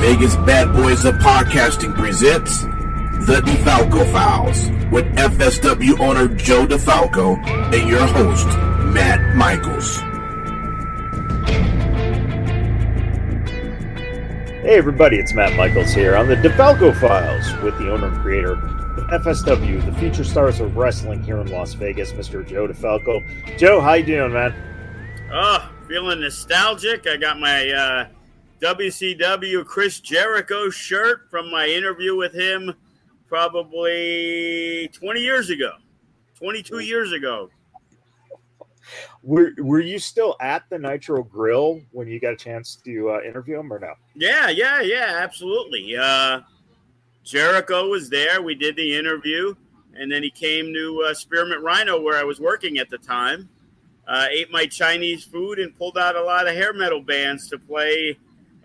Vegas 0.00 0.36
Bad 0.36 0.72
Boys 0.74 1.04
of 1.04 1.16
Podcasting 1.16 1.92
presents 1.92 2.62
The 3.26 3.42
DeFalco 3.44 4.10
Files 4.12 4.70
with 4.92 5.04
FSW 5.16 5.98
owner 5.98 6.28
Joe 6.36 6.68
DeFalco 6.68 7.36
and 7.74 7.88
your 7.88 8.06
host, 8.06 8.46
Matt 8.94 9.34
Michaels. 9.34 9.96
Hey 14.62 14.76
everybody, 14.76 15.16
it's 15.16 15.34
Matt 15.34 15.56
Michaels 15.56 15.90
here 15.90 16.14
on 16.14 16.28
the 16.28 16.36
DeFalco 16.36 16.98
Files 17.00 17.52
with 17.64 17.76
the 17.78 17.92
owner 17.92 18.06
and 18.06 18.22
creator 18.22 18.52
of 18.52 19.22
FSW, 19.22 19.84
the 19.84 19.98
future 19.98 20.24
stars 20.24 20.60
of 20.60 20.76
wrestling 20.76 21.24
here 21.24 21.38
in 21.38 21.48
Las 21.48 21.74
Vegas, 21.74 22.12
Mr. 22.12 22.46
Joe 22.46 22.68
DeFalco. 22.68 23.58
Joe, 23.58 23.80
how 23.80 23.94
you 23.94 24.06
doing, 24.06 24.32
man? 24.32 24.54
Oh, 25.32 25.68
feeling 25.88 26.20
nostalgic. 26.20 27.08
I 27.08 27.16
got 27.16 27.40
my 27.40 27.68
uh, 27.68 28.06
WCW 28.60 29.64
Chris 29.64 30.00
Jericho 30.00 30.68
shirt 30.68 31.30
from 31.30 31.50
my 31.50 31.66
interview 31.66 32.16
with 32.16 32.34
him 32.34 32.74
probably 33.28 34.90
20 34.92 35.20
years 35.20 35.50
ago, 35.50 35.72
22 36.38 36.80
years 36.80 37.12
ago. 37.12 37.50
Were 39.22 39.52
Were 39.58 39.80
you 39.80 39.98
still 39.98 40.34
at 40.40 40.64
the 40.70 40.78
Nitro 40.78 41.22
Grill 41.22 41.80
when 41.92 42.08
you 42.08 42.18
got 42.18 42.32
a 42.32 42.36
chance 42.36 42.76
to 42.84 43.10
uh, 43.10 43.20
interview 43.20 43.60
him, 43.60 43.72
or 43.72 43.78
no? 43.78 43.94
Yeah, 44.14 44.48
yeah, 44.48 44.80
yeah, 44.80 45.18
absolutely. 45.20 45.96
Uh, 45.96 46.40
Jericho 47.22 47.88
was 47.88 48.08
there. 48.08 48.40
We 48.42 48.54
did 48.54 48.74
the 48.76 48.96
interview, 48.96 49.54
and 49.94 50.10
then 50.10 50.22
he 50.22 50.30
came 50.30 50.72
to 50.72 51.04
uh, 51.08 51.14
Spearmint 51.14 51.62
Rhino, 51.62 52.00
where 52.00 52.18
I 52.18 52.24
was 52.24 52.40
working 52.40 52.78
at 52.78 52.88
the 52.88 52.98
time. 52.98 53.48
Uh, 54.06 54.26
ate 54.30 54.50
my 54.50 54.66
Chinese 54.66 55.24
food 55.24 55.58
and 55.58 55.76
pulled 55.76 55.98
out 55.98 56.16
a 56.16 56.22
lot 56.22 56.48
of 56.48 56.54
hair 56.54 56.72
metal 56.72 57.02
bands 57.02 57.48
to 57.50 57.58
play. 57.58 58.18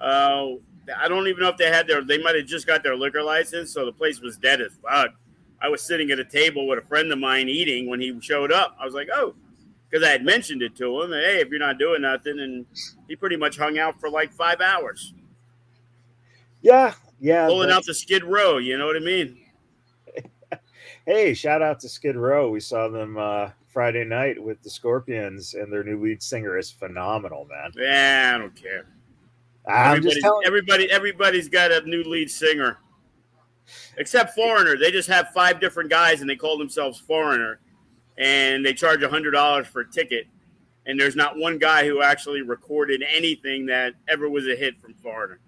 Uh, 0.03 0.55
I 0.99 1.07
don't 1.07 1.27
even 1.27 1.41
know 1.41 1.49
if 1.49 1.57
they 1.57 1.69
had 1.69 1.87
their. 1.87 2.03
They 2.03 2.21
might 2.21 2.35
have 2.35 2.45
just 2.45 2.67
got 2.67 2.83
their 2.83 2.95
liquor 2.95 3.23
license, 3.23 3.71
so 3.71 3.85
the 3.85 3.93
place 3.93 4.19
was 4.19 4.37
dead 4.37 4.59
as 4.59 4.73
fuck. 4.81 5.11
I 5.61 5.69
was 5.69 5.81
sitting 5.81 6.11
at 6.11 6.19
a 6.19 6.25
table 6.25 6.67
with 6.67 6.79
a 6.79 6.81
friend 6.81 7.11
of 7.11 7.19
mine 7.19 7.47
eating 7.47 7.89
when 7.89 8.01
he 8.01 8.19
showed 8.19 8.51
up. 8.51 8.75
I 8.79 8.85
was 8.85 8.93
like, 8.93 9.07
"Oh," 9.13 9.33
because 9.89 10.05
I 10.05 10.11
had 10.11 10.25
mentioned 10.25 10.61
it 10.61 10.75
to 10.77 11.01
him. 11.01 11.11
Hey, 11.11 11.39
if 11.39 11.49
you're 11.49 11.59
not 11.59 11.77
doing 11.77 12.01
nothing, 12.01 12.39
and 12.39 12.65
he 13.07 13.15
pretty 13.15 13.37
much 13.37 13.57
hung 13.57 13.79
out 13.79 13.97
for 13.99 14.09
like 14.09 14.33
five 14.33 14.59
hours. 14.59 15.13
Yeah, 16.61 16.93
yeah. 17.21 17.47
Pulling 17.47 17.71
out 17.71 17.85
the 17.85 17.93
Skid 17.93 18.25
Row, 18.25 18.57
you 18.57 18.77
know 18.77 18.85
what 18.85 18.97
I 18.97 18.99
mean? 18.99 19.37
hey, 21.05 21.33
shout 21.33 21.61
out 21.61 21.79
to 21.81 21.89
Skid 21.89 22.17
Row. 22.17 22.49
We 22.49 22.59
saw 22.59 22.89
them 22.89 23.17
uh, 23.17 23.51
Friday 23.69 24.03
night 24.03 24.41
with 24.41 24.61
the 24.63 24.69
Scorpions, 24.69 25.53
and 25.53 25.71
their 25.71 25.83
new 25.85 26.01
lead 26.03 26.21
singer 26.21 26.57
is 26.57 26.69
phenomenal, 26.71 27.47
man. 27.49 27.71
Yeah, 27.77 28.33
I 28.35 28.37
don't 28.37 28.55
care. 28.55 28.87
I'm 29.67 30.01
just 30.01 30.19
telling. 30.21 30.45
everybody, 30.45 30.89
everybody's 30.91 31.47
got 31.47 31.71
a 31.71 31.81
new 31.87 32.03
lead 32.03 32.29
singer, 32.29 32.79
except 33.97 34.35
Foreigner. 34.35 34.77
They 34.77 34.91
just 34.91 35.07
have 35.09 35.29
five 35.33 35.59
different 35.59 35.89
guys, 35.89 36.21
and 36.21 36.29
they 36.29 36.35
call 36.35 36.57
themselves 36.57 36.99
Foreigner, 36.99 37.59
and 38.17 38.65
they 38.65 38.73
charge 38.73 39.03
a 39.03 39.09
hundred 39.09 39.31
dollars 39.31 39.67
for 39.67 39.81
a 39.81 39.89
ticket. 39.89 40.27
And 40.85 40.99
there's 40.99 41.15
not 41.15 41.37
one 41.37 41.57
guy 41.57 41.85
who 41.85 42.01
actually 42.01 42.41
recorded 42.41 43.03
anything 43.09 43.65
that 43.67 43.93
ever 44.09 44.29
was 44.29 44.47
a 44.47 44.55
hit 44.55 44.81
from 44.81 44.93
Foreigner. 44.95 45.39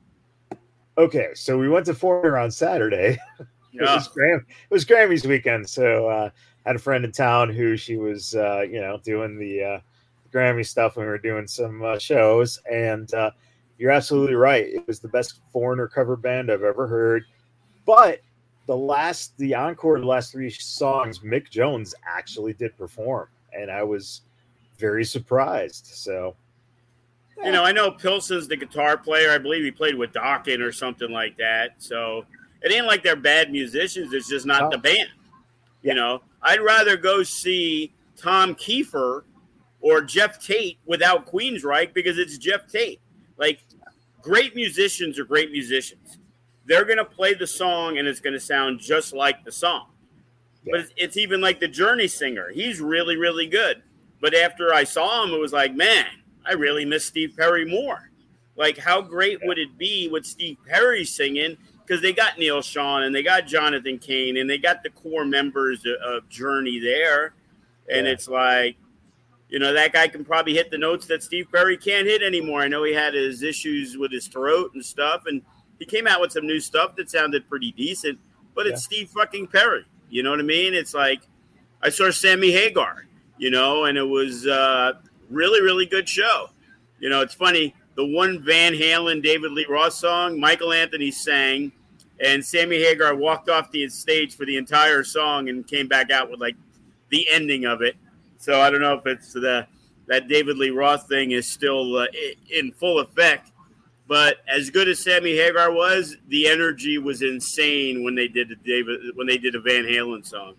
Okay, 0.98 1.32
so 1.34 1.58
we 1.58 1.68
went 1.68 1.86
to 1.88 1.94
Foreigner 1.94 2.38
on 2.38 2.50
Saturday. 2.52 3.18
it, 3.40 3.48
Yeah. 3.74 3.96
was 3.96 4.08
Gram- 4.08 4.46
it 4.48 4.74
was 4.74 4.86
Grammys 4.86 5.26
weekend, 5.26 5.70
so 5.70 6.08
uh, 6.08 6.30
I 6.66 6.70
had 6.70 6.78
a 6.78 6.80
friend 6.80 7.04
in 7.04 7.12
town 7.12 7.50
who 7.50 7.76
she 7.76 7.98
was, 7.98 8.34
uh, 8.34 8.62
you 8.62 8.80
know, 8.80 8.98
doing 9.04 9.38
the 9.38 9.62
uh, 9.62 9.80
Grammy 10.34 10.66
stuff 10.66 10.96
when 10.96 11.06
we 11.06 11.12
were 11.12 11.18
doing 11.18 11.48
some 11.48 11.84
uh, 11.84 12.00
shows, 12.00 12.62
and 12.72 13.14
uh, 13.14 13.32
you're 13.78 13.92
absolutely 13.92 14.36
right. 14.36 14.66
It 14.66 14.88
was 14.88 15.00
the 15.00 15.08
best 15.08 15.40
Foreigner 15.52 15.88
cover 15.88 16.16
band 16.16 16.52
I've 16.52 16.64
ever 16.64 16.88
heard. 16.88 17.26
But 17.86 18.22
the 18.68 18.76
last, 18.76 19.38
the 19.38 19.54
encore, 19.54 20.00
the 20.00 20.06
last 20.06 20.32
three 20.32 20.50
songs, 20.50 21.20
Mick 21.20 21.50
Jones 21.50 21.94
actually 22.08 22.54
did 22.54 22.76
perform, 22.78 23.28
and 23.54 23.70
I 23.70 23.84
was 23.84 24.22
very 24.78 25.06
surprised. 25.06 25.88
So, 25.88 26.36
You 27.44 27.52
know, 27.52 27.64
I 27.64 27.72
know 27.74 27.92
Pilson's 27.92 28.48
the 28.48 28.56
guitar 28.56 28.98
player. 28.98 29.30
I 29.32 29.38
believe 29.38 29.64
he 29.64 29.72
played 29.72 29.96
with 29.96 30.14
Dokken 30.14 30.62
or 30.62 30.72
something 30.72 31.12
like 31.12 31.36
that. 31.38 31.76
So 31.80 32.26
it 32.62 32.72
ain't 32.72 32.86
like 32.88 33.04
they're 33.04 33.16
bad 33.18 33.52
musicians. 33.52 34.14
It's 34.14 34.28
just 34.30 34.46
not 34.46 34.64
Oh. 34.64 34.70
the 34.72 34.78
band. 34.78 35.10
Yeah. 35.82 35.92
You 35.92 35.96
know, 35.96 36.22
I'd 36.42 36.62
rather 36.62 36.96
go 36.98 37.24
see 37.24 37.94
Tom 38.18 38.56
Keifer 38.56 39.24
or 39.82 40.02
Geoff 40.02 40.40
Tate 40.44 40.78
without 40.86 41.26
Queensryche 41.30 41.94
because 41.94 42.18
it's 42.18 42.38
Geoff 42.38 42.68
Tate. 42.72 43.02
Like, 43.38 43.60
great 44.26 44.56
musicians 44.56 45.20
are 45.20 45.24
great 45.24 45.52
musicians. 45.52 46.18
They're 46.66 46.84
going 46.84 46.98
to 46.98 47.06
play 47.06 47.36
the 47.36 47.46
song 47.46 48.00
and 48.00 48.08
it's 48.08 48.20
going 48.20 48.34
to 48.34 48.40
sound 48.40 48.80
just 48.80 49.14
like 49.14 49.46
the 49.46 49.52
song. 49.52 49.92
But 50.66 50.80
it's, 50.80 50.92
it's 50.98 51.18
even 51.18 51.42
like 51.42 51.60
the 51.60 51.68
Journey 51.68 52.08
singer. 52.08 52.50
He's 52.52 52.82
really, 52.82 53.18
really 53.18 53.46
good. 53.46 53.84
But 54.20 54.34
after 54.34 54.74
I 54.74 54.84
saw 54.84 55.24
him, 55.24 55.32
it 55.32 55.40
was 55.40 55.54
like, 55.54 55.76
man, 55.76 56.08
I 56.44 56.54
really 56.54 56.86
miss 56.86 57.06
Steve 57.06 57.36
Perry 57.38 57.66
more. 57.66 58.10
Like, 58.56 58.80
how 58.80 59.00
great 59.00 59.38
would 59.44 59.60
it 59.60 59.78
be 59.78 60.08
with 60.08 60.26
Steve 60.26 60.58
Perry 60.66 61.06
singing? 61.06 61.56
Because 61.86 62.02
they 62.02 62.14
got 62.14 62.40
Neal 62.40 62.62
Schon 62.62 63.06
and 63.06 63.14
they 63.14 63.22
got 63.22 63.46
Jonathan 63.46 64.00
Cain 64.00 64.38
and 64.38 64.50
they 64.50 64.58
got 64.58 64.82
the 64.82 64.90
core 64.90 65.26
members 65.26 65.86
of, 65.86 66.16
of 66.16 66.30
Journey 66.30 66.80
there. 66.80 67.36
And 67.94 68.08
Yeah. 68.08 68.14
it's 68.14 68.28
like, 68.28 68.76
you 69.50 69.60
know, 69.60 69.74
that 69.74 69.94
guy 69.94 70.08
can 70.08 70.26
probably 70.26 70.54
hit 70.54 70.72
the 70.72 70.78
notes 70.78 71.06
that 71.08 71.24
Steve 71.24 71.48
Perry 71.52 71.78
can't 71.78 72.08
hit 72.08 72.22
anymore. 72.24 72.62
I 72.62 72.68
know 72.68 72.84
he 72.84 72.94
had 72.94 73.14
his 73.14 73.44
issues 73.44 73.98
with 73.98 74.12
his 74.12 74.28
throat 74.28 74.72
and 74.74 74.84
stuff, 74.84 75.24
and 75.28 75.42
he 75.80 75.86
came 75.86 76.08
out 76.08 76.22
with 76.22 76.32
some 76.32 76.48
new 76.48 76.60
stuff 76.60 76.96
that 76.96 77.10
sounded 77.10 77.48
pretty 77.48 77.72
decent, 77.74 78.18
but 78.56 78.66
it's 78.66 78.84
Steve 78.84 79.10
fucking 79.10 79.48
Perry. 79.48 79.86
You 80.10 80.24
know 80.24 80.32
what 80.32 80.40
I 80.40 80.44
mean? 80.44 80.74
It's 80.74 80.94
like 80.94 81.22
I 81.82 81.90
saw 81.90 82.10
Sammy 82.10 82.52
Hagar, 82.52 83.06
you 83.38 83.52
know, 83.52 83.86
and 83.86 83.98
it 83.98 84.04
was 84.04 84.48
uh, 84.48 84.94
really, 85.30 85.62
really 85.62 85.86
good 85.86 86.08
show. 86.08 86.50
You 87.00 87.10
know, 87.10 87.22
it's 87.22 87.34
funny. 87.34 87.76
The 87.96 88.06
one 88.06 88.42
Van 88.42 88.74
Halen, 88.74 89.24
David 89.24 89.52
Lee 89.52 89.66
Roth 89.70 89.94
song, 89.94 90.40
Michael 90.40 90.74
Anthony 90.74 91.12
sang, 91.12 91.72
and 92.20 92.44
Sammy 92.46 92.78
Hagar 92.78 93.16
walked 93.16 93.50
off 93.50 93.72
the 93.72 93.88
stage 93.90 94.36
for 94.36 94.46
the 94.46 94.58
entire 94.58 95.04
song 95.04 95.50
and 95.50 95.68
came 95.68 95.88
back 95.88 96.12
out 96.12 96.30
with 96.30 96.40
like 96.40 96.56
the 97.10 97.28
ending 97.30 97.66
of 97.66 97.82
it. 97.82 97.96
So 98.46 98.62
I 98.62 98.70
don't 98.70 98.82
know 98.82 98.94
if 98.94 99.08
it's 99.08 99.34
the 99.34 99.66
that 100.06 100.28
David 100.28 100.60
Lee 100.60 100.70
Roth 100.70 101.10
thing 101.10 101.32
is 101.32 101.48
still 101.48 101.98
uh, 101.98 102.06
in 102.52 102.72
full 102.74 103.00
effect. 103.00 103.52
But 104.08 104.38
as 104.48 104.70
good 104.70 104.88
as 104.88 105.00
Sammy 105.00 105.36
Hagar 105.36 105.72
was, 105.72 106.18
the 106.28 106.48
energy 106.48 107.00
was 107.00 107.24
insane 107.24 108.04
when 108.04 108.14
they 108.14 108.28
did 108.28 108.52
a 108.52 108.56
David 108.58 109.00
when 109.16 109.26
they 109.26 109.40
did 109.40 109.56
a 109.56 109.60
Van 109.60 109.84
Halen 109.84 110.24
song, 110.24 110.54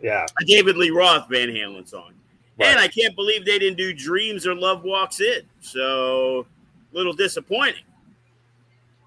yeah, 0.00 0.26
a 0.40 0.44
David 0.44 0.76
Lee 0.76 0.90
Roth 0.90 1.28
Van 1.28 1.48
Halen 1.48 1.88
song. 1.88 2.12
Right. 2.56 2.68
And 2.68 2.78
I 2.78 2.86
can't 2.86 3.16
believe 3.16 3.44
they 3.44 3.58
didn't 3.58 3.78
do 3.78 3.92
Dreams 3.92 4.46
or 4.46 4.54
Love 4.54 4.84
Walks 4.84 5.20
In. 5.20 5.42
So 5.58 6.46
a 6.92 6.96
little 6.96 7.14
disappointing. 7.14 7.82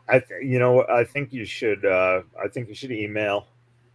I 0.09 0.19
th- 0.19 0.43
you 0.43 0.59
know 0.59 0.85
I 0.89 1.05
think 1.05 1.31
you 1.31 1.45
should 1.45 1.85
uh, 1.85 2.23
I 2.43 2.49
think 2.49 2.67
you 2.67 2.75
should 2.75 2.91
email 2.91 3.47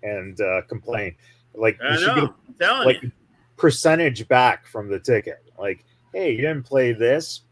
and 0.02 0.40
uh, 0.40 0.62
complain. 0.62 1.16
Like 1.54 1.78
I 1.82 1.92
you 1.92 1.98
should 1.98 2.06
get 2.06 2.16
know. 2.16 2.34
I'm 2.48 2.54
telling 2.54 2.86
like 2.86 3.02
you. 3.02 3.12
Percentage 3.56 4.26
back 4.28 4.66
from 4.66 4.88
the 4.88 4.98
ticket. 4.98 5.42
Like, 5.58 5.84
hey, 6.12 6.32
you 6.32 6.38
didn't 6.38 6.64
play 6.64 6.92
this. 6.92 7.42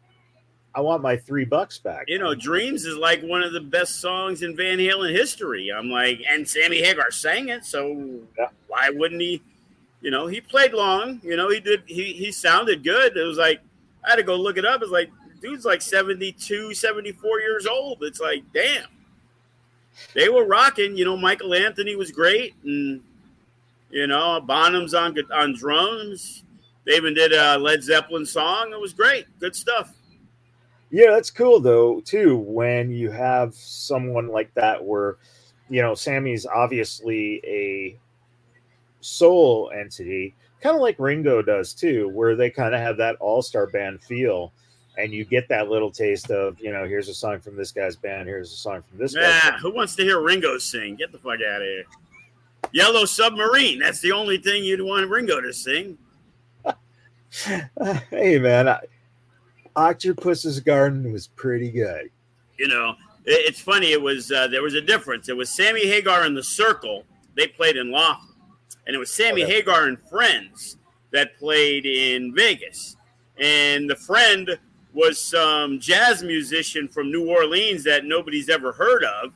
I 0.74 0.80
want 0.80 1.02
my 1.02 1.16
three 1.16 1.44
bucks 1.44 1.78
back. 1.78 2.04
You 2.06 2.18
know, 2.20 2.34
Dreams 2.34 2.84
is 2.84 2.96
like 2.96 3.22
one 3.22 3.42
of 3.42 3.52
the 3.52 3.60
best 3.60 4.00
songs 4.00 4.42
in 4.42 4.54
Van 4.56 4.78
Halen 4.78 5.10
history. 5.12 5.70
I'm 5.70 5.90
like, 5.90 6.20
and 6.30 6.48
Sammy 6.48 6.78
Hagar 6.80 7.10
sang 7.10 7.48
it, 7.48 7.64
so 7.64 8.20
Yeah. 8.38 8.48
why 8.68 8.90
wouldn't 8.90 9.20
he? 9.20 9.42
You 10.00 10.10
know, 10.10 10.28
he 10.28 10.40
played 10.40 10.72
long. 10.72 11.20
You 11.24 11.36
know, 11.36 11.50
he 11.50 11.58
did. 11.60 11.82
He 11.86 12.12
he 12.12 12.30
sounded 12.32 12.84
good. 12.84 13.16
It 13.16 13.22
was 13.22 13.36
like 13.36 13.60
I 14.04 14.10
had 14.10 14.16
to 14.16 14.22
go 14.22 14.36
look 14.36 14.56
it 14.58 14.64
up. 14.64 14.80
It's 14.82 14.90
like 14.92 15.10
dude's 15.42 15.64
like 15.64 15.82
72, 15.82 16.72
74 16.74 17.40
years 17.40 17.66
old. 17.66 17.98
It's 18.02 18.20
like, 18.20 18.42
damn. 18.54 18.86
They 20.14 20.28
were 20.28 20.44
rocking. 20.46 20.96
You 20.96 21.04
know, 21.04 21.16
Michael 21.16 21.52
Anthony 21.52 21.96
was 21.96 22.10
great, 22.12 22.54
and 22.64 23.02
you 23.90 24.06
know, 24.06 24.40
Bonham's 24.40 24.94
on 24.94 25.16
on 25.32 25.54
drums. 25.54 26.44
They 26.86 26.96
even 26.96 27.14
did 27.14 27.32
a 27.32 27.58
Led 27.58 27.82
Zeppelin 27.82 28.26
song. 28.26 28.72
It 28.72 28.80
was 28.80 28.92
great. 28.92 29.26
Good 29.38 29.54
stuff. 29.54 29.92
Yeah, 30.90 31.10
that's 31.10 31.30
cool 31.30 31.60
though 31.60 32.00
too. 32.00 32.36
When 32.36 32.90
you 32.90 33.10
have 33.10 33.54
someone 33.54 34.28
like 34.28 34.52
that, 34.54 34.84
where 34.84 35.16
you 35.70 35.80
know, 35.80 35.94
Sammy's 35.94 36.44
obviously 36.44 37.40
a 37.46 37.96
soul 39.00 39.70
entity, 39.74 40.34
kind 40.60 40.74
of 40.74 40.82
like 40.82 40.98
Ringo 40.98 41.40
does 41.42 41.72
too, 41.72 42.08
where 42.08 42.34
they 42.34 42.50
kind 42.50 42.74
of 42.74 42.80
have 42.80 42.96
that 42.98 43.16
all 43.20 43.40
star 43.40 43.68
band 43.68 44.02
feel. 44.02 44.52
And 44.98 45.12
you 45.12 45.24
get 45.24 45.48
that 45.48 45.70
little 45.70 45.90
taste 45.90 46.30
of, 46.30 46.58
you 46.60 46.72
know, 46.72 46.84
here's 46.84 47.08
a 47.08 47.14
song 47.14 47.38
from 47.40 47.56
this 47.56 47.70
guy's 47.70 47.96
band, 47.96 48.28
here's 48.28 48.52
a 48.52 48.56
song 48.56 48.82
from 48.82 48.98
this 48.98 49.14
Nah, 49.14 49.56
who 49.58 49.72
wants 49.72 49.94
to 49.96 50.02
hear 50.02 50.20
Ringo 50.20 50.58
sing? 50.58 50.96
Get 50.96 51.12
the 51.12 51.18
fuck 51.18 51.38
out 51.48 51.62
of 51.62 51.66
here. 51.68 51.84
Yellow 52.72 53.04
Submarine. 53.04 53.78
That's 53.78 54.00
the 54.00 54.12
only 54.12 54.38
thing 54.38 54.64
you'd 54.64 54.82
want 54.82 55.08
Ringo 55.08 55.40
to 55.40 55.52
sing. 55.52 55.98
hey, 58.10 58.38
man, 58.38 58.68
I, 58.68 58.80
Octopus's 59.76 60.60
Garden 60.60 61.12
was 61.12 61.28
pretty 61.28 61.70
good. 61.70 62.10
You 62.58 62.68
know, 62.68 62.94
it, 63.24 63.46
it's 63.46 63.60
funny. 63.60 63.92
It 63.92 64.00
was 64.00 64.30
uh, 64.30 64.48
there 64.48 64.62
was 64.62 64.74
a 64.74 64.80
difference. 64.80 65.28
It 65.28 65.36
was 65.36 65.50
Sammy 65.50 65.86
Hagar 65.86 66.22
and 66.22 66.36
the 66.36 66.42
Circle. 66.42 67.04
They 67.36 67.46
played 67.46 67.76
in 67.76 67.92
Laughlin, 67.92 68.34
and 68.86 68.94
it 68.94 68.98
was 68.98 69.10
Sammy 69.10 69.44
Okay. 69.44 69.54
Hagar 69.54 69.86
and 69.86 69.98
Friends 70.08 70.76
that 71.12 71.36
played 71.38 71.86
in 71.86 72.34
Vegas. 72.34 72.96
And 73.38 73.88
the 73.88 73.96
friend 73.96 74.58
was 74.92 75.18
some 75.18 75.80
jazz 75.80 76.22
musician 76.22 76.88
from 76.88 77.10
New 77.10 77.28
Orleans 77.28 77.84
that 77.84 78.04
nobody's 78.04 78.48
ever 78.48 78.72
heard 78.72 79.04
of, 79.04 79.32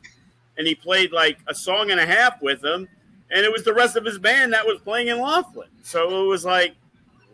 and 0.58 0.66
he 0.66 0.74
played 0.74 1.12
like 1.12 1.38
a 1.46 1.54
song 1.54 1.90
and 1.90 2.00
a 2.00 2.06
half 2.06 2.40
with 2.42 2.60
them. 2.60 2.88
And 3.30 3.44
it 3.44 3.52
was 3.52 3.64
the 3.64 3.74
rest 3.74 3.96
of 3.96 4.04
his 4.04 4.18
band 4.18 4.52
that 4.52 4.66
was 4.66 4.80
playing 4.80 5.08
in 5.08 5.20
Laughlin. 5.20 5.68
So 5.82 6.24
it 6.24 6.28
was 6.28 6.44
like, 6.44 6.74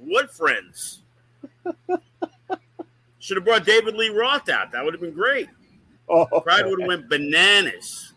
what 0.00 0.32
friends? 0.32 1.00
Should 3.19 3.37
have 3.37 3.44
brought 3.44 3.66
David 3.66 3.94
Lee 3.94 4.08
Roth 4.08 4.48
out. 4.48 4.72
That 4.72 4.84
would 4.84 4.94
have 4.94 5.00
been 5.00 5.12
great. 5.12 5.48
Oh, 6.08 6.26
Pride 6.40 6.66
would 6.66 6.81
have 6.81 6.88
went 6.88 7.08
bananas. 7.08 8.14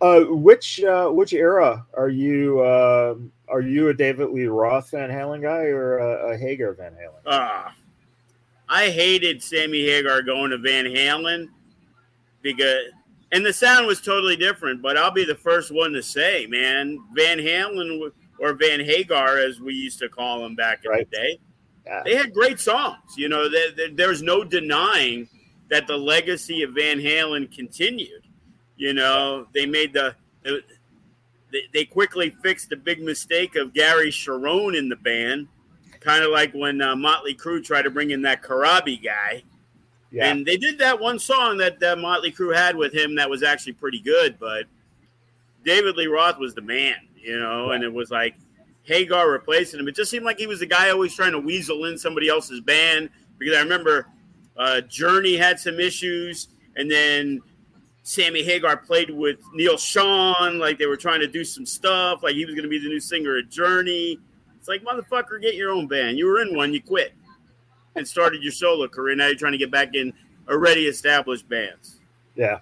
Uh, 0.00 0.24
which 0.28 0.82
uh, 0.82 1.08
which 1.08 1.32
era 1.32 1.86
are 1.94 2.10
you? 2.10 2.60
Uh, 2.60 3.14
are 3.48 3.60
you 3.62 3.88
a 3.88 3.94
David 3.94 4.30
Lee 4.30 4.46
Roth 4.46 4.90
Van 4.90 5.08
Halen 5.08 5.40
guy 5.40 5.64
or 5.64 5.98
a, 5.98 6.32
a 6.32 6.36
Hagar 6.36 6.74
Van 6.74 6.92
Halen? 6.92 7.20
Ah, 7.24 7.74
I 8.68 8.90
hated 8.90 9.42
Sammy 9.42 9.86
Hagar 9.86 10.22
going 10.22 10.50
to 10.50 10.58
Van 10.58 10.84
Halen 10.84 11.48
because, 12.42 12.90
and 13.34 13.44
the 13.44 13.52
sound 13.52 13.86
was 13.86 14.00
totally 14.00 14.36
different. 14.36 14.80
But 14.80 14.96
I'll 14.96 15.10
be 15.10 15.24
the 15.24 15.34
first 15.34 15.70
one 15.72 15.92
to 15.92 16.02
say, 16.02 16.46
man, 16.48 16.98
Van 17.14 17.38
Halen 17.38 18.10
or 18.38 18.52
Van 18.54 18.80
Hagar, 18.80 19.38
as 19.38 19.60
we 19.60 19.74
used 19.74 19.98
to 19.98 20.08
call 20.08 20.40
them 20.42 20.54
back 20.54 20.84
in 20.84 20.90
Right. 20.90 21.08
the 21.10 21.16
day, 21.16 21.40
Yeah. 21.86 22.02
they 22.04 22.14
had 22.14 22.32
great 22.32 22.58
songs. 22.60 22.98
You 23.16 23.28
know, 23.28 23.48
there, 23.48 23.70
there- 23.72 23.90
there's 23.90 24.22
no 24.22 24.44
denying 24.44 25.28
that 25.68 25.86
the 25.86 25.96
legacy 25.96 26.62
of 26.62 26.70
Van 26.74 26.98
Halen 27.00 27.54
continued. 27.54 28.22
You 28.76 28.92
know, 28.94 29.46
they 29.54 29.66
made 29.66 29.92
the, 29.92 30.14
the 30.42 30.62
they, 31.52 31.62
they 31.72 31.84
quickly 31.84 32.30
fixed 32.42 32.68
the 32.70 32.76
big 32.76 33.00
mistake 33.02 33.54
of 33.56 33.72
Gary 33.72 34.10
Cherone 34.10 34.76
in 34.76 34.88
the 34.88 34.96
band, 34.96 35.46
kind 36.00 36.24
of 36.24 36.30
like 36.32 36.52
when 36.52 36.80
uh, 36.82 36.96
Motley 36.96 37.34
Crue 37.34 37.62
tried 37.64 37.82
to 37.82 37.90
bring 37.90 38.10
in 38.10 38.22
that 38.22 38.42
Corabi 38.42 39.02
guy. 39.02 39.44
Yeah, 40.14 40.30
And 40.30 40.46
they 40.46 40.56
did 40.56 40.78
that 40.78 41.00
one 41.00 41.18
song 41.18 41.56
that 41.56 41.82
uh, 41.82 41.96
Motley 41.96 42.30
Crue 42.30 42.54
had 42.54 42.76
with 42.76 42.94
him 42.94 43.16
that 43.16 43.28
was 43.28 43.42
actually 43.42 43.72
pretty 43.72 43.98
good, 43.98 44.38
but 44.38 44.66
David 45.64 45.96
Lee 45.96 46.06
Roth 46.06 46.38
was 46.38 46.54
the 46.54 46.62
man, 46.62 46.94
you 47.16 47.36
know, 47.36 47.70
and 47.70 47.82
it 47.82 47.92
was 47.92 48.12
like 48.12 48.36
Hagar 48.84 49.28
replacing 49.28 49.80
him. 49.80 49.88
It 49.88 49.96
just 49.96 50.12
seemed 50.12 50.24
like 50.24 50.38
he 50.38 50.46
was 50.46 50.60
the 50.60 50.66
guy 50.66 50.90
always 50.90 51.16
trying 51.16 51.32
to 51.32 51.40
weasel 51.40 51.86
in 51.86 51.98
somebody 51.98 52.28
else's 52.28 52.60
band 52.60 53.10
because 53.38 53.56
I 53.56 53.60
remember 53.62 54.06
uh, 54.56 54.82
Journey 54.82 55.36
had 55.36 55.58
some 55.58 55.80
issues, 55.80 56.46
and 56.76 56.88
then 56.88 57.40
Sammy 58.04 58.44
Hagar 58.44 58.76
played 58.76 59.10
with 59.10 59.40
Neal 59.52 59.74
Schon, 59.74 60.60
like 60.60 60.78
they 60.78 60.86
were 60.86 60.96
trying 60.96 61.22
to 61.22 61.26
do 61.26 61.42
some 61.42 61.66
stuff, 61.66 62.22
like 62.22 62.36
he 62.36 62.44
was 62.44 62.54
going 62.54 62.62
to 62.62 62.70
be 62.70 62.78
the 62.78 62.88
new 62.88 63.00
singer 63.00 63.38
of 63.38 63.50
Journey. 63.50 64.20
It's 64.60 64.68
like, 64.68 64.84
motherfucker, 64.84 65.42
get 65.42 65.56
your 65.56 65.72
own 65.72 65.88
band. 65.88 66.18
You 66.18 66.26
were 66.26 66.40
in 66.40 66.54
one, 66.54 66.72
you 66.72 66.80
quit 66.80 67.14
and 67.96 68.06
started 68.06 68.42
your 68.42 68.52
solo 68.52 68.88
career. 68.88 69.14
Now 69.16 69.26
you're 69.26 69.36
trying 69.36 69.52
to 69.52 69.58
get 69.58 69.70
back 69.70 69.94
in 69.94 70.12
already 70.48 70.86
established 70.86 71.48
bands. 71.48 72.00
yeah, 72.34 72.58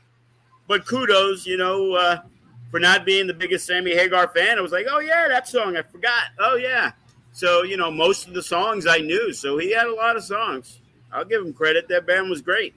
But 0.68 0.86
kudos, 0.86 1.46
you 1.46 1.56
know, 1.56 1.92
uh, 1.94 2.22
for 2.70 2.78
not 2.80 3.04
being 3.04 3.26
the 3.26 3.34
biggest 3.34 3.66
Sammy 3.66 3.94
Hagar 3.94 4.28
fan. 4.28 4.58
I 4.58 4.60
was 4.62 4.72
like, 4.72 4.86
oh, 4.90 5.00
yeah, 5.00 5.28
that 5.28 5.46
song. 5.48 5.76
I 5.76 5.82
forgot. 5.82 6.24
Oh, 6.38 6.56
yeah. 6.56 6.92
So, 7.32 7.62
you 7.62 7.76
know, 7.76 7.90
most 7.90 8.28
of 8.28 8.34
the 8.34 8.42
songs 8.42 8.86
I 8.86 8.98
knew. 8.98 9.32
So 9.32 9.58
he 9.58 9.72
had 9.72 9.86
a 9.86 9.94
lot 9.94 10.16
of 10.16 10.24
songs. 10.24 10.80
I'll 11.12 11.24
give 11.24 11.42
him 11.44 11.52
credit. 11.52 11.88
That 11.88 12.06
band 12.06 12.30
was 12.30 12.40
great. 12.40 12.74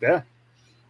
yeah. 0.00 0.22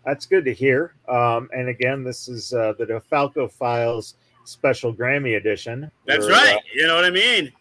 That's 0.05 0.25
good 0.25 0.45
to 0.47 0.55
hear. 0.55 0.95
Um, 1.07 1.51
and 1.55 1.69
again, 1.69 2.03
this 2.03 2.29
is 2.29 2.55
uh, 2.55 2.73
the 2.79 2.87
DeFalco 2.87 3.51
Files 3.51 4.15
special 4.45 4.95
Grammy 4.95 5.37
edition. 5.37 5.91
That's 6.07 6.25
uh, 6.27 6.31
right. 6.31 6.59
You 6.75 6.87
know 6.87 6.95
what 6.95 7.05
I 7.05 7.11
mean? 7.11 7.53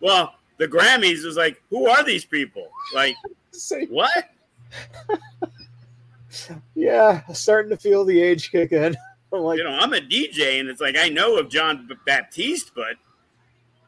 Well, 0.00 0.34
the 0.58 0.68
Grammys 0.68 1.24
was 1.24 1.36
like, 1.36 1.62
who 1.70 1.88
are 1.88 2.04
these 2.04 2.24
people? 2.24 2.68
Like, 2.94 3.16
what? 3.88 4.30
yeah, 6.74 7.22
starting 7.32 7.70
to 7.70 7.76
feel 7.76 8.04
the 8.04 8.20
age 8.20 8.50
kick 8.50 8.72
in. 8.72 8.96
I'm 9.32 9.40
like, 9.40 9.58
you 9.58 9.64
know, 9.64 9.76
I'm 9.78 9.92
a 9.92 9.98
DJ, 9.98 10.60
and 10.60 10.68
it's 10.68 10.80
like 10.80 10.96
I 10.96 11.08
know 11.08 11.36
of 11.36 11.48
Jon 11.48 11.88
Batiste, 12.06 12.72
but 12.74 12.94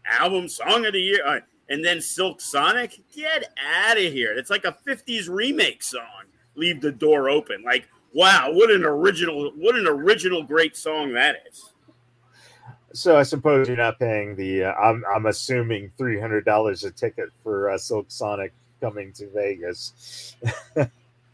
album 0.05 0.49
song 0.49 0.85
of 0.85 0.93
the 0.93 1.00
year, 1.00 1.25
uh, 1.25 1.41
and 1.69 1.85
then 1.85 2.00
Silk 2.00 2.41
Sonic, 2.41 3.00
get 3.15 3.53
out 3.59 3.97
of 3.97 4.12
here! 4.12 4.37
It's 4.37 4.50
like 4.50 4.65
a 4.65 4.76
'50s 4.87 5.29
remake 5.29 5.82
song. 5.82 6.25
Leave 6.56 6.81
the 6.81 6.91
door 6.91 7.31
open. 7.31 7.62
Like, 7.62 7.88
wow, 8.12 8.50
what 8.53 8.70
an 8.70 8.85
original, 8.85 9.53
what 9.53 9.76
an 9.76 9.87
original, 9.87 10.43
great 10.43 10.76
song 10.76 11.12
that 11.15 11.37
is. 11.49 11.68
So 12.93 13.17
I 13.19 13.23
suppose 13.23 13.69
you're 13.69 13.76
not 13.76 13.99
paying 13.99 14.35
the. 14.37 14.64
Uh, 14.64 14.73
I'm 14.75 15.05
I'm 15.12 15.26
assuming 15.26 15.90
three 15.99 16.19
hundred 16.20 16.44
dollars 16.44 16.85
a 16.85 16.90
ticket 16.90 17.29
for 17.43 17.70
uh, 17.70 17.79
Silk 17.79 18.06
Sonic 18.08 18.52
coming 18.81 19.12
to 19.14 19.29
Vegas. 19.31 20.35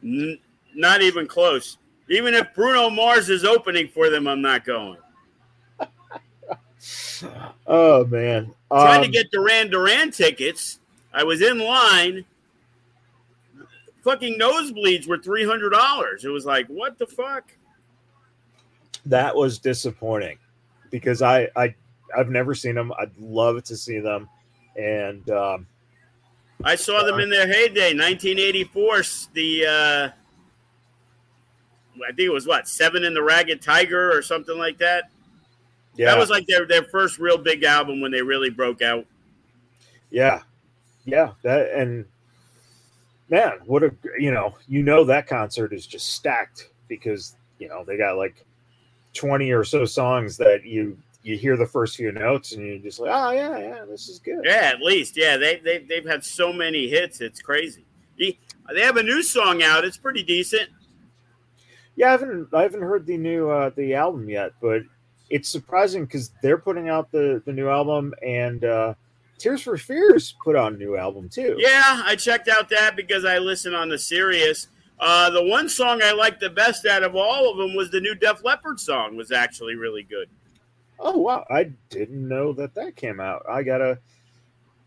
N- 0.02 0.38
not 0.74 1.02
even 1.02 1.26
close. 1.26 1.78
Even 2.08 2.34
if 2.34 2.52
Bruno 2.54 2.90
Mars 2.90 3.30
is 3.30 3.44
opening 3.44 3.88
for 3.88 4.10
them, 4.10 4.26
I'm 4.26 4.42
not 4.42 4.64
going. 4.64 4.98
Oh 7.66 8.04
man, 8.06 8.52
Trying 8.70 9.00
to 9.02 9.06
Um, 9.06 9.10
get 9.12 9.30
Duran 9.30 9.70
Duran 9.70 10.10
tickets. 10.10 10.80
I 11.14 11.24
was 11.24 11.40
in 11.40 11.58
line. 11.58 12.24
Fucking 14.02 14.38
nosebleeds 14.38 15.06
were 15.08 15.16
three 15.16 15.46
hundred 15.46 15.70
dollars. 15.70 16.26
It 16.26 16.28
was 16.28 16.44
like, 16.44 16.66
what 16.66 16.98
the 16.98 17.06
fuck? 17.06 17.44
that 19.06 19.34
was 19.34 19.58
disappointing 19.58 20.38
because 20.94 21.22
I 21.22 21.48
I 21.56 21.74
I've 22.16 22.30
never 22.30 22.54
seen 22.54 22.76
them. 22.76 22.92
I'd 22.96 23.10
love 23.18 23.64
to 23.64 23.76
see 23.76 23.98
them, 23.98 24.28
and 24.76 25.28
um, 25.28 25.66
I 26.62 26.76
saw 26.76 27.02
them 27.02 27.18
in 27.18 27.28
their 27.28 27.48
heyday, 27.48 27.94
1984. 27.94 29.02
The 29.32 29.66
uh, 29.66 30.08
I 31.96 32.06
think 32.12 32.20
it 32.20 32.28
was 32.32 32.46
what 32.46 32.68
Seven 32.68 33.02
in 33.02 33.12
the 33.12 33.24
Ragged 33.24 33.60
Tiger 33.60 34.16
or 34.16 34.22
something 34.22 34.56
like 34.56 34.78
that. 34.78 35.10
yeah, 35.96 36.12
That 36.12 36.18
was 36.18 36.30
like 36.30 36.46
their 36.46 36.64
their 36.64 36.84
first 36.84 37.18
real 37.18 37.38
big 37.38 37.64
album 37.64 38.00
when 38.00 38.12
they 38.12 38.22
really 38.22 38.50
broke 38.50 38.80
out. 38.80 39.04
yeah, 40.12 40.42
yeah. 41.04 41.32
That 41.42 41.72
and 41.72 42.04
man, 43.30 43.54
what 43.66 43.82
a 43.82 43.92
you 44.16 44.30
know 44.30 44.54
you 44.68 44.84
know 44.84 45.02
that 45.02 45.26
concert 45.26 45.72
is 45.72 45.88
just 45.88 46.12
stacked 46.12 46.68
because 46.86 47.34
you 47.58 47.66
know 47.68 47.82
they 47.84 47.96
got 47.96 48.16
like 48.16 48.44
twenty 49.14 49.50
or 49.52 49.64
so 49.64 49.84
songs 49.84 50.36
that 50.36 50.64
you 50.64 50.98
you 51.22 51.38
hear 51.38 51.56
the 51.56 51.66
first 51.66 51.96
few 51.96 52.12
notes 52.12 52.52
and 52.52 52.66
you're 52.66 52.78
just 52.78 53.00
like 53.00 53.10
oh 53.12 53.30
yeah 53.30 53.58
yeah 53.58 53.84
this 53.88 54.08
is 54.08 54.18
good 54.18 54.40
Yeah, 54.44 54.72
at 54.74 54.82
least. 54.82 55.16
Yeah, 55.16 55.36
they 55.38 55.56
they 55.56 55.78
they've 55.78 56.06
had 56.06 56.22
so 56.24 56.52
many 56.52 56.88
hits. 56.88 57.20
It's 57.20 57.40
crazy. 57.40 57.84
They 58.18 58.80
have 58.80 58.96
a 58.96 59.02
new 59.02 59.22
song 59.22 59.62
out. 59.62 59.84
It's 59.84 59.96
pretty 59.98 60.22
decent. 60.22 60.68
Yeah, 61.96 62.08
I 62.08 62.10
haven't 62.12 62.48
I 62.52 62.62
haven't 62.62 62.82
heard 62.82 63.06
the 63.06 63.16
new 63.16 63.48
uh, 63.50 63.70
the 63.76 63.94
album 63.94 64.28
yet, 64.28 64.52
but 64.60 64.82
it's 65.30 65.48
surprising 65.48 66.04
because 66.04 66.30
they're 66.42 66.58
putting 66.58 66.88
out 66.88 67.10
the 67.10 67.42
the 67.46 67.52
new 67.52 67.68
album 67.68 68.14
and 68.26 68.64
uh, 68.64 68.94
Tears 69.38 69.62
for 69.62 69.76
Fears 69.76 70.34
put 70.42 70.56
out 70.56 70.72
a 70.72 70.76
new 70.76 70.96
album 70.96 71.28
too. 71.28 71.56
Yeah, 71.58 72.02
I 72.04 72.16
checked 72.16 72.48
out 72.48 72.68
that 72.70 72.96
because 72.96 73.24
I 73.24 73.38
listen 73.38 73.74
on 73.74 73.88
the 73.88 73.98
Sirius. 73.98 74.68
Uh, 75.06 75.28
the 75.28 75.44
one 75.44 75.68
song 75.68 76.00
I 76.02 76.12
liked 76.12 76.40
the 76.40 76.48
best 76.48 76.86
out 76.86 77.02
of 77.02 77.14
all 77.14 77.50
of 77.50 77.58
them 77.58 77.76
was 77.76 77.90
the 77.90 78.00
new 78.00 78.14
Def 78.14 78.42
Leppard 78.42 78.80
song. 78.80 79.18
Was 79.18 79.32
actually 79.32 79.74
really 79.74 80.02
good. 80.02 80.30
Oh 80.98 81.18
wow, 81.18 81.44
I 81.50 81.64
didn't 81.90 82.26
know 82.26 82.54
that 82.54 82.74
that 82.74 82.96
came 82.96 83.20
out. 83.20 83.44
I 83.46 83.62
gotta 83.62 83.98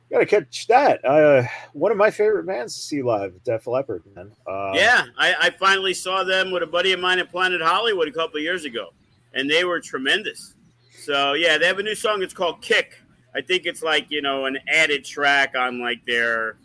gotta 0.10 0.26
catch 0.26 0.66
that. 0.68 1.06
Uh, 1.06 1.44
one 1.74 1.92
of 1.92 2.00
my 2.00 2.10
favorite 2.10 2.48
bands 2.48 2.76
to 2.76 2.82
see 2.82 3.04
live, 3.04 3.36
Def 3.44 3.68
Leppard. 3.68 4.02
Man. 4.16 4.32
Uh, 4.48 4.72
yeah, 4.74 5.04
I, 5.20 5.36
I 5.40 5.50
finally 5.52 5.94
saw 5.94 6.24
them 6.24 6.50
with 6.50 6.64
a 6.64 6.68
buddy 6.68 6.94
of 6.94 7.00
mine 7.00 7.20
at 7.20 7.30
Planet 7.30 7.62
Hollywood 7.62 8.08
a 8.08 8.12
couple 8.12 8.38
of 8.38 8.44
years 8.44 8.66
ago, 8.66 8.96
and 9.36 9.48
they 9.48 9.66
were 9.66 9.80
tremendous. 9.80 10.56
So 10.98 11.34
yeah, 11.34 11.60
they 11.60 11.68
have 11.68 11.78
a 11.78 11.84
new 11.84 11.94
song. 11.94 12.24
It's 12.24 12.34
called 12.34 12.64
Kick. 12.64 13.00
I 13.36 13.42
think 13.42 13.68
it's 13.68 13.84
like 13.84 14.08
you 14.10 14.24
know 14.24 14.46
an 14.46 14.58
added 14.68 15.06
track 15.06 15.56
on 15.56 15.80
like 15.80 16.04
their 16.08 16.58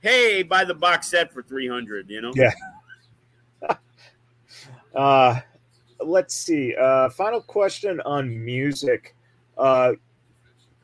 hey 0.00 0.42
buy 0.42 0.64
the 0.64 0.72
box 0.72 1.08
set 1.08 1.30
for 1.30 1.42
three 1.42 1.68
hundred. 1.68 2.08
You 2.08 2.22
know. 2.22 2.32
Yeah. 2.34 2.54
Uh, 4.96 5.40
let's 6.00 6.34
see. 6.34 6.74
Uh, 6.74 7.10
final 7.10 7.40
question 7.40 8.00
on 8.06 8.44
music. 8.44 9.14
Uh, 9.58 9.92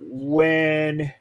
when 0.01 1.13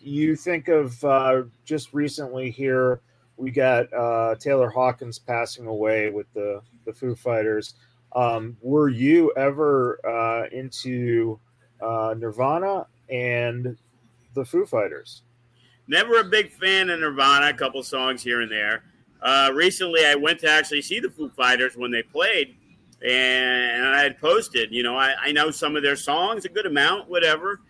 you 0.00 0.34
think 0.34 0.68
of 0.68 1.02
uh, 1.04 1.42
just 1.64 1.92
recently 1.92 2.50
here, 2.50 3.00
we 3.36 3.50
got 3.50 3.92
uh, 3.92 4.34
Taylor 4.34 4.68
Hawkins 4.68 5.18
passing 5.18 5.66
away 5.66 6.10
with 6.10 6.26
the 6.34 6.60
the 6.84 6.92
Foo 6.92 7.14
Fighters. 7.14 7.74
Um, 8.16 8.56
were 8.60 8.88
you 8.88 9.32
ever 9.36 10.00
uh, 10.04 10.48
into 10.50 11.38
uh, 11.80 12.14
Nirvana 12.18 12.86
and 13.08 13.76
the 14.34 14.44
Foo 14.44 14.66
Fighters? 14.66 15.22
Never 15.86 16.20
a 16.20 16.24
big 16.24 16.50
fan 16.52 16.90
of 16.90 17.00
Nirvana. 17.00 17.48
A 17.48 17.54
couple 17.54 17.82
songs 17.82 18.22
here 18.22 18.40
and 18.40 18.50
there. 18.50 18.84
Uh, 19.22 19.50
recently, 19.54 20.04
I 20.04 20.14
went 20.14 20.40
to 20.40 20.50
actually 20.50 20.82
see 20.82 21.00
the 21.00 21.10
Foo 21.10 21.30
Fighters 21.36 21.76
when 21.76 21.90
they 21.90 22.02
played, 22.02 22.56
and 23.06 23.86
I 23.86 24.02
had 24.02 24.18
posted. 24.18 24.72
You 24.72 24.82
know, 24.82 24.96
I, 24.96 25.14
I 25.20 25.32
know 25.32 25.50
some 25.50 25.76
of 25.76 25.82
their 25.82 25.96
songs, 25.96 26.44
a 26.44 26.48
good 26.48 26.66
amount, 26.66 27.08
whatever. 27.08 27.60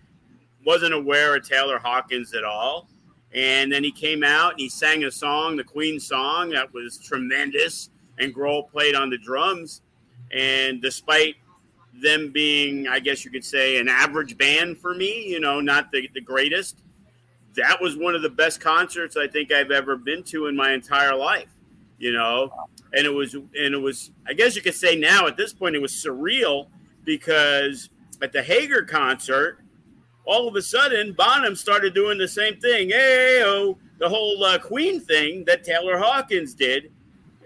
Wasn't 0.64 0.92
aware 0.92 1.36
of 1.36 1.48
Taylor 1.48 1.78
Hawkins 1.78 2.34
at 2.34 2.44
all. 2.44 2.88
And 3.32 3.70
then 3.72 3.84
he 3.84 3.92
came 3.92 4.24
out 4.24 4.52
and 4.52 4.60
he 4.60 4.68
sang 4.68 5.04
a 5.04 5.10
song, 5.10 5.56
the 5.56 5.64
Queen 5.64 6.00
song, 6.00 6.50
that 6.50 6.72
was 6.72 6.98
tremendous. 6.98 7.90
And 8.18 8.34
Grohl 8.34 8.68
played 8.68 8.94
on 8.94 9.08
the 9.08 9.18
drums. 9.18 9.82
And 10.32 10.82
despite 10.82 11.36
them 12.02 12.30
being, 12.32 12.88
I 12.88 12.98
guess 12.98 13.24
you 13.24 13.30
could 13.30 13.44
say, 13.44 13.78
an 13.78 13.88
average 13.88 14.36
band 14.36 14.78
for 14.78 14.94
me, 14.94 15.26
you 15.26 15.40
know, 15.40 15.60
not 15.60 15.90
the, 15.90 16.08
the 16.12 16.20
greatest, 16.20 16.79
that 17.56 17.80
was 17.80 17.96
one 17.96 18.14
of 18.14 18.22
the 18.22 18.30
best 18.30 18.60
concerts 18.60 19.16
I 19.16 19.26
think 19.26 19.52
I've 19.52 19.70
ever 19.70 19.96
been 19.96 20.22
to 20.24 20.46
in 20.46 20.56
my 20.56 20.72
entire 20.72 21.14
life, 21.14 21.48
you 21.98 22.12
know. 22.12 22.52
And 22.92 23.06
it 23.06 23.12
was, 23.12 23.34
and 23.34 23.48
it 23.54 23.80
was, 23.80 24.10
I 24.26 24.32
guess 24.32 24.56
you 24.56 24.62
could 24.62 24.74
say 24.74 24.96
now 24.96 25.26
at 25.26 25.36
this 25.36 25.52
point, 25.52 25.76
it 25.76 25.82
was 25.82 25.92
surreal 25.92 26.68
because 27.04 27.90
at 28.22 28.32
the 28.32 28.42
Hagar 28.42 28.82
concert, 28.82 29.58
all 30.24 30.46
of 30.46 30.54
a 30.54 30.62
sudden 30.62 31.12
Bonham 31.12 31.56
started 31.56 31.94
doing 31.94 32.18
the 32.18 32.28
same 32.28 32.60
thing. 32.60 32.90
Hey, 32.90 33.42
oh, 33.44 33.78
the 33.98 34.08
whole 34.08 34.42
uh, 34.44 34.58
Queen 34.58 35.00
thing 35.00 35.44
that 35.46 35.64
Taylor 35.64 35.98
Hawkins 35.98 36.54
did. 36.54 36.92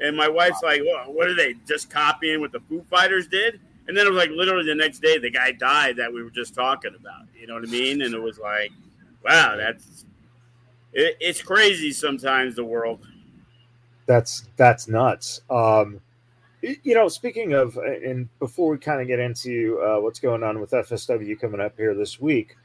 And 0.01 0.17
my 0.17 0.29
wife's 0.29 0.63
like, 0.63 0.83
well, 0.85 1.13
what 1.13 1.29
are 1.29 1.35
they 1.35 1.55
just 1.67 1.89
copying 1.89 2.41
what 2.41 2.53
the 2.53 2.61
Foo 2.61 2.85
Fighters 2.91 3.29
did? 3.29 3.61
And 3.87 3.97
then 3.97 4.07
it 4.07 4.11
was 4.11 4.19
like 4.19 4.31
literally 4.31 4.67
the 4.67 4.75
next 4.75 5.01
day, 5.01 5.19
the 5.19 5.31
guy 5.31 5.53
died 5.53 5.97
that 5.97 6.13
we 6.13 6.23
were 6.23 6.31
just 6.31 6.55
talking 6.55 6.95
about. 6.99 7.27
You 7.39 7.47
know 7.47 7.55
what 7.55 7.65
I 7.65 7.71
mean? 7.71 8.03
And 8.03 8.15
it 8.15 8.21
was 8.21 8.39
like, 8.39 8.73
wow, 9.25 9.57
that's 9.57 10.05
it, 10.93 11.17
it's 11.21 11.43
crazy 11.43 11.93
sometimes 11.93 12.57
the 12.57 12.65
world. 12.65 13.01
That's 14.07 14.49
that's 14.57 14.89
nuts. 14.89 15.41
Um, 15.51 16.01
you 16.83 16.95
know, 16.95 17.09
speaking 17.09 17.53
of, 17.53 17.77
and 17.77 18.29
before 18.39 18.71
we 18.71 18.79
kind 18.79 19.01
of 19.01 19.07
get 19.07 19.19
into 19.19 19.81
uh, 19.85 20.01
what's 20.01 20.19
going 20.19 20.43
on 20.43 20.61
with 20.61 20.71
FSW 20.71 21.39
coming 21.39 21.61
up 21.61 21.77
here 21.77 21.95
this 21.95 22.19
week, 22.19 22.57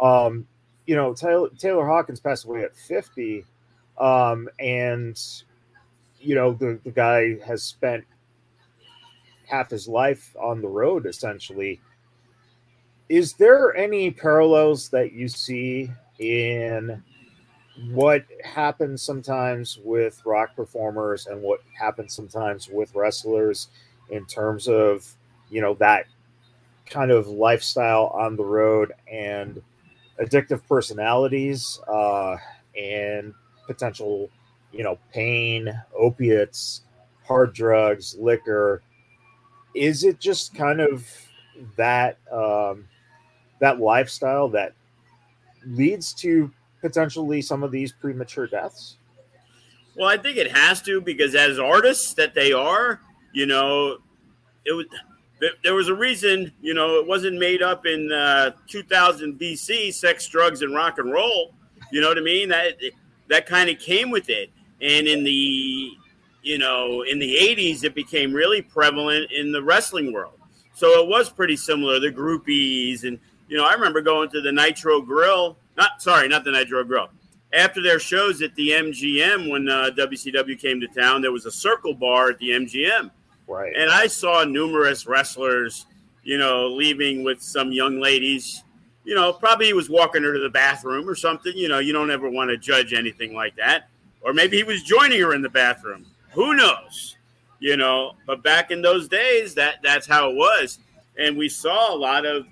um, 0.00 0.46
you 0.86 0.96
know, 0.96 1.12
Taylor, 1.14 1.48
Taylor 1.58 1.86
Hawkins 1.86 2.20
passed 2.20 2.44
away 2.44 2.62
at 2.62 2.76
50. 2.76 3.44
Um, 3.98 4.48
and, 4.58 5.20
you 6.20 6.34
know, 6.34 6.52
the, 6.52 6.78
the 6.84 6.90
guy 6.90 7.38
has 7.46 7.62
spent 7.62 8.04
half 9.46 9.70
his 9.70 9.88
life 9.88 10.34
on 10.40 10.60
the 10.60 10.68
road 10.68 11.06
essentially. 11.06 11.80
Is 13.08 13.32
there 13.34 13.74
any 13.74 14.10
parallels 14.10 14.90
that 14.90 15.12
you 15.12 15.28
see 15.28 15.90
in 16.18 17.02
what 17.90 18.24
happens 18.44 19.02
sometimes 19.02 19.78
with 19.82 20.20
rock 20.26 20.54
performers 20.54 21.26
and 21.26 21.40
what 21.40 21.60
happens 21.78 22.14
sometimes 22.14 22.68
with 22.68 22.94
wrestlers 22.94 23.68
in 24.10 24.26
terms 24.26 24.68
of, 24.68 25.06
you 25.48 25.60
know, 25.60 25.74
that 25.74 26.06
kind 26.86 27.10
of 27.10 27.28
lifestyle 27.28 28.08
on 28.08 28.36
the 28.36 28.44
road 28.44 28.92
and 29.10 29.62
addictive 30.20 30.60
personalities 30.68 31.80
uh, 31.88 32.36
and 32.76 33.32
potential, 33.66 34.28
you 34.72 34.82
know, 34.82 34.98
pain, 35.12 35.70
opiates, 35.96 36.82
hard 37.24 37.54
drugs, 37.54 38.16
liquor. 38.18 38.82
Is 39.74 40.02
it 40.02 40.18
just 40.18 40.54
kind 40.54 40.80
of 40.80 41.06
that 41.76 42.18
um, 42.32 42.84
that 43.60 43.80
lifestyle 43.80 44.48
that 44.48 44.72
leads 45.66 46.12
to 46.14 46.50
potentially 46.80 47.42
some 47.42 47.62
of 47.62 47.70
these 47.70 47.92
premature 47.92 48.46
deaths? 48.46 48.96
Well, 49.96 50.08
I 50.08 50.16
think 50.16 50.36
it 50.36 50.50
has 50.56 50.80
to 50.82 51.00
because 51.00 51.34
as 51.34 51.58
artists 51.58 52.14
that 52.14 52.34
they 52.34 52.52
are, 52.52 53.00
you 53.32 53.46
know, 53.46 53.98
it 54.64 54.72
was 54.72 54.86
there 55.62 55.74
was 55.74 55.88
a 55.88 55.94
reason, 55.94 56.52
you 56.60 56.74
know, 56.74 56.98
it 56.98 57.06
wasn't 57.06 57.38
made 57.38 57.62
up 57.62 57.86
in 57.86 58.10
uh, 58.10 58.50
2000 58.68 59.38
BC, 59.38 59.92
sex, 59.94 60.26
drugs, 60.26 60.62
and 60.62 60.74
rock 60.74 60.98
and 60.98 61.12
roll. 61.12 61.54
You 61.92 62.00
know 62.00 62.08
what 62.08 62.18
I 62.18 62.22
mean? 62.22 62.48
That 62.48 62.74
that 63.28 63.46
kind 63.46 63.70
of 63.70 63.78
came 63.78 64.10
with 64.10 64.28
it. 64.30 64.50
And 64.80 65.06
in 65.06 65.24
the, 65.24 65.90
you 66.42 66.58
know, 66.58 67.02
in 67.02 67.18
the 67.18 67.34
80s, 67.34 67.84
it 67.84 67.94
became 67.94 68.32
really 68.32 68.62
prevalent 68.62 69.30
in 69.32 69.52
the 69.52 69.62
wrestling 69.62 70.12
world. 70.12 70.38
So 70.74 71.02
it 71.02 71.08
was 71.08 71.28
pretty 71.28 71.56
similar. 71.56 71.98
The 71.98 72.12
groupies 72.12 73.04
and 73.04 73.18
you 73.48 73.56
know, 73.56 73.66
I 73.66 73.72
remember 73.72 74.00
going 74.00 74.28
to 74.30 74.40
the 74.40 74.52
Nitro 74.52 75.00
Grill. 75.00 75.56
Not 75.76 76.02
sorry, 76.02 76.28
not 76.28 76.44
the 76.44 76.52
Nitro 76.52 76.84
Grill. 76.84 77.08
After 77.52 77.82
their 77.82 77.98
shows 77.98 78.42
at 78.42 78.54
the 78.56 78.70
MGM 78.70 79.50
when 79.50 79.68
uh, 79.68 79.90
WCW 79.96 80.60
came 80.60 80.80
to 80.80 80.88
town, 80.88 81.22
there 81.22 81.32
was 81.32 81.46
a 81.46 81.50
circle 81.50 81.94
bar 81.94 82.30
at 82.30 82.38
the 82.38 82.50
MGM 82.50 83.10
Right. 83.48 83.74
And 83.74 83.90
I 83.90 84.06
saw 84.06 84.44
numerous 84.44 85.06
wrestlers, 85.06 85.86
you 86.22 86.36
know, 86.36 86.68
leaving 86.68 87.24
with 87.24 87.42
some 87.42 87.72
young 87.72 87.98
ladies. 87.98 88.62
You 89.04 89.14
know, 89.14 89.32
probably 89.32 89.66
he 89.66 89.72
was 89.72 89.88
walking 89.88 90.22
her 90.22 90.34
to 90.34 90.38
the 90.38 90.50
bathroom 90.50 91.08
or 91.08 91.14
something. 91.14 91.54
You 91.56 91.68
know, 91.68 91.78
you 91.78 91.94
don't 91.94 92.10
ever 92.10 92.28
want 92.28 92.50
to 92.50 92.58
judge 92.58 92.92
anything 92.92 93.34
like 93.34 93.56
that. 93.56 93.88
Or 94.20 94.34
maybe 94.34 94.58
he 94.58 94.64
was 94.64 94.82
joining 94.82 95.20
her 95.20 95.34
in 95.34 95.40
the 95.40 95.48
bathroom. 95.48 96.04
Who 96.32 96.54
knows? 96.54 97.16
You 97.58 97.76
know, 97.78 98.12
but 98.26 98.42
back 98.42 98.70
in 98.70 98.82
those 98.82 99.08
days, 99.08 99.54
that 99.54 99.76
that's 99.82 100.06
how 100.06 100.30
it 100.30 100.36
was. 100.36 100.78
And 101.18 101.36
we 101.36 101.48
saw 101.48 101.92
a 101.92 101.96
lot 101.96 102.26
of 102.26 102.46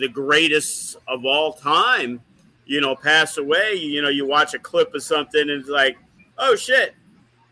the 0.00 0.08
greatest 0.08 0.96
of 1.08 1.24
all 1.24 1.52
time, 1.52 2.20
you 2.66 2.80
know, 2.80 2.94
pass 2.96 3.38
away. 3.38 3.74
You 3.74 4.02
know, 4.02 4.08
you 4.08 4.26
watch 4.26 4.54
a 4.54 4.58
clip 4.58 4.94
of 4.94 5.02
something 5.02 5.40
and 5.40 5.50
it's 5.50 5.68
like, 5.68 5.96
oh 6.38 6.56
shit, 6.56 6.94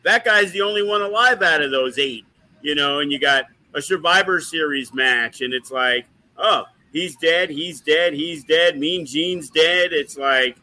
that 0.03 0.25
guy's 0.25 0.53
the 0.53 0.63
only 0.63 0.83
one 0.83 1.03
alive 1.03 1.43
out 1.43 1.63
of 1.63 1.71
those 1.71 1.99
eight 1.99 2.25
you 2.63 2.75
know, 2.75 3.01
and 3.01 3.13
you 3.13 3.19
got 3.19 3.47
a 3.75 3.83
Survivor 3.83 4.41
Series 4.41 4.95
match, 4.95 5.41
and 5.41 5.53
it's 5.53 5.71
like, 5.71 6.07
oh, 6.39 6.65
he's 6.93 7.17
dead, 7.17 7.51
he's 7.51 7.81
dead, 7.81 8.15
he's 8.15 8.45
dead. 8.45 8.79
Mean 8.79 9.05
Gene's 9.05 9.51
dead. 9.51 9.93
It's 9.93 10.17
like, 10.17 10.57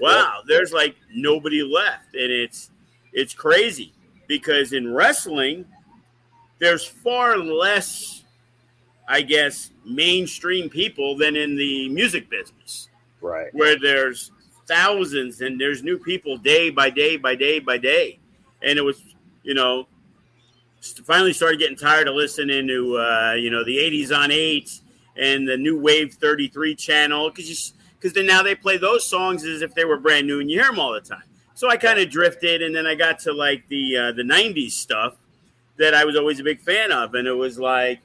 wow, 0.00 0.40
there's 0.48 0.72
like 0.72 0.96
nobody 1.14 1.62
left, 1.62 2.14
and 2.14 2.32
it's 2.32 2.70
it's 3.12 3.34
crazy 3.34 3.92
because 4.26 4.72
in 4.72 4.92
wrestling, 4.92 5.66
there's 6.58 6.84
far 6.84 7.36
less, 7.36 8.24
I 9.06 9.22
guess, 9.22 9.70
mainstream 9.84 10.68
people 10.68 11.16
than 11.16 11.36
in 11.36 11.56
the 11.56 11.88
music 11.88 12.28
business, 12.30 12.88
right? 13.20 13.52
Where 13.54 13.78
there's 13.78 14.30
thousands 14.66 15.40
and 15.40 15.60
there's 15.60 15.82
new 15.82 15.98
people 15.98 16.36
day 16.36 16.70
by 16.70 16.90
day 16.90 17.16
by 17.16 17.34
day 17.34 17.58
by 17.58 17.78
day, 17.78 18.18
and 18.62 18.78
it 18.78 18.82
was, 18.82 19.02
you 19.42 19.54
know, 19.54 19.86
finally 21.04 21.32
started 21.32 21.58
getting 21.58 21.76
tired 21.76 22.08
of 22.08 22.14
listening 22.14 22.66
to 22.66 22.96
uh, 22.96 23.34
you 23.34 23.50
know 23.50 23.64
the 23.64 23.76
80s 23.76 24.16
on 24.16 24.30
8 24.30 24.80
and 25.16 25.46
the 25.46 25.56
new 25.56 25.78
wave 25.78 26.14
33 26.14 26.74
channel 26.74 27.30
because 27.30 27.46
just 27.46 27.76
because 27.98 28.12
then 28.12 28.26
now 28.26 28.42
they 28.42 28.54
play 28.54 28.76
those 28.76 29.06
songs 29.06 29.44
as 29.44 29.62
if 29.62 29.74
they 29.74 29.84
were 29.84 29.98
brand 29.98 30.26
new 30.26 30.40
and 30.40 30.50
you 30.50 30.58
hear 30.58 30.68
them 30.68 30.80
all 30.80 30.92
the 30.92 31.00
time. 31.00 31.22
So 31.54 31.68
i 31.70 31.76
kind 31.76 31.98
of 31.98 32.10
drifted 32.10 32.62
and 32.62 32.74
then 32.74 32.86
i 32.86 32.94
got 32.94 33.18
to 33.20 33.32
like 33.32 33.66
the 33.68 33.96
uh, 33.96 34.12
the 34.12 34.22
90s 34.22 34.72
stuff 34.72 35.14
that 35.76 35.94
i 35.94 36.04
was 36.04 36.16
always 36.16 36.40
a 36.40 36.44
big 36.44 36.60
fan 36.60 36.90
of. 36.90 37.14
And 37.14 37.28
it 37.28 37.32
was 37.32 37.58
like 37.58 38.00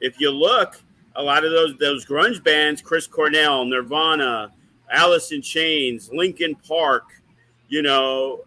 if 0.00 0.18
you 0.20 0.30
look 0.30 0.80
a 1.16 1.22
lot 1.22 1.44
of 1.44 1.50
those 1.50 1.76
those 1.78 2.06
grunge 2.06 2.42
bands 2.42 2.80
chris 2.80 3.06
cornell 3.06 3.64
nirvana 3.64 4.50
alice 4.90 5.32
in 5.32 5.42
chains 5.42 6.10
linkin 6.12 6.54
park 6.66 7.04
you 7.68 7.82
know 7.82 8.40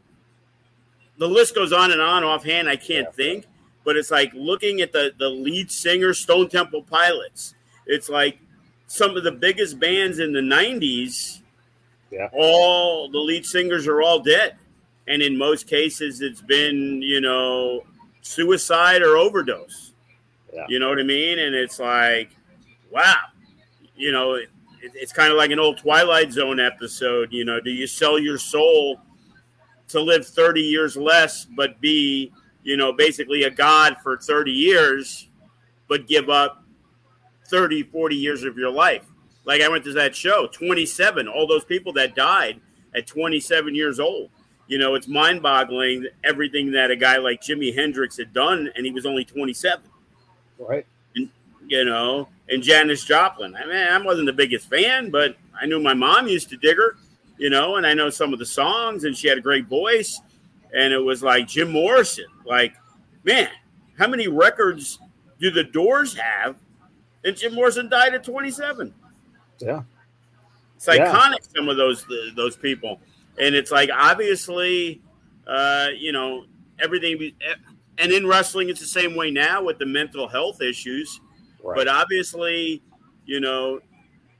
the 1.17 1.27
list 1.27 1.55
goes 1.55 1.71
on 1.71 1.91
and 1.91 2.01
on 2.01 2.23
offhand 2.23 2.67
i 2.67 2.75
can't 2.75 3.07
yeah. 3.07 3.11
think 3.11 3.45
but 3.85 3.95
it's 3.95 4.11
like 4.11 4.33
looking 4.33 4.81
at 4.81 4.91
the 4.91 5.13
the 5.17 5.29
lead 5.29 5.71
singer 5.71 6.13
Stone 6.13 6.49
Temple 6.49 6.83
Pilots. 6.83 7.53
It's 7.85 8.09
like 8.09 8.39
some 8.87 9.15
of 9.15 9.23
the 9.23 9.31
biggest 9.31 9.79
bands 9.79 10.19
in 10.19 10.33
the 10.33 10.41
90s. 10.41 11.41
Yeah. 12.11 12.29
All 12.33 13.09
the 13.09 13.19
lead 13.19 13.45
singers 13.45 13.87
are 13.87 14.01
all 14.01 14.19
dead. 14.19 14.57
And 15.07 15.21
in 15.21 15.37
most 15.37 15.67
cases 15.67 16.21
it's 16.21 16.41
been, 16.41 17.01
you 17.01 17.21
know, 17.21 17.83
suicide 18.21 19.03
or 19.03 19.17
overdose. 19.17 19.93
Yeah. 20.51 20.65
You 20.67 20.79
know 20.79 20.89
what 20.89 20.99
I 20.99 21.03
mean? 21.03 21.37
And 21.39 21.53
it's 21.53 21.79
like, 21.79 22.31
wow. 22.95 23.15
You 23.95 24.11
know, 24.11 24.33
it, 24.33 24.49
it's 24.81 25.13
kind 25.13 25.31
of 25.31 25.37
like 25.37 25.51
an 25.51 25.59
old 25.59 25.77
Twilight 25.77 26.31
Zone 26.31 26.59
episode. 26.59 27.31
You 27.31 27.45
know, 27.45 27.59
do 27.59 27.69
you 27.69 27.85
sell 27.85 28.17
your 28.17 28.37
soul 28.37 28.99
to 29.89 30.01
live 30.01 30.25
30 30.25 30.61
years 30.61 30.97
less, 30.97 31.45
but 31.45 31.79
be 31.79 32.31
you 32.65 32.75
know, 32.75 32.91
basically 32.91 33.43
a 33.43 33.49
god 33.49 33.95
for 34.01 34.17
30 34.17 34.51
years, 34.51 35.29
but 35.87 36.07
give 36.07 36.29
up 36.29 36.63
30, 37.47 37.83
40 37.83 38.15
years 38.15 38.43
of 38.43 38.57
your 38.57 38.71
life. 38.71 39.05
Like 39.45 39.61
I 39.61 39.69
went 39.69 39.83
to 39.85 39.93
that 39.93 40.15
show, 40.15 40.47
27, 40.47 41.27
all 41.27 41.45
those 41.47 41.63
people 41.63 41.93
that 41.93 42.15
died 42.15 42.59
at 42.95 43.05
27 43.05 43.75
years 43.75 43.99
old. 43.99 44.31
You 44.67 44.79
know, 44.79 44.95
it's 44.95 45.07
mind 45.07 45.43
boggling 45.43 46.07
everything 46.23 46.71
that 46.71 46.89
a 46.89 46.95
guy 46.95 47.17
like 47.17 47.39
Jimi 47.39 47.73
Hendrix 47.73 48.17
had 48.17 48.33
done, 48.33 48.71
and 48.75 48.83
he 48.83 48.91
was 48.91 49.05
only 49.05 49.23
27. 49.23 49.85
Right. 50.57 50.87
You 51.67 51.85
know, 51.85 52.27
and 52.49 52.61
Janis 52.61 53.03
Joplin. 53.03 53.55
I 53.55 53.65
mean, 53.65 53.75
I 53.75 53.97
wasn't 53.99 54.27
the 54.27 54.33
biggest 54.33 54.69
fan, 54.69 55.09
but 55.09 55.35
I 55.59 55.65
knew 55.65 55.79
my 55.79 55.93
mom 55.93 56.27
used 56.27 56.49
to 56.49 56.57
dig 56.57 56.77
her, 56.77 56.95
you 57.37 57.49
know, 57.49 57.75
and 57.75 57.85
I 57.85 57.93
know 57.93 58.09
some 58.09 58.33
of 58.33 58.39
the 58.39 58.45
songs, 58.45 59.03
and 59.03 59.15
she 59.15 59.27
had 59.27 59.37
a 59.37 59.41
great 59.41 59.67
voice. 59.67 60.21
And 60.73 60.93
it 60.93 60.99
was 60.99 61.23
like 61.23 61.47
Jim 61.47 61.71
Morrison. 61.71 62.25
Like, 62.45 62.73
man, 63.23 63.49
how 63.97 64.07
many 64.07 64.27
records 64.27 64.99
do 65.39 65.49
the 65.49 65.63
Doors 65.63 66.17
have? 66.17 66.57
And 67.23 67.35
Jim 67.35 67.53
Morrison 67.53 67.89
died 67.89 68.13
at 68.13 68.23
27. 68.23 68.93
Yeah. 69.59 69.83
It's 70.75 70.85
iconic, 70.85 71.37
yeah. 71.39 71.55
some 71.55 71.69
of 71.69 71.77
those 71.77 72.05
those 72.35 72.55
people. 72.57 72.99
And 73.39 73.55
it's 73.55 73.71
like, 73.71 73.89
obviously, 73.93 75.01
uh, 75.47 75.87
you 75.97 76.11
know, 76.11 76.45
everything. 76.79 77.31
And 77.97 78.11
in 78.11 78.27
wrestling, 78.27 78.69
it's 78.69 78.81
the 78.81 78.85
same 78.85 79.15
way 79.15 79.31
now 79.31 79.63
with 79.63 79.79
the 79.79 79.85
mental 79.85 80.27
health 80.27 80.61
issues. 80.61 81.21
Right. 81.65 81.75
But 81.75 81.87
obviously, 81.87 82.83
you 83.25 83.39
know, 83.39 83.79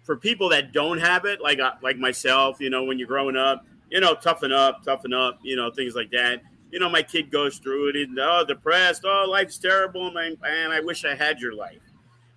for 0.04 0.16
people 0.16 0.50
that 0.50 0.72
don't 0.72 1.00
have 1.00 1.26
it, 1.26 1.42
like 1.42 1.60
uh, 1.60 1.74
like 1.82 1.98
myself, 1.98 2.58
you 2.60 2.70
know, 2.70 2.84
when 2.84 3.00
you're 3.00 3.08
growing 3.08 3.36
up, 3.36 3.66
you 3.90 4.00
know, 4.00 4.14
toughen 4.14 4.52
up, 4.52 4.84
toughen 4.84 5.12
up, 5.12 5.40
you 5.42 5.56
know, 5.56 5.72
things 5.72 5.96
like 5.96 6.12
that. 6.12 6.42
You 6.72 6.80
know, 6.80 6.90
my 6.90 7.02
kid 7.02 7.32
goes 7.32 7.58
through 7.58 7.90
it, 7.90 7.96
and 7.96 8.20
oh, 8.20 8.44
depressed, 8.48 9.04
oh, 9.06 9.26
life's 9.28 9.58
terrible, 9.58 10.12
man, 10.12 10.38
man, 10.42 10.72
I 10.72 10.82
wish 10.82 11.04
I 11.04 11.16
had 11.16 11.40
your 11.40 11.56
life. 11.56 11.82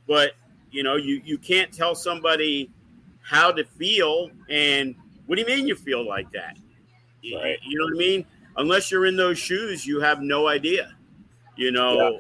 But 0.07 0.33
you 0.71 0.83
know, 0.83 0.97
you 0.97 1.21
you 1.23 1.37
can't 1.37 1.71
tell 1.71 1.95
somebody 1.95 2.71
how 3.21 3.53
to 3.53 3.65
feel, 3.65 4.31
and 4.49 4.95
what 5.27 5.37
do 5.37 5.43
you 5.43 5.47
mean 5.47 5.67
you 5.67 5.75
feel 5.75 6.07
like 6.07 6.31
that? 6.31 6.57
Right. 7.35 7.59
You 7.63 7.79
know 7.79 7.85
what 7.85 7.95
I 7.95 7.99
mean? 7.99 8.27
Unless 8.57 8.91
you're 8.91 9.05
in 9.05 9.17
those 9.17 9.39
shoes, 9.39 9.87
you 9.87 10.01
have 10.01 10.23
no 10.23 10.49
idea. 10.49 10.95
You 11.57 11.73
know, 11.73 12.13
yeah. 12.13 12.19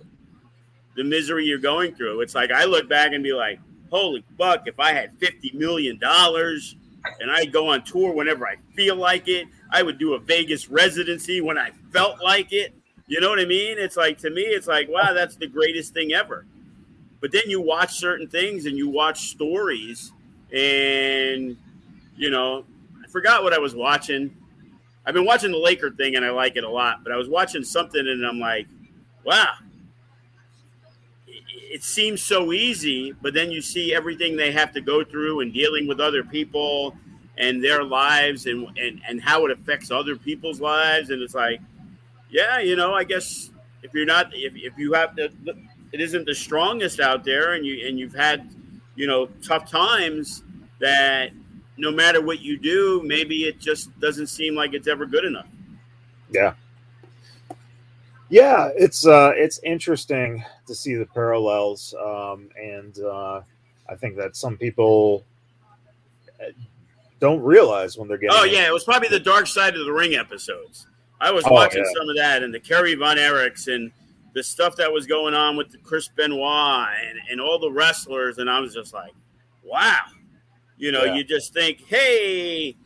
The 0.99 1.05
misery 1.05 1.45
you're 1.45 1.59
going 1.59 1.95
through. 1.95 2.21
It's 2.21 2.35
like 2.35 2.51
I 2.51 2.65
look 2.65 2.89
back 2.89 3.13
and 3.13 3.23
be 3.23 3.33
like, 3.33 3.61
holy 3.89 4.25
fuck, 4.37 4.67
if 4.67 4.81
I 4.81 4.93
had 4.93 5.19
$50 5.21 5.55
million 5.55 5.99
and 6.03 7.31
I'd 7.31 7.53
go 7.53 7.69
on 7.69 7.85
tour 7.85 8.13
whenever 8.13 8.47
I 8.47 8.57
feel 8.75 8.97
like 8.97 9.29
it, 9.29 9.47
I 9.71 9.85
would 9.85 9.99
do 9.99 10.15
a 10.15 10.19
Vegas 10.19 10.69
residency 10.69 11.41
when 11.41 11.57
I 11.57 11.71
felt 11.93 12.21
like 12.21 12.53
it. 12.53 12.75
You 13.07 13.21
know 13.21 13.31
what 13.31 13.39
I 13.39 13.45
mean? 13.45 13.79
It's 13.79 13.97
like, 13.97 14.19
to 14.19 14.31
me, 14.31 14.43
it's 14.43 14.67
like, 14.67 14.89
wow, 14.89 15.13
that's 15.15 15.37
the 15.37 15.47
greatest 15.47 15.95
thing 15.95 16.13
ever. 16.13 16.45
But 17.21 17.31
then 17.31 17.43
you 17.47 17.61
watch 17.61 17.97
certain 17.97 18.27
things 18.29 18.67
and 18.67 18.77
you 18.77 18.89
watch 18.89 19.31
stories, 19.31 20.13
and, 20.53 21.57
you 22.17 22.31
know, 22.31 22.65
I 23.03 23.09
forgot 23.09 23.45
what 23.45 23.55
I 23.55 23.59
was 23.59 23.75
watching. 23.75 24.37
I've 25.07 25.15
been 25.15 25.25
watching 25.25 25.53
the 25.53 25.59
Laker 25.59 25.91
thing 25.91 26.17
and 26.17 26.25
I 26.25 26.31
like 26.31 26.57
it 26.57 26.65
a 26.65 26.69
lot, 26.69 27.05
but 27.05 27.13
I 27.13 27.17
was 27.17 27.29
watching 27.29 27.63
something 27.63 28.01
and 28.01 28.27
I'm 28.27 28.39
like, 28.39 28.67
wow, 29.25 29.55
it 31.71 31.85
seems 31.85 32.23
so 32.23 32.53
easy, 32.53 33.13
but 33.13 33.35
then 33.35 33.51
you 33.51 33.61
see 33.61 33.95
everything 33.95 34.37
they 34.37 34.53
have 34.53 34.73
to 34.73 34.81
go 34.81 35.05
through 35.05 35.41
and 35.41 35.53
dealing 35.53 35.87
with 35.87 36.01
other 36.01 36.25
people 36.25 36.97
and 37.37 37.63
their 37.63 37.85
lives 37.85 38.47
and, 38.47 38.67
and, 38.79 39.01
and 39.07 39.21
how 39.21 39.45
it 39.47 39.53
affects 39.53 39.91
other 39.91 40.17
people's 40.17 40.61
lives. 40.61 41.11
And 41.11 41.23
it's 41.23 41.35
like, 41.35 41.61
yeah, 42.31 42.59
you 42.59 42.75
know, 42.75 42.95
I 42.95 43.05
guess 43.05 43.51
if 43.83 43.93
you're 43.95 44.07
not, 44.07 44.31
if, 44.35 44.55
if 44.57 44.77
you 44.79 44.93
have 44.95 45.15
the, 45.15 45.31
it 45.93 46.01
isn't 46.01 46.27
the 46.27 46.35
strongest 46.35 47.01
out 47.01 47.25
there 47.25 47.55
and 47.55 47.65
you, 47.65 47.87
and 47.87 47.99
you've 47.99 48.15
had, 48.15 48.51
you 48.97 49.07
know, 49.07 49.27
tough 49.47 49.71
times 49.71 50.43
that 50.81 51.31
no 51.77 51.91
matter 51.91 52.21
what 52.21 52.41
you 52.41 52.59
do, 52.59 53.03
maybe 53.05 53.45
it 53.45 53.61
just 53.61 53.99
doesn't 54.01 54.27
seem 54.27 54.55
like 54.55 54.75
it's 54.75 54.89
ever 54.89 55.07
good 55.07 55.25
enough. 55.25 55.47
Yeah. 56.31 56.55
Yeah, 58.31 58.69
it's 58.77 59.07
uh, 59.07 59.33
it's 59.35 59.59
interesting 59.61 60.45
to 60.67 60.75
see 60.75 60.95
the 60.95 61.07
parallels, 61.07 61.95
um, 61.95 62.51
and 62.61 62.99
uh, 62.99 63.41
I 63.89 63.95
think 63.95 64.17
that 64.17 64.37
some 64.37 64.59
people 64.59 65.25
uh, 66.41 66.51
don't 67.21 67.41
realize 67.41 67.97
when 67.97 68.07
they're 68.07 68.19
getting. 68.19 68.37
Oh 68.39 68.45
yeah, 68.45 68.67
it 68.67 68.73
was 68.73 68.85
probably 68.85 69.09
the 69.09 69.21
Dark 69.21 69.47
Side 69.47 69.77
of 69.77 69.87
the 69.87 69.93
Ring 69.93 70.15
episodes. 70.15 70.87
I 71.21 71.31
was 71.31 71.45
oh, 71.47 71.53
watching 71.53 71.85
yeah. 71.85 71.93
some 71.99 72.09
of 72.09 72.17
that, 72.17 72.43
and 72.43 72.53
the 72.53 72.61
Kerry 72.61 72.95
Von 72.95 73.17
Erichs 73.17 73.73
and 73.73 73.91
the 74.35 74.43
stuff 74.43 74.77
that 74.77 74.93
was 74.93 75.07
going 75.07 75.35
on 75.35 75.57
with 75.57 75.71
the 75.71 75.79
Chris 75.79 76.09
Benoit 76.09 76.89
and, 77.03 77.19
and 77.31 77.41
all 77.41 77.59
the 77.59 77.71
wrestlers, 77.71 78.39
and 78.39 78.51
I 78.51 78.61
was 78.61 78.75
just 78.75 78.93
like, 78.93 79.13
wow, 79.65 79.99
you 80.77 80.93
know, 80.93 81.05
yeah. 81.05 81.15
you 81.15 81.25
just 81.25 81.55
think, 81.55 81.81
hey, 81.87 82.77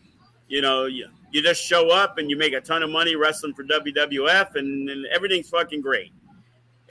you 0.48 0.60
know, 0.62 0.86
you 0.86 1.08
you 1.32 1.42
just 1.42 1.62
show 1.62 1.90
up 1.90 2.18
and 2.18 2.30
you 2.30 2.36
make 2.36 2.52
a 2.52 2.60
ton 2.60 2.82
of 2.82 2.90
money 2.90 3.16
wrestling 3.16 3.54
for 3.54 3.64
WWF 3.64 4.54
and, 4.54 4.88
and 4.88 5.06
everything's 5.06 5.48
fucking 5.48 5.80
great. 5.80 6.12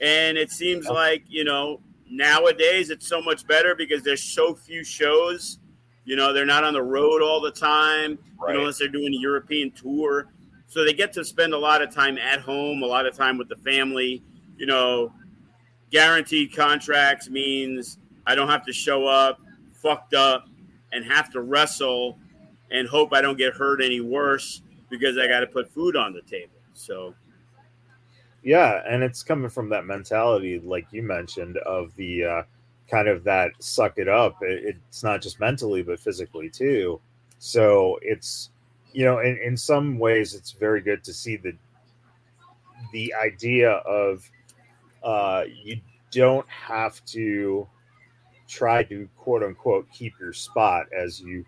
And 0.00 0.36
it 0.36 0.50
seems 0.50 0.86
yeah. 0.86 0.92
like, 0.92 1.24
you 1.28 1.44
know, 1.44 1.80
nowadays 2.10 2.90
it's 2.90 3.06
so 3.06 3.22
much 3.22 3.46
better 3.46 3.74
because 3.76 4.02
there's 4.02 4.22
so 4.22 4.54
few 4.54 4.82
shows. 4.82 5.58
You 6.04 6.16
know, 6.16 6.32
they're 6.32 6.44
not 6.44 6.64
on 6.64 6.74
the 6.74 6.82
road 6.82 7.22
all 7.22 7.40
the 7.40 7.52
time, 7.52 8.18
right. 8.38 8.48
you 8.48 8.54
know, 8.54 8.60
unless 8.60 8.78
they're 8.78 8.88
doing 8.88 9.14
a 9.14 9.18
European 9.18 9.70
tour. 9.70 10.26
So 10.66 10.84
they 10.84 10.92
get 10.92 11.12
to 11.12 11.24
spend 11.24 11.54
a 11.54 11.58
lot 11.58 11.80
of 11.80 11.94
time 11.94 12.18
at 12.18 12.40
home, 12.40 12.82
a 12.82 12.86
lot 12.86 13.06
of 13.06 13.14
time 13.14 13.38
with 13.38 13.48
the 13.48 13.56
family. 13.56 14.24
You 14.56 14.66
know, 14.66 15.12
guaranteed 15.92 16.54
contracts 16.54 17.30
means 17.30 17.98
I 18.26 18.34
don't 18.34 18.48
have 18.48 18.66
to 18.66 18.72
show 18.72 19.06
up 19.06 19.38
fucked 19.80 20.14
up 20.14 20.46
and 20.92 21.04
have 21.04 21.30
to 21.32 21.40
wrestle 21.40 22.18
and 22.72 22.88
hope 22.88 23.12
I 23.12 23.20
don't 23.20 23.38
get 23.38 23.54
hurt 23.54 23.82
any 23.82 24.00
worse 24.00 24.62
because 24.90 25.16
I 25.18 25.26
got 25.28 25.40
to 25.40 25.46
put 25.46 25.70
food 25.70 25.96
on 25.96 26.12
the 26.12 26.22
table. 26.22 26.58
So, 26.74 27.14
yeah, 28.42 28.82
and 28.86 29.02
it's 29.02 29.22
coming 29.22 29.50
from 29.50 29.68
that 29.70 29.86
mentality, 29.86 30.58
like 30.58 30.86
you 30.90 31.02
mentioned, 31.02 31.58
of 31.58 31.94
the 31.96 32.24
uh, 32.24 32.42
kind 32.90 33.08
of 33.08 33.24
that 33.24 33.52
suck 33.60 33.98
it 33.98 34.08
up. 34.08 34.36
It, 34.42 34.76
it's 34.88 35.02
not 35.02 35.22
just 35.22 35.38
mentally, 35.38 35.82
but 35.82 36.00
physically 36.00 36.50
too. 36.50 37.00
So 37.38 37.98
it's 38.02 38.50
you 38.92 39.04
know, 39.04 39.20
in, 39.20 39.38
in 39.38 39.56
some 39.56 39.98
ways, 39.98 40.34
it's 40.34 40.52
very 40.52 40.80
good 40.80 41.02
to 41.04 41.12
see 41.12 41.36
the 41.36 41.54
the 42.92 43.14
idea 43.14 43.70
of 43.70 44.28
uh, 45.02 45.44
you 45.64 45.80
don't 46.10 46.48
have 46.48 47.04
to 47.06 47.66
try 48.48 48.82
to 48.82 49.08
quote 49.16 49.42
unquote 49.42 49.86
keep 49.90 50.12
your 50.20 50.32
spot 50.32 50.86
as 50.92 51.20
you 51.20 51.44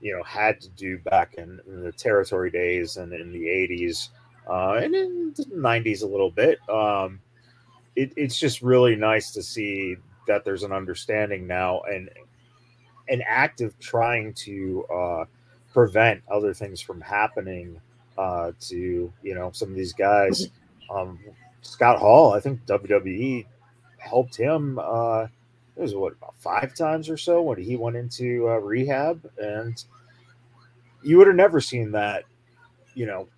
you 0.00 0.16
know 0.16 0.22
had 0.24 0.60
to 0.60 0.68
do 0.70 0.98
back 0.98 1.34
in, 1.34 1.60
in 1.66 1.82
the 1.82 1.92
territory 1.92 2.50
days 2.50 2.96
and 2.96 3.12
in 3.12 3.32
the 3.32 3.44
80s 3.44 4.08
uh, 4.48 4.74
and 4.82 4.94
in 4.94 5.34
the 5.36 5.44
90s 5.44 6.02
a 6.02 6.06
little 6.06 6.30
bit. 6.30 6.58
Um, 6.68 7.20
it, 7.96 8.12
it's 8.16 8.38
just 8.38 8.62
really 8.62 8.94
nice 8.94 9.30
to 9.32 9.42
see 9.42 9.96
that 10.26 10.44
there's 10.44 10.62
an 10.62 10.72
understanding 10.72 11.46
now 11.46 11.80
and 11.82 12.10
an 13.08 13.22
active 13.26 13.78
trying 13.78 14.34
to 14.34 14.84
uh, 14.92 15.24
prevent 15.72 16.22
other 16.30 16.52
things 16.52 16.80
from 16.80 17.00
happening 17.00 17.80
uh, 18.18 18.52
to 18.60 19.12
you 19.22 19.34
know 19.34 19.50
some 19.52 19.70
of 19.70 19.76
these 19.76 19.92
guys. 19.92 20.48
Um, 20.90 21.18
scott 21.66 21.98
hall 21.98 22.32
i 22.32 22.40
think 22.40 22.64
wwe 22.66 23.44
helped 23.98 24.36
him 24.36 24.78
uh, 24.82 25.26
it 25.76 25.82
was 25.82 25.94
what 25.94 26.12
about 26.12 26.34
five 26.38 26.74
times 26.74 27.08
or 27.08 27.16
so 27.16 27.42
when 27.42 27.58
he 27.62 27.76
went 27.76 27.96
into 27.96 28.48
uh, 28.48 28.56
rehab, 28.56 29.28
and 29.38 29.84
you 31.02 31.18
would 31.18 31.26
have 31.26 31.36
never 31.36 31.60
seen 31.60 31.92
that, 31.92 32.24
you 32.94 33.06
know, 33.06 33.28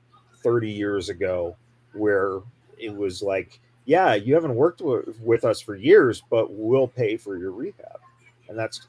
thirty 0.42 0.70
years 0.70 1.08
ago, 1.08 1.56
where 1.92 2.40
it 2.78 2.94
was 2.94 3.22
like, 3.22 3.60
yeah, 3.86 4.14
you 4.14 4.34
haven't 4.34 4.54
worked 4.54 4.78
w- 4.78 5.14
with 5.20 5.44
us 5.44 5.60
for 5.60 5.74
years, 5.74 6.22
but 6.30 6.52
we'll 6.52 6.86
pay 6.86 7.16
for 7.16 7.36
your 7.36 7.50
rehab, 7.50 7.98
and 8.48 8.56
that's 8.56 8.86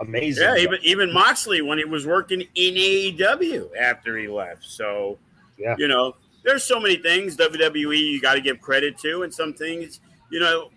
amazing. 0.00 0.44
Yeah, 0.44 0.56
even 0.56 0.78
even 0.82 1.12
Moxley 1.12 1.62
when 1.62 1.78
he 1.78 1.84
was 1.84 2.06
working 2.06 2.42
in 2.54 2.74
AEW 2.74 3.76
after 3.76 4.16
he 4.16 4.28
left. 4.28 4.64
So, 4.64 5.18
yeah, 5.58 5.74
you 5.78 5.88
know, 5.88 6.14
there's 6.44 6.62
so 6.62 6.78
many 6.78 6.96
things 6.96 7.36
WWE 7.36 7.98
you 7.98 8.20
got 8.20 8.34
to 8.34 8.40
give 8.40 8.60
credit 8.60 8.98
to, 8.98 9.24
and 9.24 9.34
some 9.34 9.52
things, 9.52 9.98
you 10.30 10.38
know, 10.38 10.70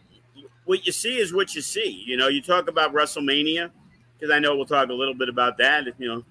what 0.67 0.85
you 0.85 0.91
see 0.91 1.17
is 1.17 1.33
what 1.33 1.55
you 1.55 1.61
see. 1.61 2.03
You 2.05 2.17
know, 2.17 2.27
you 2.27 2.41
talk 2.41 2.69
about 2.69 2.93
WrestleMania 2.93 3.71
because 4.13 4.33
I 4.33 4.39
know 4.39 4.55
we'll 4.55 4.65
talk 4.65 4.89
a 4.89 4.93
little 4.93 5.13
bit 5.13 5.29
about 5.29 5.57
that. 5.57 5.85
You 5.97 6.07
know, 6.07 6.23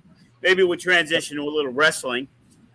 maybe 0.42 0.62
we'll 0.62 0.79
transition 0.79 1.37
to 1.38 1.42
a 1.42 1.44
little 1.44 1.72
wrestling. 1.72 2.29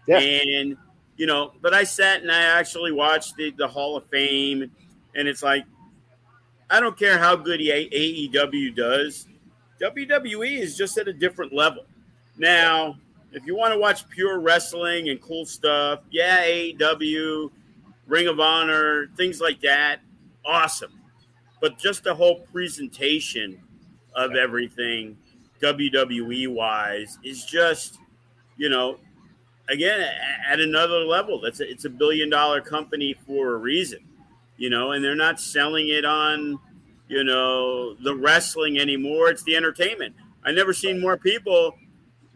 Yeah. 0.08 0.20
And 0.20 0.76
you 1.18 1.28
know, 1.28 1.54
but 1.62 1.74
I 1.74 1.84
sat 1.84 2.22
and 2.22 2.32
I 2.32 2.42
actually 2.60 2.92
watched 2.92 3.36
the, 3.36 3.52
the 3.52 3.68
Hall 3.68 3.96
of 3.96 4.06
Fame, 4.08 4.72
and 5.16 5.28
it's 5.28 5.44
like 5.44 5.64
I 6.70 6.80
don't 6.80 6.98
care 6.98 7.20
how 7.20 7.36
good 7.36 7.60
AEW 7.60 8.76
does. 8.76 9.28
WWE 9.82 10.60
is 10.60 10.76
just 10.76 10.98
at 10.98 11.08
a 11.08 11.14
different 11.14 11.54
level. 11.54 11.86
Now, 12.38 12.98
if 13.32 13.46
you 13.46 13.56
want 13.56 13.74
to 13.74 13.80
watch 13.80 14.08
pure 14.10 14.40
wrestling 14.40 15.10
and 15.10 15.22
cool 15.22 15.46
stuff, 15.46 16.00
yeah, 16.10 16.44
AEW, 16.44 17.52
Ring 18.08 18.28
of 18.28 18.40
Honor, 18.40 19.10
things 19.16 19.40
like 19.40 19.62
that, 19.62 20.00
awesome. 20.46 21.01
But 21.62 21.78
just 21.78 22.04
the 22.04 22.14
whole 22.14 22.40
presentation 22.52 23.62
of 24.16 24.36
everything 24.36 25.18
WWE 25.62 26.48
wise 26.50 27.18
is 27.24 27.46
just, 27.46 28.00
you 28.58 28.68
know, 28.68 28.98
again 29.70 30.02
at 30.50 30.60
another 30.60 31.00
level. 31.00 31.40
That's 31.40 31.60
a, 31.60 31.70
it's 31.70 31.86
a 31.86 31.90
billion 31.90 32.30
dollar 32.30 32.62
company 32.62 33.16
for 33.26 33.54
a 33.54 33.58
reason, 33.58 34.00
you 34.58 34.70
know, 34.70 34.92
and 34.92 35.04
they're 35.04 35.16
not 35.16 35.40
selling 35.40 35.90
it 35.90 36.04
on, 36.04 36.60
you 37.08 37.24
know, 37.24 37.94
the 37.96 38.16
wrestling 38.16 38.80
anymore. 38.80 39.30
It's 39.30 39.44
the 39.44 39.56
entertainment. 39.56 40.16
I 40.44 40.52
never 40.52 40.74
seen 40.74 41.00
more 41.00 41.18
people 41.18 41.76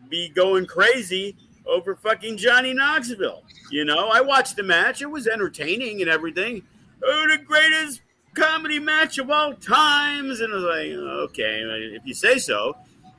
be 0.08 0.30
going 0.30 0.68
crazy 0.68 1.36
over 1.66 1.96
fucking 1.96 2.38
Johnny 2.38 2.74
Knoxville. 2.74 3.42
You 3.72 3.86
know, 3.86 4.10
I 4.10 4.22
watched 4.22 4.56
the 4.56 4.64
match. 4.64 5.02
It 5.02 5.10
was 5.10 5.28
entertaining 5.28 6.02
and 6.02 6.10
everything. 6.10 6.62
Oh, 7.04 7.28
the 7.28 7.44
greatest 7.44 8.02
comedy 8.36 8.80
match 8.80 9.18
of 9.18 9.30
all 9.30 9.54
times. 9.54 10.42
And 10.42 10.54
I 10.54 10.56
was 10.56 10.64
like, 10.64 10.92
okay, 11.30 11.62
if 11.96 12.06
you 12.06 12.14
say 12.14 12.38
so, 12.38 12.76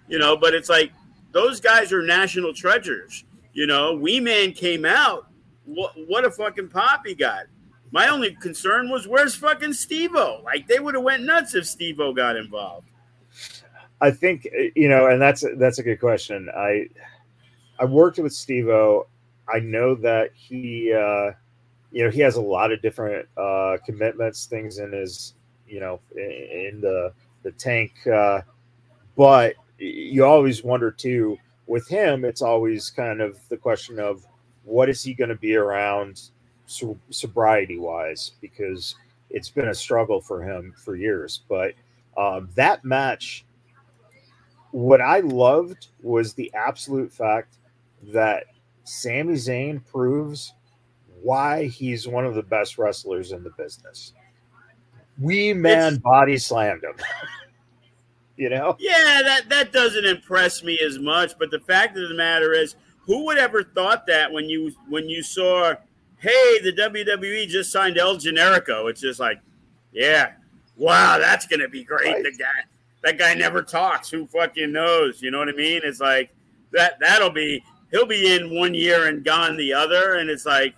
you 0.09 0.18
know, 0.18 0.37
but 0.37 0.55
it's 0.55 0.68
like 0.68 0.92
those 1.33 1.61
guys 1.61 1.92
are 1.92 2.02
national 2.02 2.55
treasures. 2.55 3.24
You 3.52 3.66
know, 3.66 3.94
Wee 3.94 4.20
Man 4.20 4.52
came 4.52 4.85
out. 4.85 5.29
What, 5.64 5.94
what 6.07 6.24
a 6.24 6.31
fucking 6.31 6.68
pop 6.68 7.07
he 7.07 7.14
got. 7.14 7.46
My 7.90 8.09
only 8.09 8.35
concern 8.35 8.90
was 8.90 9.09
where's 9.09 9.35
fucking 9.35 9.72
Steve-O? 9.72 10.42
Like 10.44 10.68
they 10.68 10.79
would 10.79 10.94
have 10.94 11.05
went 11.05 11.22
nuts 11.22 11.55
if 11.55 11.66
Steve-O 11.66 12.12
got 12.12 12.37
involved. 12.37 12.88
I 14.00 14.11
think 14.11 14.46
you 14.74 14.88
know, 14.88 15.07
and 15.07 15.20
that's 15.20 15.44
that's 15.57 15.79
a 15.79 15.83
good 15.83 16.00
question. 16.00 16.50
I 16.55 16.88
I 17.79 17.87
worked 17.87 18.18
with 18.18 18.33
Steve-O. 18.33 19.07
I 19.48 19.61
know 19.61 19.94
that 19.94 20.31
he 20.35 20.92
uh 20.92 21.33
you 21.96 22.04
know 22.04 22.11
he 22.11 22.20
has 22.20 22.37
a 22.37 22.40
lot 22.40 22.72
of 22.72 22.82
different 22.82 23.26
uh 23.38 23.78
commitments, 23.87 24.44
things 24.44 24.78
in 24.78 24.92
his 24.92 25.32
you 25.66 25.80
know 25.80 25.98
in, 26.14 26.74
in 26.74 26.80
the 26.82 27.11
the 27.42 27.50
tank 27.52 27.94
uh 28.06 28.42
but 29.16 29.54
you 29.78 30.22
always 30.22 30.62
wonder 30.62 30.90
too 30.90 31.38
with 31.66 31.88
him 31.88 32.26
it's 32.26 32.42
always 32.42 32.90
kind 32.90 33.22
of 33.22 33.38
the 33.48 33.56
question 33.56 33.98
of 33.98 34.26
what 34.64 34.90
is 34.90 35.02
he 35.02 35.14
going 35.14 35.30
to 35.30 35.37
be 35.37 35.56
around 35.56 36.28
sobriety 36.66 37.78
wise 37.78 38.32
because 38.42 38.94
it's 39.30 39.48
been 39.48 39.68
a 39.68 39.74
struggle 39.74 40.20
for 40.20 40.42
him 40.42 40.74
for 40.76 40.96
years 40.96 41.44
but 41.48 41.72
um, 42.18 42.46
that 42.54 42.85
match 42.85 43.46
what 44.72 45.00
i 45.00 45.20
loved 45.20 45.88
was 46.02 46.35
the 46.35 46.52
absolute 46.52 47.11
fact 47.11 47.56
that 48.02 48.44
Sami 48.85 49.35
Zayn 49.35 49.85
proves 49.85 50.52
why 51.22 51.64
he's 51.64 52.07
one 52.07 52.24
of 52.24 52.35
the 52.35 52.42
best 52.42 52.79
wrestlers 52.79 53.33
in 53.33 53.42
the 53.42 53.50
business. 53.50 54.12
Wee 55.18 55.52
Man 55.52 55.94
it's, 55.94 56.02
body 56.02 56.37
slammed 56.37 56.85
him. 56.85 56.94
you 58.37 58.50
know? 58.50 58.76
Yeah, 58.79 59.22
that 59.22 59.48
that 59.48 59.72
doesn't 59.72 60.05
impress 60.05 60.62
me 60.62 60.79
as 60.79 60.98
much. 60.98 61.38
But 61.38 61.50
the 61.50 61.61
fact 61.61 61.96
of 61.96 62.09
the 62.09 62.14
matter 62.14 62.52
is, 62.52 62.76
who 63.00 63.24
would 63.24 63.38
ever 63.38 63.62
thought 63.62 64.07
that 64.07 64.31
when 64.31 64.48
you 64.48 64.72
when 64.88 65.09
you 65.09 65.22
saw, 65.22 65.74
hey, 66.18 66.61
the 66.62 66.72
WWE 66.72 67.48
just 67.48 67.72
signed 67.72 67.98
El 67.98 68.16
Generico? 68.16 68.90
It's 68.90 69.00
just 69.00 69.20
like, 69.20 69.40
yeah, 69.92 70.33
wow, 70.76 71.18
that's 71.18 71.46
gonna 71.46 71.68
be 71.68 71.85
great. 71.85 72.12
Right. 72.12 72.22
The 72.22 72.33
guy 72.33 72.64
that 73.02 73.18
guy 73.18 73.35
never 73.35 73.62
talks. 73.62 74.11
Who 74.11 74.26
fucking 74.26 74.72
knows? 74.72 75.22
You 75.22 75.31
know 75.31 75.38
what 75.38 75.48
I 75.48 75.52
mean? 75.52 75.81
It's 75.85 76.00
like 76.00 76.31
that 76.72 76.98
that'll 77.00 77.31
be 77.31 77.62
he'll 77.90 78.07
be 78.07 78.35
in 78.35 78.55
one 78.55 78.74
year 78.74 79.07
and 79.07 79.24
gone 79.24 79.57
the 79.57 79.72
other, 79.72 80.16
and 80.16 80.29
it's 80.29 80.44
like, 80.44 80.74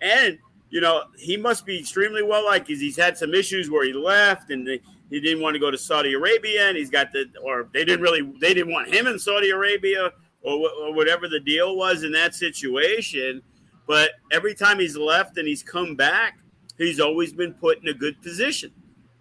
and 0.00 0.38
you 0.70 0.80
know 0.80 1.04
he 1.18 1.36
must 1.36 1.66
be 1.66 1.78
extremely 1.78 2.22
well 2.22 2.44
liked 2.44 2.66
because 2.66 2.80
he's 2.80 2.96
had 2.96 3.16
some 3.18 3.34
issues 3.34 3.70
where 3.70 3.84
he 3.84 3.92
left 3.92 4.50
and 4.50 4.80
he 5.10 5.20
didn't 5.20 5.42
want 5.42 5.54
to 5.54 5.60
go 5.60 5.70
to 5.70 5.78
Saudi 5.78 6.14
Arabia, 6.14 6.68
and 6.68 6.76
he's 6.76 6.90
got 6.90 7.12
the 7.12 7.26
or 7.42 7.68
they 7.72 7.84
didn't 7.84 8.00
really 8.00 8.22
they 8.40 8.54
didn't 8.54 8.72
want 8.72 8.92
him 8.92 9.06
in 9.06 9.18
Saudi 9.18 9.50
Arabia 9.50 10.12
or, 10.42 10.70
or 10.70 10.94
whatever 10.94 11.28
the 11.28 11.40
deal 11.40 11.76
was 11.76 12.04
in 12.04 12.12
that 12.12 12.34
situation. 12.34 13.42
But 13.86 14.12
every 14.30 14.54
time 14.54 14.78
he's 14.78 14.96
left 14.96 15.36
and 15.36 15.48
he's 15.48 15.64
come 15.64 15.96
back, 15.96 16.38
he's 16.78 17.00
always 17.00 17.32
been 17.32 17.54
put 17.54 17.82
in 17.82 17.88
a 17.88 17.94
good 17.94 18.22
position. 18.22 18.70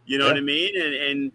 You 0.06 0.20
know 0.20 0.26
yeah. 0.26 0.34
what 0.34 0.38
I 0.38 0.42
mean? 0.42 0.80
And 0.80 0.94
and 0.94 1.32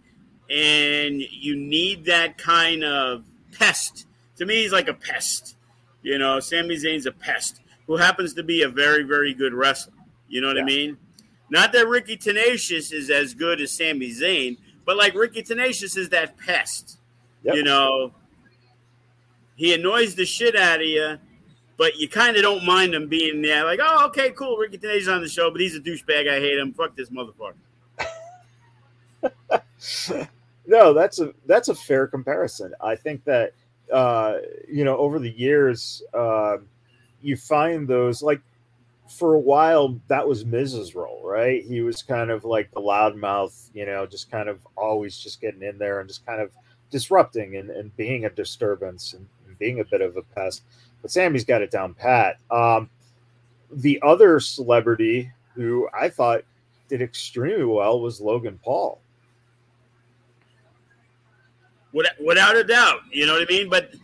and 0.50 1.20
you 1.20 1.56
need 1.56 2.04
that 2.04 2.38
kind 2.38 2.84
of 2.84 3.24
pest. 3.52 4.06
To 4.36 4.46
me, 4.46 4.62
he's 4.62 4.72
like 4.72 4.88
a 4.88 4.94
pest. 4.94 5.56
You 6.02 6.18
know, 6.18 6.38
Sami 6.38 6.76
Zayn's 6.76 7.06
a 7.06 7.12
pest 7.12 7.60
who 7.86 7.96
happens 7.96 8.34
to 8.34 8.42
be 8.42 8.62
a 8.62 8.68
very, 8.68 9.02
very 9.02 9.34
good 9.34 9.54
wrestler. 9.54 9.94
You 10.28 10.40
know 10.40 10.48
what 10.48 10.56
yeah. 10.56 10.62
I 10.62 10.66
mean? 10.66 10.96
Not 11.50 11.72
that 11.72 11.86
Ricky 11.88 12.16
Tenacious 12.16 12.92
is 12.92 13.10
as 13.10 13.34
good 13.34 13.60
as 13.60 13.72
Sami 13.72 14.10
Zayn, 14.10 14.56
but 14.84 14.96
like 14.96 15.14
Ricky 15.14 15.42
Tenacious 15.42 15.96
is 15.96 16.08
that 16.10 16.36
pest. 16.38 16.98
Yep. 17.42 17.54
You 17.56 17.62
know, 17.62 18.12
he 19.56 19.74
annoys 19.74 20.14
the 20.14 20.24
shit 20.24 20.56
out 20.56 20.80
of 20.80 20.86
you, 20.86 21.18
but 21.76 21.96
you 21.96 22.08
kind 22.08 22.36
of 22.36 22.42
don't 22.42 22.64
mind 22.64 22.94
him 22.94 23.08
being 23.08 23.42
there. 23.42 23.64
Like, 23.64 23.80
oh, 23.82 24.06
okay, 24.06 24.30
cool. 24.30 24.56
Ricky 24.56 24.78
Tenacious 24.78 25.08
on 25.08 25.20
the 25.20 25.28
show, 25.28 25.50
but 25.50 25.60
he's 25.60 25.76
a 25.76 25.80
douchebag. 25.80 26.28
I 26.28 26.40
hate 26.40 26.58
him. 26.58 26.72
Fuck 26.72 26.96
this 26.96 27.10
motherfucker. 27.10 27.54
no, 30.66 30.92
that's 30.92 31.20
a 31.20 31.34
that's 31.46 31.68
a 31.68 31.74
fair 31.74 32.06
comparison. 32.06 32.74
I 32.80 32.96
think 32.96 33.24
that 33.24 33.52
uh, 33.92 34.38
you 34.68 34.84
know, 34.84 34.96
over 34.96 35.18
the 35.18 35.30
years, 35.30 36.02
uh, 36.14 36.58
you 37.24 37.36
find 37.36 37.88
those 37.88 38.22
like 38.22 38.40
for 39.08 39.34
a 39.34 39.40
while 39.40 40.00
that 40.08 40.26
was 40.26 40.44
Miz's 40.44 40.94
role, 40.94 41.20
right? 41.24 41.64
He 41.64 41.80
was 41.80 42.02
kind 42.02 42.30
of 42.30 42.44
like 42.44 42.70
the 42.70 42.80
loudmouth, 42.80 43.70
you 43.74 43.86
know, 43.86 44.06
just 44.06 44.30
kind 44.30 44.48
of 44.48 44.66
always 44.76 45.18
just 45.18 45.40
getting 45.40 45.62
in 45.62 45.78
there 45.78 46.00
and 46.00 46.08
just 46.08 46.24
kind 46.24 46.40
of 46.40 46.50
disrupting 46.90 47.56
and, 47.56 47.70
and 47.70 47.94
being 47.96 48.24
a 48.24 48.30
disturbance 48.30 49.12
and, 49.12 49.26
and 49.46 49.58
being 49.58 49.80
a 49.80 49.84
bit 49.84 50.00
of 50.00 50.16
a 50.16 50.22
pest. 50.22 50.62
But 51.02 51.10
Sami's 51.10 51.44
got 51.44 51.62
it 51.62 51.70
down 51.70 51.94
pat. 51.94 52.38
Um, 52.50 52.88
the 53.70 54.00
other 54.02 54.40
celebrity 54.40 55.30
who 55.54 55.88
I 55.98 56.08
thought 56.08 56.42
did 56.88 57.02
extremely 57.02 57.64
well 57.64 58.00
was 58.00 58.20
Logan 58.20 58.58
Paul 58.62 59.00
without 62.20 62.56
a 62.56 62.64
doubt. 62.64 63.00
You 63.10 63.26
know 63.26 63.34
what 63.34 63.42
I 63.42 63.52
mean? 63.52 63.68
But 63.68 63.94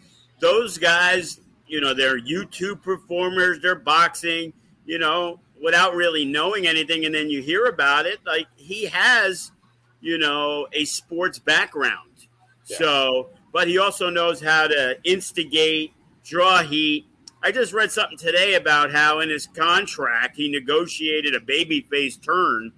those 0.41 0.79
guys, 0.79 1.41
you 1.71 1.81
know, 1.81 1.95
they're 1.95 2.21
YouTube 2.21 2.83
performers, 2.83 3.61
they're 3.63 3.77
boxing, 3.77 4.53
you 4.85 4.99
know, 4.99 5.39
without 5.63 5.95
really 5.95 6.25
knowing 6.25 6.67
anything. 6.67 7.05
And 7.05 7.15
then 7.15 7.31
you 7.31 7.41
hear 7.41 7.67
about 7.67 8.07
it. 8.07 8.19
Like 8.27 8.49
he 8.57 8.87
has, 8.87 9.53
you 10.01 10.19
know, 10.19 10.67
a 10.73 10.85
sports 10.85 11.39
background. 11.39 12.27
Yeah. 12.67 12.79
So, 12.79 13.31
but 13.53 13.69
he 13.69 13.79
also 13.79 14.11
knows 14.11 14.41
how 14.41 14.67
to 14.67 14.97
instigate, 15.05 15.93
draw 16.25 16.63
heat. 16.63 17.07
I 17.43 17.53
just 17.53 17.73
read 17.73 17.93
something 17.93 18.19
today 18.19 18.55
about 18.55 18.91
how 18.91 19.21
in 19.21 19.31
his 19.31 19.47
contract 19.47 20.37
he 20.37 20.51
negotiated 20.51 21.37
a 21.37 21.41
babyface 21.41 22.21
turn. 22.21 22.73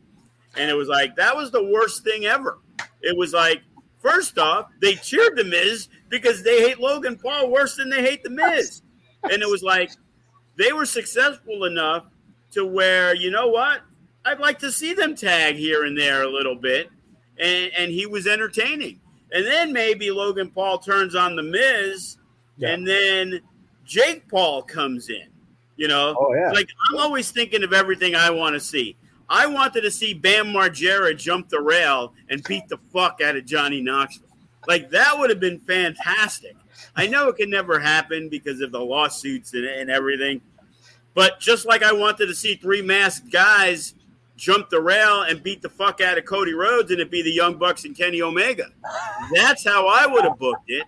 And 0.54 0.70
it 0.70 0.74
was 0.74 0.88
like, 0.88 1.16
that 1.16 1.34
was 1.34 1.50
the 1.50 1.64
worst 1.64 2.04
thing 2.04 2.26
ever. 2.26 2.58
It 3.00 3.16
was 3.16 3.32
like, 3.32 3.62
First 4.02 4.36
off, 4.36 4.66
they 4.80 4.96
cheered 4.96 5.36
the 5.36 5.44
Miz 5.44 5.88
because 6.08 6.42
they 6.42 6.60
hate 6.60 6.80
Logan 6.80 7.16
Paul 7.16 7.50
worse 7.50 7.76
than 7.76 7.88
they 7.88 8.02
hate 8.02 8.24
the 8.24 8.30
Miz. 8.30 8.81
And 9.24 9.42
it 9.42 9.48
was 9.48 9.62
like 9.62 9.90
they 10.56 10.72
were 10.72 10.86
successful 10.86 11.64
enough 11.64 12.06
to 12.52 12.64
where, 12.64 13.14
you 13.14 13.30
know 13.30 13.48
what? 13.48 13.82
I'd 14.24 14.38
like 14.38 14.58
to 14.60 14.70
see 14.70 14.94
them 14.94 15.16
tag 15.16 15.56
here 15.56 15.84
and 15.84 15.98
there 15.98 16.22
a 16.22 16.30
little 16.30 16.56
bit. 16.56 16.88
And, 17.38 17.72
and 17.76 17.90
he 17.90 18.06
was 18.06 18.26
entertaining. 18.26 19.00
And 19.32 19.46
then 19.46 19.72
maybe 19.72 20.10
Logan 20.10 20.50
Paul 20.50 20.78
turns 20.78 21.14
on 21.14 21.36
the 21.36 21.42
Miz, 21.42 22.18
yeah. 22.58 22.70
and 22.70 22.86
then 22.86 23.40
Jake 23.84 24.28
Paul 24.28 24.62
comes 24.62 25.08
in. 25.08 25.26
You 25.76 25.88
know, 25.88 26.14
oh, 26.18 26.34
yeah. 26.34 26.52
like 26.52 26.68
I'm 26.90 26.98
always 27.00 27.30
thinking 27.30 27.64
of 27.64 27.72
everything 27.72 28.14
I 28.14 28.30
want 28.30 28.54
to 28.54 28.60
see. 28.60 28.94
I 29.28 29.46
wanted 29.46 29.80
to 29.80 29.90
see 29.90 30.12
Bam 30.12 30.48
Margera 30.48 31.16
jump 31.16 31.48
the 31.48 31.60
rail 31.60 32.12
and 32.28 32.44
beat 32.44 32.68
the 32.68 32.76
fuck 32.92 33.20
out 33.24 33.36
of 33.36 33.46
Johnny 33.46 33.80
Knoxville. 33.80 34.28
Like 34.68 34.90
that 34.90 35.18
would 35.18 35.30
have 35.30 35.40
been 35.40 35.58
fantastic. 35.60 36.54
I 36.94 37.06
know 37.06 37.28
it 37.28 37.36
can 37.36 37.50
never 37.50 37.78
happen 37.78 38.28
because 38.28 38.60
of 38.60 38.72
the 38.72 38.80
lawsuits 38.80 39.54
and, 39.54 39.64
and 39.64 39.90
everything, 39.90 40.40
but 41.14 41.40
just 41.40 41.66
like 41.66 41.82
I 41.82 41.92
wanted 41.92 42.26
to 42.26 42.34
see 42.34 42.54
three 42.54 42.82
masked 42.82 43.30
guys 43.30 43.94
jump 44.36 44.70
the 44.70 44.80
rail 44.80 45.22
and 45.22 45.42
beat 45.42 45.62
the 45.62 45.68
fuck 45.68 46.00
out 46.00 46.18
of 46.18 46.24
Cody 46.24 46.52
Rhodes 46.52 46.90
and 46.90 47.00
it 47.00 47.10
be 47.10 47.22
the 47.22 47.30
Young 47.30 47.58
Bucks 47.58 47.84
and 47.84 47.96
Kenny 47.96 48.22
Omega. 48.22 48.66
That's 49.32 49.64
how 49.64 49.86
I 49.86 50.06
would 50.06 50.24
have 50.24 50.38
booked 50.38 50.68
it. 50.68 50.84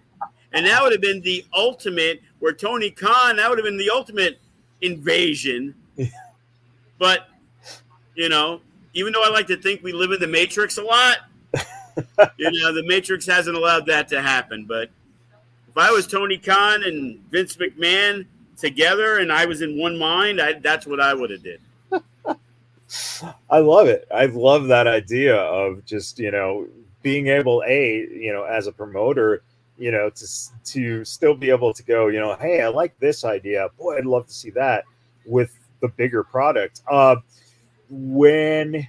And 0.53 0.67
that 0.67 0.83
would 0.83 0.93
have 0.93 1.01
been 1.01 1.21
the 1.21 1.45
ultimate, 1.55 2.21
where 2.39 2.53
Tony 2.53 2.91
Khan, 2.91 3.37
that 3.37 3.49
would 3.49 3.59
have 3.59 3.65
been 3.65 3.77
the 3.77 3.91
ultimate 3.91 4.39
invasion. 4.81 5.75
But 6.97 7.29
you 8.15 8.29
know, 8.29 8.61
even 8.95 9.13
though 9.13 9.25
I 9.25 9.29
like 9.29 9.49
to 9.49 9.57
think 9.57 9.83
we 9.83 9.93
live 9.93 10.13
in 10.13 10.21
the 10.21 10.29
Matrix 10.29 10.79
a 10.79 10.83
lot, 10.83 11.19
you 12.39 12.51
know, 12.63 12.73
the 12.73 12.85
Matrix 12.87 13.27
hasn't 13.27 13.57
allowed 13.57 13.87
that 13.87 14.09
to 14.09 14.23
happen. 14.23 14.65
But 14.65 14.91
if 15.75 15.79
I 15.79 15.91
was 15.91 16.07
Tony 16.07 16.39
Khan 16.39 16.85
and 16.85 17.19
Vince 17.33 17.57
McMahon 17.57 18.27
together 18.57 19.19
and 19.19 19.33
I 19.33 19.45
was 19.45 19.61
in 19.61 19.77
one 19.77 19.99
mind, 19.99 20.41
I, 20.41 20.53
that's 20.53 20.87
what 20.87 21.01
I 21.01 21.13
would 21.13 21.31
have 21.31 21.43
did. 21.43 21.61
I 23.51 23.59
love 23.59 23.89
it. 23.89 24.07
I 24.15 24.27
love 24.27 24.69
that 24.69 24.87
idea 24.87 25.35
of 25.35 25.85
just 25.85 26.21
you 26.21 26.31
know 26.31 26.69
being 27.03 27.27
able 27.27 27.65
a 27.67 28.07
you 28.09 28.33
know 28.33 28.45
as 28.45 28.69
a 28.69 28.73
promoter 28.73 29.43
you 29.77 29.91
know 29.91 30.11
to 30.11 30.27
to 30.65 31.05
still 31.05 31.35
be 31.35 31.51
able 31.51 31.75
to 31.75 31.83
go 31.83 32.07
you 32.07 32.21
know 32.21 32.37
hey 32.37 32.61
I 32.61 32.69
like 32.69 32.97
this 33.01 33.25
idea 33.25 33.69
boy 33.77 33.97
I'd 33.97 34.07
love 34.07 34.29
to 34.29 34.33
see 34.33 34.51
that 34.51 34.85
with 35.27 35.59
the 35.81 35.89
bigger 35.89 36.23
product. 36.23 36.83
Uh, 36.89 37.17
when 37.91 38.87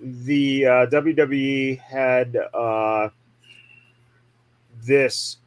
the 0.00 0.66
uh, 0.66 0.86
WWE 0.86 1.80
had 1.80 2.36
uh, 2.54 3.08
this 4.84 5.38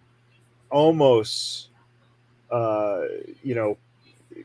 Omos 0.71 1.67
uh, 2.51 3.01
you 3.43 3.55
know 3.55 3.77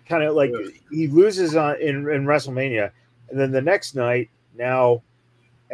kind 0.08 0.22
of 0.22 0.34
like 0.34 0.52
he 0.90 1.08
loses 1.08 1.56
on 1.56 1.80
in, 1.80 2.08
in 2.08 2.24
WrestleMania, 2.24 2.90
and 3.30 3.38
then 3.38 3.50
the 3.50 3.60
next 3.60 3.94
night 3.94 4.30
now 4.56 5.02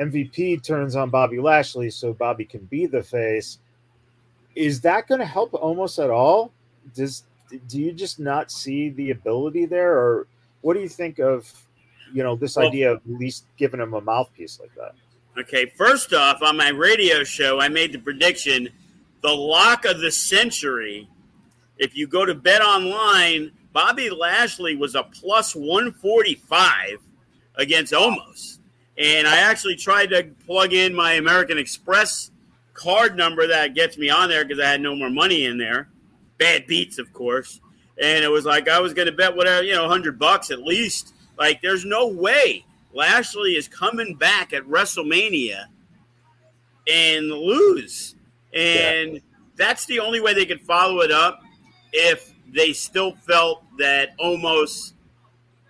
MVP 0.00 0.62
turns 0.62 0.96
on 0.96 1.10
Bobby 1.10 1.38
Lashley 1.38 1.90
so 1.90 2.12
Bobby 2.12 2.44
can 2.44 2.64
be 2.66 2.86
the 2.86 3.02
face. 3.02 3.58
Is 4.54 4.80
that 4.82 5.08
going 5.08 5.20
to 5.20 5.26
help 5.26 5.52
Omos 5.52 6.02
at 6.02 6.10
all? 6.10 6.52
Does 6.94 7.24
do 7.68 7.80
you 7.80 7.92
just 7.92 8.18
not 8.18 8.50
see 8.50 8.90
the 8.90 9.10
ability 9.10 9.66
there, 9.66 9.92
or 9.92 10.26
what 10.62 10.74
do 10.74 10.80
you 10.80 10.88
think 10.88 11.18
of 11.18 11.50
you 12.12 12.22
know 12.22 12.36
this 12.36 12.56
well, 12.56 12.66
idea 12.66 12.92
of 12.92 12.98
at 12.98 13.20
least 13.20 13.44
giving 13.56 13.80
him 13.80 13.94
a 13.94 14.00
mouthpiece 14.00 14.58
like 14.60 14.74
that? 14.74 14.94
Okay, 15.38 15.72
first 15.76 16.12
off, 16.12 16.42
on 16.42 16.56
my 16.56 16.68
radio 16.68 17.24
show, 17.24 17.60
I 17.60 17.68
made 17.68 17.92
the 17.92 17.98
prediction: 17.98 18.68
the 19.22 19.32
lock 19.32 19.84
of 19.84 20.00
the 20.00 20.10
century. 20.10 21.08
If 21.78 21.96
you 21.96 22.06
go 22.06 22.24
to 22.24 22.34
Bet 22.34 22.62
Online, 22.62 23.52
Bobby 23.72 24.10
Lashley 24.10 24.76
was 24.76 24.94
a 24.94 25.02
plus 25.02 25.54
one 25.54 25.92
forty 25.92 26.34
five 26.34 26.98
against 27.56 27.92
Omos. 27.92 28.58
And 28.98 29.26
I 29.26 29.38
actually 29.38 29.76
tried 29.76 30.10
to 30.10 30.24
plug 30.46 30.72
in 30.72 30.94
my 30.94 31.14
American 31.14 31.58
Express 31.58 32.30
card 32.74 33.16
number 33.16 33.46
that 33.46 33.74
gets 33.74 33.96
me 33.96 34.10
on 34.10 34.28
there 34.28 34.44
because 34.44 34.62
I 34.62 34.70
had 34.70 34.80
no 34.80 34.94
more 34.94 35.10
money 35.10 35.44
in 35.44 35.58
there. 35.58 35.88
Bad 36.38 36.66
beats, 36.66 36.98
of 36.98 37.12
course. 37.12 37.60
And 38.00 38.24
it 38.24 38.28
was 38.28 38.44
like 38.44 38.68
I 38.68 38.80
was 38.80 38.94
going 38.94 39.06
to 39.06 39.12
bet 39.12 39.34
whatever, 39.34 39.62
you 39.62 39.74
know, 39.74 39.82
100 39.82 40.18
bucks 40.18 40.50
at 40.50 40.62
least. 40.62 41.14
Like, 41.38 41.62
there's 41.62 41.84
no 41.84 42.06
way 42.06 42.64
Lashley 42.92 43.56
is 43.56 43.68
coming 43.68 44.14
back 44.14 44.52
at 44.52 44.62
WrestleMania 44.64 45.64
and 46.90 47.28
lose. 47.28 48.16
And 48.54 49.14
yeah. 49.14 49.20
that's 49.56 49.86
the 49.86 50.00
only 50.00 50.20
way 50.20 50.34
they 50.34 50.46
could 50.46 50.60
follow 50.60 51.00
it 51.00 51.10
up 51.10 51.40
if 51.92 52.32
they 52.52 52.72
still 52.72 53.14
felt 53.16 53.64
that 53.78 54.16
Omos 54.18 54.92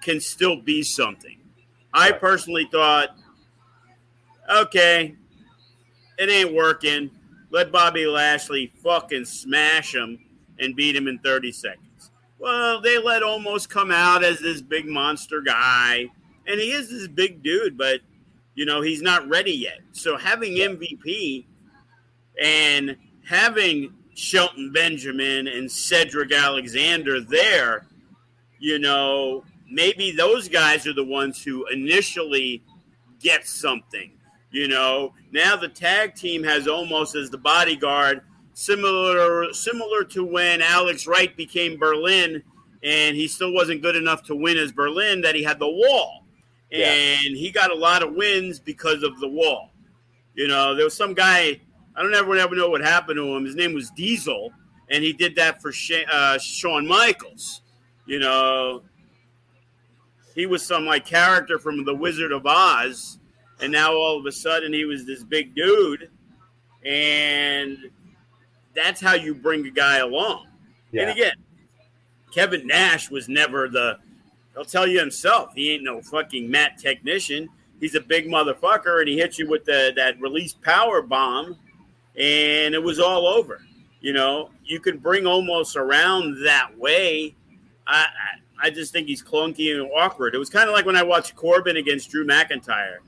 can 0.03 0.21
still 0.21 0.61
be 0.61 0.83
something. 0.83 1.39
I 1.95 2.13
personally 2.13 2.69
thought, 2.71 3.17
okay, 4.51 5.15
it 6.19 6.31
ain't 6.31 6.55
working. 6.55 7.11
Let 7.51 7.71
Bobby 7.71 8.07
Lashley 8.07 8.73
fucking 8.83 9.27
smash 9.27 9.95
him 9.95 10.19
and 10.59 10.75
beat 10.75 10.97
him 10.97 11.07
in 11.07 11.19
30 11.19 11.53
seconds. 11.53 12.11
Well, 12.39 12.81
they 12.81 12.99
let 12.99 13.23
Omos 13.23 13.69
come 13.69 13.93
out 13.93 14.25
as 14.25 14.41
this 14.41 14.63
big 14.63 14.87
monster 14.87 15.41
guy, 15.41 16.07
and 16.47 16.61
he 16.61 16.73
is 16.73 16.91
this 16.91 17.07
big 17.07 17.43
dude, 17.43 17.79
but 17.79 18.01
you 18.55 18.67
know 18.67 18.81
he's 18.83 19.01
not 19.01 19.29
ready 19.29 19.53
yet. 19.53 19.79
So 19.93 20.17
having 20.17 20.55
MVP 20.55 21.45
and 22.41 22.97
having 23.25 23.95
Shelton 24.15 24.73
Benjamin 24.73 25.49
and 25.49 25.71
Cedric 25.71 26.33
Alexander 26.33 27.21
there, 27.21 27.87
you 28.59 28.79
know, 28.79 29.45
maybe 29.71 30.13
those 30.13 30.49
guys 30.49 30.87
are 30.87 30.93
the 30.93 31.05
ones 31.05 31.43
who 31.43 31.67
initially 31.69 32.63
get 33.21 33.47
something. 33.47 34.13
You 34.51 34.69
know, 34.69 35.15
now 35.33 35.57
the 35.57 35.69
tag 35.69 36.15
team 36.15 36.45
has 36.45 36.69
almost 36.69 37.17
as 37.17 37.31
the 37.31 37.39
bodyguard, 37.39 38.21
similar 38.53 39.53
similar 39.55 40.05
to 40.05 40.25
when 40.25 40.61
Alex 40.61 41.07
Wright 41.07 41.35
became 41.35 41.79
Berlin, 41.79 42.43
and 42.83 43.17
he 43.17 43.27
still 43.27 43.53
wasn't 43.53 43.81
good 43.81 43.97
enough 43.97 44.23
to 44.25 44.37
win 44.37 44.59
as 44.59 44.71
Berlin. 44.71 45.23
That 45.23 45.35
he 45.35 45.43
had 45.43 45.59
the 45.59 45.71
wall, 45.71 46.27
yeah. 46.71 46.93
and 46.93 47.35
he 47.35 47.51
got 47.51 47.71
a 47.71 47.75
lot 47.75 48.03
of 48.03 48.15
wins 48.15 48.59
because 48.61 49.03
of 49.03 49.19
the 49.21 49.29
wall. 49.29 49.71
You 50.35 50.49
know, 50.49 50.75
there 50.75 50.85
was 50.85 50.97
some 50.97 51.15
guy 51.15 51.61
I 51.97 52.03
don't 52.03 52.15
ever 52.15 52.37
ever 52.37 52.55
know 52.55 52.71
what 52.71 52.81
happened 52.81 53.17
to 53.17 53.37
him. 53.37 53.45
His 53.45 53.55
name 53.55 53.75
was 53.75 53.91
Diesel, 53.91 54.51
and 54.91 55.05
he 55.05 55.13
did 55.13 55.35
that 55.37 55.61
for 55.61 55.73
uh, 56.13 56.39
Shawn 56.39 56.87
Michaels. 56.87 57.63
You 58.07 58.19
know, 58.19 58.83
he 60.35 60.47
was 60.47 60.65
some 60.65 60.87
like 60.87 61.05
character 61.05 61.59
from 61.59 61.85
The 61.85 61.95
Wizard 61.95 62.33
of 62.33 62.47
Oz, 62.47 63.19
and 63.61 63.71
now 63.71 63.93
all 63.93 64.19
of 64.19 64.27
a 64.27 64.33
sudden 64.33 64.73
he 64.73 64.85
was 64.85 65.07
this 65.07 65.23
big 65.23 65.55
dude, 65.55 66.11
and 66.85 67.79
that's 68.75 69.01
how 69.01 69.15
you 69.15 69.35
bring 69.35 69.67
a 69.67 69.71
guy 69.71 69.99
along. 69.99 70.47
Yeah. 70.91 71.03
And 71.03 71.11
again, 71.11 71.35
Kevin 72.33 72.67
Nash 72.67 73.11
was 73.11 73.29
never 73.29 73.69
the. 73.69 73.99
He'll 74.55 74.65
tell 74.65 74.87
you 74.87 74.99
himself. 74.99 75.53
He 75.55 75.73
ain't 75.73 75.83
no 75.83 76.03
fucking 76.03 76.51
mat 76.51 76.79
technician. 76.79 77.49
He's 77.81 77.95
a 77.95 78.01
big 78.01 78.27
motherfucker, 78.27 79.01
and 79.01 79.09
he 79.09 79.19
hits 79.19 79.39
you 79.39 79.49
with 79.49 79.65
the 79.65 79.93
that 79.97 80.21
release 80.21 80.53
power 80.53 81.03
bomb, 81.03 81.57
and 82.17 82.75
it 82.75 82.83
was 82.83 82.99
all 82.99 83.27
over. 83.27 83.63
You 84.01 84.13
know, 84.13 84.51
you 84.65 84.81
can 84.81 84.99
bring 84.99 85.25
Omos 85.25 85.77
around 85.77 86.45
that 86.45 86.77
way. 86.77 87.37
I, 87.87 88.07
I 88.61 88.71
just 88.71 88.93
think 88.93 89.09
he's 89.09 89.23
clunky 89.23 89.75
and 89.75 89.91
awkward. 89.93 90.35
It 90.35 90.39
was 90.39 90.51
kind 90.51 90.69
of 90.69 90.75
like 90.75 90.87
when 90.87 90.97
I 90.97 91.03
watched 91.03 91.37
Corbin 91.37 91.77
against 91.77 92.11
Drew 92.11 92.27
McIntyre. 92.27 92.99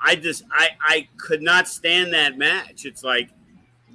I 0.00 0.14
just 0.14 0.44
I 0.50 0.70
I 0.80 1.08
could 1.16 1.42
not 1.42 1.66
stand 1.66 2.12
that 2.12 2.38
match. 2.38 2.84
It's 2.84 3.02
like 3.02 3.30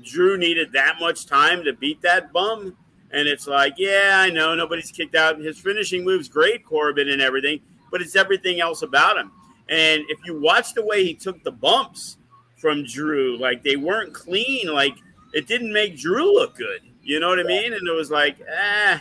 Drew 0.04 0.38
needed 0.38 0.72
that 0.74 0.98
much 1.00 1.26
time 1.26 1.64
to 1.64 1.74
beat 1.74 2.02
that 2.02 2.34
bum, 2.34 2.76
and 3.12 3.28
it's 3.28 3.48
like, 3.48 3.76
yeah, 3.78 4.16
I 4.16 4.30
know 4.30 4.54
nobody's 4.54 4.92
kicked 4.92 5.16
out. 5.16 5.40
His 5.40 5.60
finishing 5.60 6.04
moves 6.04 6.28
great, 6.28 6.66
Corbin 6.66 7.10
and 7.10 7.22
everything, 7.22 7.62
but 7.92 8.02
it's 8.02 8.16
everything 8.16 8.60
else 8.60 8.82
about 8.82 9.18
him. 9.18 9.32
And 9.70 10.04
if 10.10 10.20
you 10.26 10.40
watch 10.40 10.74
the 10.74 10.84
way 10.84 11.06
he 11.06 11.14
took 11.14 11.42
the 11.44 11.52
bumps 11.52 12.18
from 12.64 12.86
Drew, 12.86 13.38
like 13.38 13.62
they 13.62 13.76
weren't 13.76 14.14
clean, 14.14 14.74
like 14.74 14.96
it 15.34 15.48
didn't 15.48 15.74
make 15.74 15.98
Drew 15.98 16.34
look 16.34 16.56
good. 16.56 16.80
You 17.04 17.20
know 17.20 17.28
what 17.28 17.38
I 17.38 17.44
mean? 17.44 17.74
And 17.74 17.86
it 17.86 17.92
was 17.92 18.10
like, 18.10 18.38
ah. 18.50 18.94
Eh, 18.94 19.00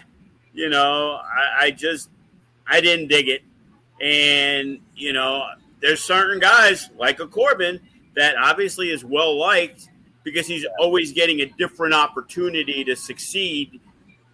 you 0.53 0.69
know, 0.69 1.21
I, 1.23 1.67
I 1.67 1.71
just 1.71 2.11
I 2.67 2.81
didn't 2.81 3.07
dig 3.07 3.29
it. 3.29 3.43
And, 4.01 4.81
you 4.97 5.13
know, 5.13 5.45
there's 5.81 6.03
certain 6.03 6.41
guys 6.41 6.91
like 6.99 7.21
a 7.21 7.27
Corbin 7.29 7.79
that 8.17 8.37
obviously 8.37 8.91
is 8.91 9.05
well 9.05 9.39
liked 9.39 9.89
because 10.25 10.49
he's 10.49 10.67
always 10.81 11.13
getting 11.13 11.41
a 11.41 11.47
different 11.47 11.95
opportunity 11.95 12.83
to 12.83 12.97
succeed 12.97 13.81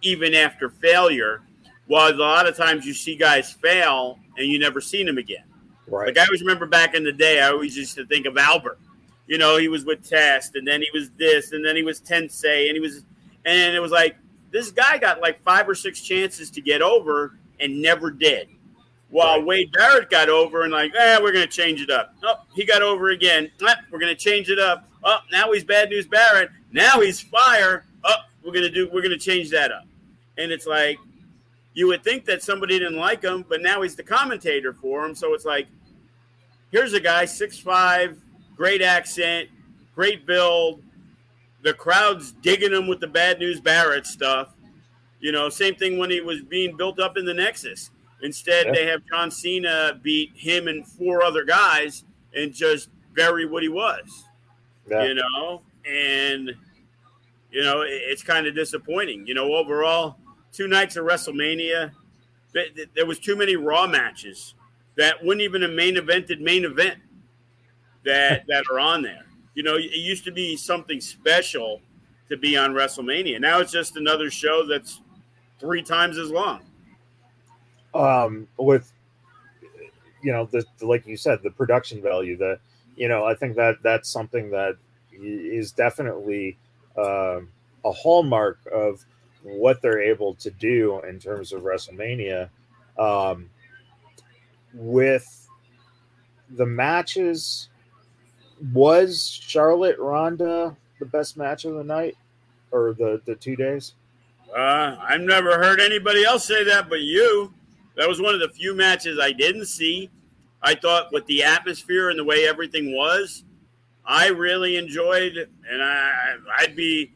even 0.01 0.33
after 0.33 0.71
failure. 0.71 1.43
While 1.85 2.11
a 2.11 2.17
lot 2.17 2.47
of 2.47 2.57
times 2.57 2.83
you 2.83 2.93
see 2.95 3.15
guys 3.15 3.53
fail 3.53 4.17
and 4.37 4.47
you 4.47 4.57
never 4.57 4.81
seen 4.81 5.05
them 5.05 5.19
again. 5.19 5.43
Right. 5.87 6.07
Like 6.07 6.17
I 6.17 6.25
always 6.25 6.41
remember 6.41 6.65
back 6.65 6.95
in 6.95 7.03
the 7.03 7.11
day, 7.11 7.41
I 7.41 7.49
always 7.49 7.77
used 7.77 7.95
to 7.95 8.05
think 8.07 8.25
of 8.25 8.35
Albert. 8.35 8.79
You 9.29 9.37
know, 9.37 9.57
he 9.57 9.67
was 9.67 9.85
with 9.85 10.09
Test, 10.09 10.55
and 10.55 10.67
then 10.67 10.81
he 10.81 10.87
was 10.91 11.11
this, 11.11 11.51
and 11.51 11.63
then 11.63 11.75
he 11.75 11.83
was 11.83 12.01
Tensai, 12.01 12.65
and 12.65 12.73
he 12.73 12.79
was, 12.79 13.03
and 13.45 13.75
it 13.75 13.79
was 13.79 13.91
like 13.91 14.17
this 14.49 14.71
guy 14.71 14.97
got 14.97 15.21
like 15.21 15.39
five 15.43 15.69
or 15.69 15.75
six 15.75 16.01
chances 16.01 16.49
to 16.49 16.61
get 16.61 16.81
over 16.81 17.37
and 17.59 17.79
never 17.79 18.09
did. 18.09 18.49
While 19.11 19.37
right. 19.37 19.45
Wade 19.45 19.71
Barrett 19.71 20.09
got 20.09 20.29
over 20.29 20.63
and 20.63 20.71
like, 20.71 20.93
eh, 20.95 21.19
we're 21.21 21.31
going 21.31 21.45
to 21.45 21.51
change 21.51 21.79
it 21.79 21.91
up. 21.91 22.15
Oh, 22.23 22.35
he 22.55 22.65
got 22.65 22.81
over 22.81 23.09
again. 23.09 23.51
Eh, 23.61 23.73
we're 23.91 23.99
going 23.99 24.15
to 24.15 24.19
change 24.19 24.49
it 24.49 24.57
up. 24.57 24.87
Oh, 25.03 25.19
now 25.31 25.51
he's 25.51 25.63
bad 25.63 25.89
news 25.89 26.07
Barrett. 26.07 26.49
Now 26.71 26.99
he's 26.99 27.19
fire. 27.19 27.85
Oh, 28.03 28.15
we're 28.43 28.51
going 28.51 28.65
to 28.65 28.71
do. 28.71 28.89
We're 28.91 29.01
to 29.01 29.17
change 29.17 29.51
that 29.51 29.71
up. 29.71 29.85
And 30.37 30.51
it's 30.51 30.65
like, 30.65 30.97
you 31.73 31.87
would 31.87 32.03
think 32.03 32.25
that 32.25 32.41
somebody 32.41 32.79
didn't 32.79 32.97
like 32.97 33.23
him, 33.23 33.45
but 33.47 33.61
now 33.61 33.81
he's 33.83 33.95
the 33.95 34.03
commentator 34.03 34.73
for 34.73 35.05
him. 35.05 35.13
So 35.13 35.33
it's 35.35 35.45
like, 35.45 35.67
here's 36.71 36.93
a 36.93 36.99
guy, 36.99 37.25
six 37.25 37.59
five, 37.59 38.19
great 38.59 38.81
accent, 38.81 39.47
great 39.95 40.27
build, 40.27 40.83
the 41.63 41.73
crowd's 41.73 42.33
digging 42.33 42.73
him 42.73 42.87
with 42.87 42.99
the 42.99 43.07
bad 43.07 43.39
news 43.39 43.61
Barrett 43.61 44.05
stuff. 44.05 44.49
You 45.21 45.31
know, 45.31 45.47
same 45.47 45.75
thing 45.75 45.97
when 45.97 46.09
he 46.09 46.19
was 46.19 46.41
being 46.41 46.75
built 46.75 46.99
up 46.99 47.15
in 47.15 47.25
the 47.25 47.33
Nexus. 47.33 47.89
Instead, 48.21 48.65
yeah. 48.65 48.71
they 48.73 48.85
have 48.85 49.01
John 49.09 49.31
Cena 49.31 49.97
beat 50.03 50.31
him 50.35 50.67
and 50.67 50.85
four 50.85 51.23
other 51.23 51.45
guys 51.45 52.03
and 52.35 52.53
just 52.53 52.89
bury 53.15 53.45
what 53.45 53.63
he 53.63 53.69
was. 53.69 54.25
Yeah. 54.89 55.05
You 55.05 55.13
know, 55.13 55.61
and 55.89 56.51
you 57.51 57.63
know 57.63 57.83
it's 57.85 58.23
kind 58.23 58.45
of 58.45 58.55
disappointing. 58.55 59.25
You 59.25 59.35
know, 59.35 59.53
overall, 59.53 60.17
two 60.51 60.67
nights 60.67 60.97
of 60.97 61.05
WrestleMania, 61.05 61.91
there 62.93 63.05
was 63.05 63.19
too 63.19 63.37
many 63.37 63.55
Raw 63.55 63.87
matches 63.87 64.53
that 64.97 65.23
wouldn't 65.23 65.43
even 65.43 65.63
a 65.63 65.69
main 65.69 65.95
evented 65.95 66.41
main 66.41 66.65
event 66.65 66.99
that 68.05 68.45
that 68.47 68.63
are 68.71 68.79
on 68.79 69.01
there. 69.01 69.25
You 69.55 69.63
know, 69.63 69.75
it 69.75 69.93
used 69.93 70.23
to 70.25 70.31
be 70.31 70.55
something 70.55 71.01
special 71.01 71.81
to 72.29 72.37
be 72.37 72.55
on 72.55 72.71
WrestleMania. 72.71 73.41
Now 73.41 73.59
it's 73.59 73.71
just 73.71 73.97
another 73.97 74.29
show 74.29 74.65
that's 74.65 75.01
three 75.59 75.81
times 75.81 76.17
as 76.17 76.29
long. 76.29 76.61
Um, 77.93 78.47
with 78.57 78.91
you 80.21 80.31
know, 80.31 80.45
the, 80.45 80.63
the 80.77 80.85
like 80.85 81.05
you 81.07 81.17
said, 81.17 81.39
the 81.43 81.51
production 81.51 82.01
value. 82.01 82.37
The 82.37 82.59
you 82.95 83.07
know, 83.07 83.25
I 83.25 83.33
think 83.33 83.55
that 83.55 83.77
that's 83.83 84.09
something 84.09 84.49
that 84.51 84.75
is 85.11 85.71
definitely 85.71 86.57
uh, 86.97 87.41
a 87.85 87.91
hallmark 87.91 88.59
of 88.73 89.05
what 89.43 89.81
they're 89.81 90.01
able 90.01 90.35
to 90.35 90.51
do 90.51 90.99
in 91.07 91.19
terms 91.19 91.53
of 91.53 91.63
WrestleMania. 91.63 92.49
Um, 92.97 93.49
with 94.73 95.47
the 96.51 96.65
matches, 96.65 97.68
was 98.73 99.39
Charlotte 99.45 99.97
Ronda 99.99 100.75
the 100.99 101.05
best 101.05 101.37
match 101.37 101.65
of 101.65 101.75
the 101.75 101.83
night 101.83 102.17
or 102.71 102.93
the 102.93 103.21
the 103.25 103.35
two 103.35 103.55
days? 103.55 103.93
Uh, 104.55 104.97
I've 105.01 105.21
never 105.21 105.57
heard 105.57 105.79
anybody 105.79 106.23
else 106.23 106.45
say 106.45 106.63
that 106.63 106.89
but 106.89 107.01
you. 107.01 107.53
That 107.95 108.07
was 108.07 108.21
one 108.21 108.33
of 108.33 108.39
the 108.39 108.49
few 108.49 108.75
matches 108.75 109.19
I 109.21 109.31
didn't 109.31 109.65
see. 109.65 110.09
I 110.61 110.75
thought 110.75 111.11
with 111.11 111.25
the 111.27 111.43
atmosphere 111.43 112.09
and 112.09 112.19
the 112.19 112.23
way 112.23 112.47
everything 112.47 112.95
was, 112.95 113.43
I 114.05 114.27
really 114.27 114.77
enjoyed, 114.77 115.37
and 115.69 115.83
I, 115.83 116.35
I'd 116.57 116.75
be 116.75 117.11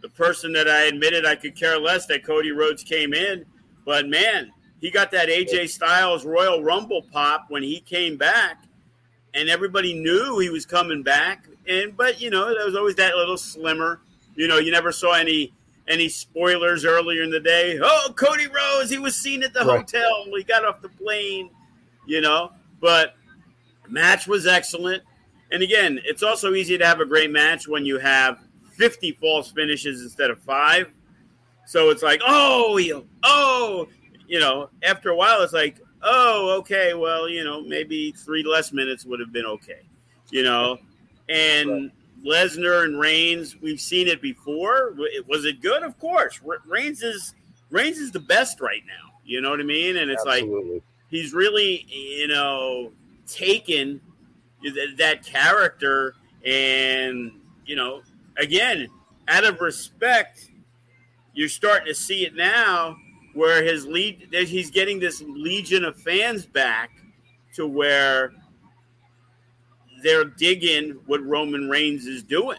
the 0.00 0.08
person 0.08 0.52
that 0.52 0.68
I 0.68 0.84
admitted 0.84 1.26
I 1.26 1.36
could 1.36 1.54
care 1.54 1.78
less 1.78 2.06
that 2.06 2.24
Cody 2.24 2.52
Rhodes 2.52 2.82
came 2.82 3.12
in. 3.12 3.44
But 3.84 4.08
man, 4.08 4.50
he 4.80 4.90
got 4.90 5.10
that 5.10 5.28
AJ 5.28 5.70
Styles 5.70 6.24
Royal 6.24 6.62
Rumble 6.62 7.02
pop 7.12 7.46
when 7.48 7.62
he 7.62 7.80
came 7.80 8.16
back, 8.16 8.64
and 9.38 9.48
everybody 9.48 9.94
knew 9.94 10.38
he 10.38 10.50
was 10.50 10.66
coming 10.66 11.02
back. 11.02 11.46
And 11.68 11.96
but 11.96 12.20
you 12.20 12.30
know, 12.30 12.54
there 12.54 12.66
was 12.66 12.76
always 12.76 12.96
that 12.96 13.14
little 13.14 13.36
slimmer. 13.36 14.00
You 14.34 14.48
know, 14.48 14.58
you 14.58 14.70
never 14.70 14.92
saw 14.92 15.14
any 15.14 15.52
any 15.86 16.08
spoilers 16.08 16.84
earlier 16.84 17.22
in 17.22 17.30
the 17.30 17.40
day. 17.40 17.78
Oh, 17.82 18.12
Cody 18.14 18.46
Rhodes, 18.46 18.90
he 18.90 18.98
was 18.98 19.16
seen 19.16 19.42
at 19.42 19.54
the 19.54 19.60
right. 19.60 19.78
hotel. 19.78 20.24
He 20.36 20.42
got 20.42 20.64
off 20.64 20.82
the 20.82 20.88
plane. 20.88 21.50
You 22.06 22.20
know, 22.20 22.52
but 22.80 23.14
match 23.88 24.26
was 24.26 24.46
excellent. 24.46 25.02
And 25.50 25.62
again, 25.62 26.00
it's 26.04 26.22
also 26.22 26.54
easy 26.54 26.76
to 26.76 26.86
have 26.86 27.00
a 27.00 27.06
great 27.06 27.30
match 27.30 27.68
when 27.68 27.84
you 27.84 27.98
have 27.98 28.38
50 28.72 29.12
false 29.12 29.50
finishes 29.50 30.02
instead 30.02 30.30
of 30.30 30.38
five. 30.40 30.90
So 31.66 31.90
it's 31.90 32.02
like, 32.02 32.20
oh, 32.26 33.04
oh, 33.24 33.88
you 34.26 34.40
know, 34.40 34.70
after 34.82 35.10
a 35.10 35.16
while, 35.16 35.42
it's 35.42 35.52
like, 35.52 35.76
oh, 36.02 36.56
okay, 36.58 36.94
well, 36.94 37.28
you 37.28 37.44
know, 37.44 37.60
maybe 37.62 38.12
three 38.12 38.42
less 38.42 38.72
minutes 38.72 39.04
would 39.04 39.20
have 39.20 39.32
been 39.32 39.46
okay, 39.46 39.82
you 40.30 40.42
know. 40.42 40.78
And 41.28 41.90
Lesnar 42.24 42.84
and 42.84 42.98
Reigns, 42.98 43.56
we've 43.60 43.80
seen 43.80 44.08
it 44.08 44.22
before. 44.22 44.94
Was 45.28 45.44
it 45.44 45.60
good? 45.60 45.82
Of 45.82 45.98
course. 45.98 46.40
Reigns 46.66 47.02
is 47.02 47.34
Reigns 47.70 47.98
is 47.98 48.10
the 48.10 48.20
best 48.20 48.60
right 48.60 48.82
now. 48.86 49.12
You 49.24 49.40
know 49.40 49.50
what 49.50 49.60
I 49.60 49.64
mean? 49.64 49.98
And 49.98 50.10
it's 50.10 50.24
Absolutely. 50.26 50.74
like 50.74 50.82
he's 51.10 51.34
really, 51.34 51.86
you 51.88 52.28
know, 52.28 52.92
taken 53.26 54.00
that 54.96 55.22
character 55.24 56.14
and 56.44 57.32
you 57.66 57.76
know 57.76 58.02
again 58.38 58.88
out 59.28 59.44
of 59.44 59.60
respect 59.60 60.50
you're 61.34 61.48
starting 61.48 61.86
to 61.86 61.94
see 61.94 62.24
it 62.24 62.34
now 62.34 62.96
where 63.38 63.62
his 63.62 63.86
lead 63.86 64.28
he's 64.32 64.70
getting 64.70 64.98
this 64.98 65.22
legion 65.22 65.84
of 65.84 65.96
fans 66.00 66.44
back 66.44 66.90
to 67.54 67.66
where 67.66 68.32
they're 70.02 70.24
digging 70.24 70.98
what 71.06 71.22
Roman 71.24 71.68
Reigns 71.68 72.06
is 72.06 72.22
doing. 72.22 72.58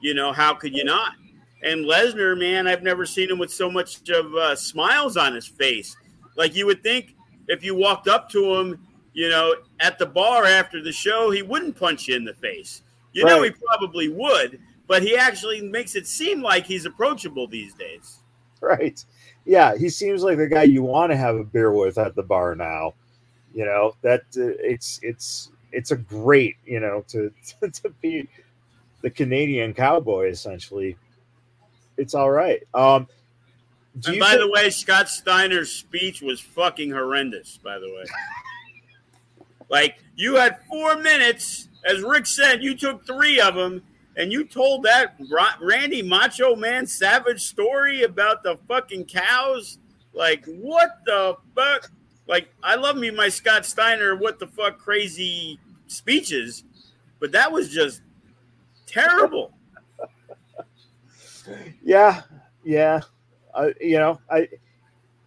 You 0.00 0.14
know, 0.14 0.32
how 0.32 0.54
could 0.54 0.74
you 0.74 0.84
not? 0.84 1.12
And 1.62 1.84
Lesnar, 1.84 2.38
man, 2.38 2.66
I've 2.66 2.82
never 2.82 3.06
seen 3.06 3.30
him 3.30 3.38
with 3.38 3.52
so 3.52 3.70
much 3.70 4.08
of 4.10 4.34
uh, 4.34 4.54
smiles 4.54 5.16
on 5.16 5.34
his 5.34 5.46
face. 5.46 5.96
Like 6.36 6.54
you 6.54 6.66
would 6.66 6.82
think 6.82 7.14
if 7.48 7.64
you 7.64 7.74
walked 7.74 8.08
up 8.08 8.28
to 8.30 8.54
him 8.54 8.86
you 9.16 9.30
know, 9.30 9.54
at 9.80 9.98
the 9.98 10.04
bar 10.04 10.44
after 10.44 10.82
the 10.82 10.92
show, 10.92 11.30
he 11.30 11.40
wouldn't 11.40 11.74
punch 11.74 12.06
you 12.06 12.14
in 12.16 12.24
the 12.24 12.34
face. 12.34 12.82
You 13.14 13.24
right. 13.24 13.30
know, 13.30 13.42
he 13.42 13.50
probably 13.50 14.10
would, 14.10 14.60
but 14.86 15.02
he 15.02 15.16
actually 15.16 15.62
makes 15.62 15.96
it 15.96 16.06
seem 16.06 16.42
like 16.42 16.66
he's 16.66 16.84
approachable 16.84 17.46
these 17.46 17.72
days. 17.72 18.18
Right. 18.60 19.02
Yeah, 19.46 19.76
he 19.76 19.88
seems 19.88 20.22
like 20.22 20.38
the 20.38 20.48
guy 20.48 20.64
you 20.64 20.82
want 20.82 21.12
to 21.12 21.16
have 21.16 21.36
a 21.36 21.44
beer 21.44 21.72
with 21.72 21.98
at 21.98 22.14
the 22.14 22.22
bar 22.22 22.54
now. 22.54 22.94
You 23.54 23.64
know 23.64 23.94
that 24.02 24.22
uh, 24.36 24.52
it's 24.60 25.00
it's 25.02 25.50
it's 25.72 25.92
a 25.92 25.96
great 25.96 26.56
you 26.66 26.80
know 26.80 27.04
to, 27.08 27.32
to 27.60 27.70
to 27.70 27.90
be 28.02 28.28
the 29.02 29.10
Canadian 29.10 29.72
cowboy 29.72 30.28
essentially. 30.28 30.96
It's 31.96 32.14
all 32.14 32.30
right. 32.30 32.62
Um, 32.74 33.08
and 34.04 34.18
by 34.18 34.30
think- 34.30 34.40
the 34.40 34.50
way, 34.50 34.68
Scott 34.68 35.08
Steiner's 35.08 35.72
speech 35.72 36.20
was 36.20 36.40
fucking 36.40 36.90
horrendous. 36.90 37.58
By 37.62 37.78
the 37.78 37.86
way. 37.86 38.04
Like 39.68 39.98
you 40.14 40.36
had 40.36 40.58
four 40.68 40.96
minutes, 40.96 41.68
as 41.84 42.00
Rick 42.02 42.26
said, 42.26 42.62
you 42.62 42.76
took 42.76 43.04
three 43.04 43.40
of 43.40 43.56
them, 43.56 43.82
and 44.16 44.32
you 44.32 44.44
told 44.44 44.82
that 44.84 45.16
Randy 45.60 46.02
Macho 46.02 46.56
Man 46.56 46.86
Savage 46.86 47.42
story 47.42 48.02
about 48.02 48.42
the 48.42 48.58
fucking 48.66 49.04
cows. 49.04 49.78
Like 50.12 50.44
what 50.46 50.98
the 51.04 51.36
fuck? 51.54 51.90
Like 52.26 52.48
I 52.62 52.76
love 52.76 52.96
me 52.96 53.10
my 53.10 53.28
Scott 53.28 53.66
Steiner 53.66 54.16
what 54.16 54.38
the 54.38 54.46
fuck 54.46 54.78
crazy 54.78 55.58
speeches, 55.86 56.64
but 57.20 57.32
that 57.32 57.52
was 57.52 57.70
just 57.70 58.00
terrible. 58.86 59.52
yeah, 61.84 62.22
yeah. 62.64 63.00
Uh, 63.54 63.68
you 63.80 63.98
know, 63.98 64.20
I 64.30 64.48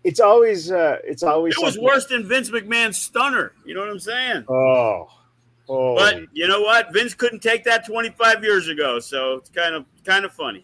it's 0.04 0.20
always 0.20 0.72
uh, 0.72 0.98
it's 1.04 1.24
always 1.24 1.56
it 1.58 1.64
was 1.64 1.78
worse 1.78 2.08
than 2.08 2.28
Vince 2.28 2.50
McMahon's 2.50 2.98
stunner. 2.98 3.54
You 3.66 3.76
know 3.76 3.82
what 3.82 3.90
I'm 3.90 4.00
saying? 4.00 4.46
Oh, 4.50 5.10
oh. 5.70 5.96
But 5.96 6.24
you 6.34 6.48
know 6.48 6.62
what? 6.62 6.92
Vince 6.94 7.14
couldn't 7.14 7.42
take 7.42 7.64
that 7.64 7.86
25 7.86 8.44
years 8.44 8.68
ago, 8.68 9.00
so 9.00 9.36
it's 9.36 9.50
kind 9.50 9.76
of 9.76 9.86
kind 10.04 10.26
of 10.26 10.34
funny. 10.34 10.64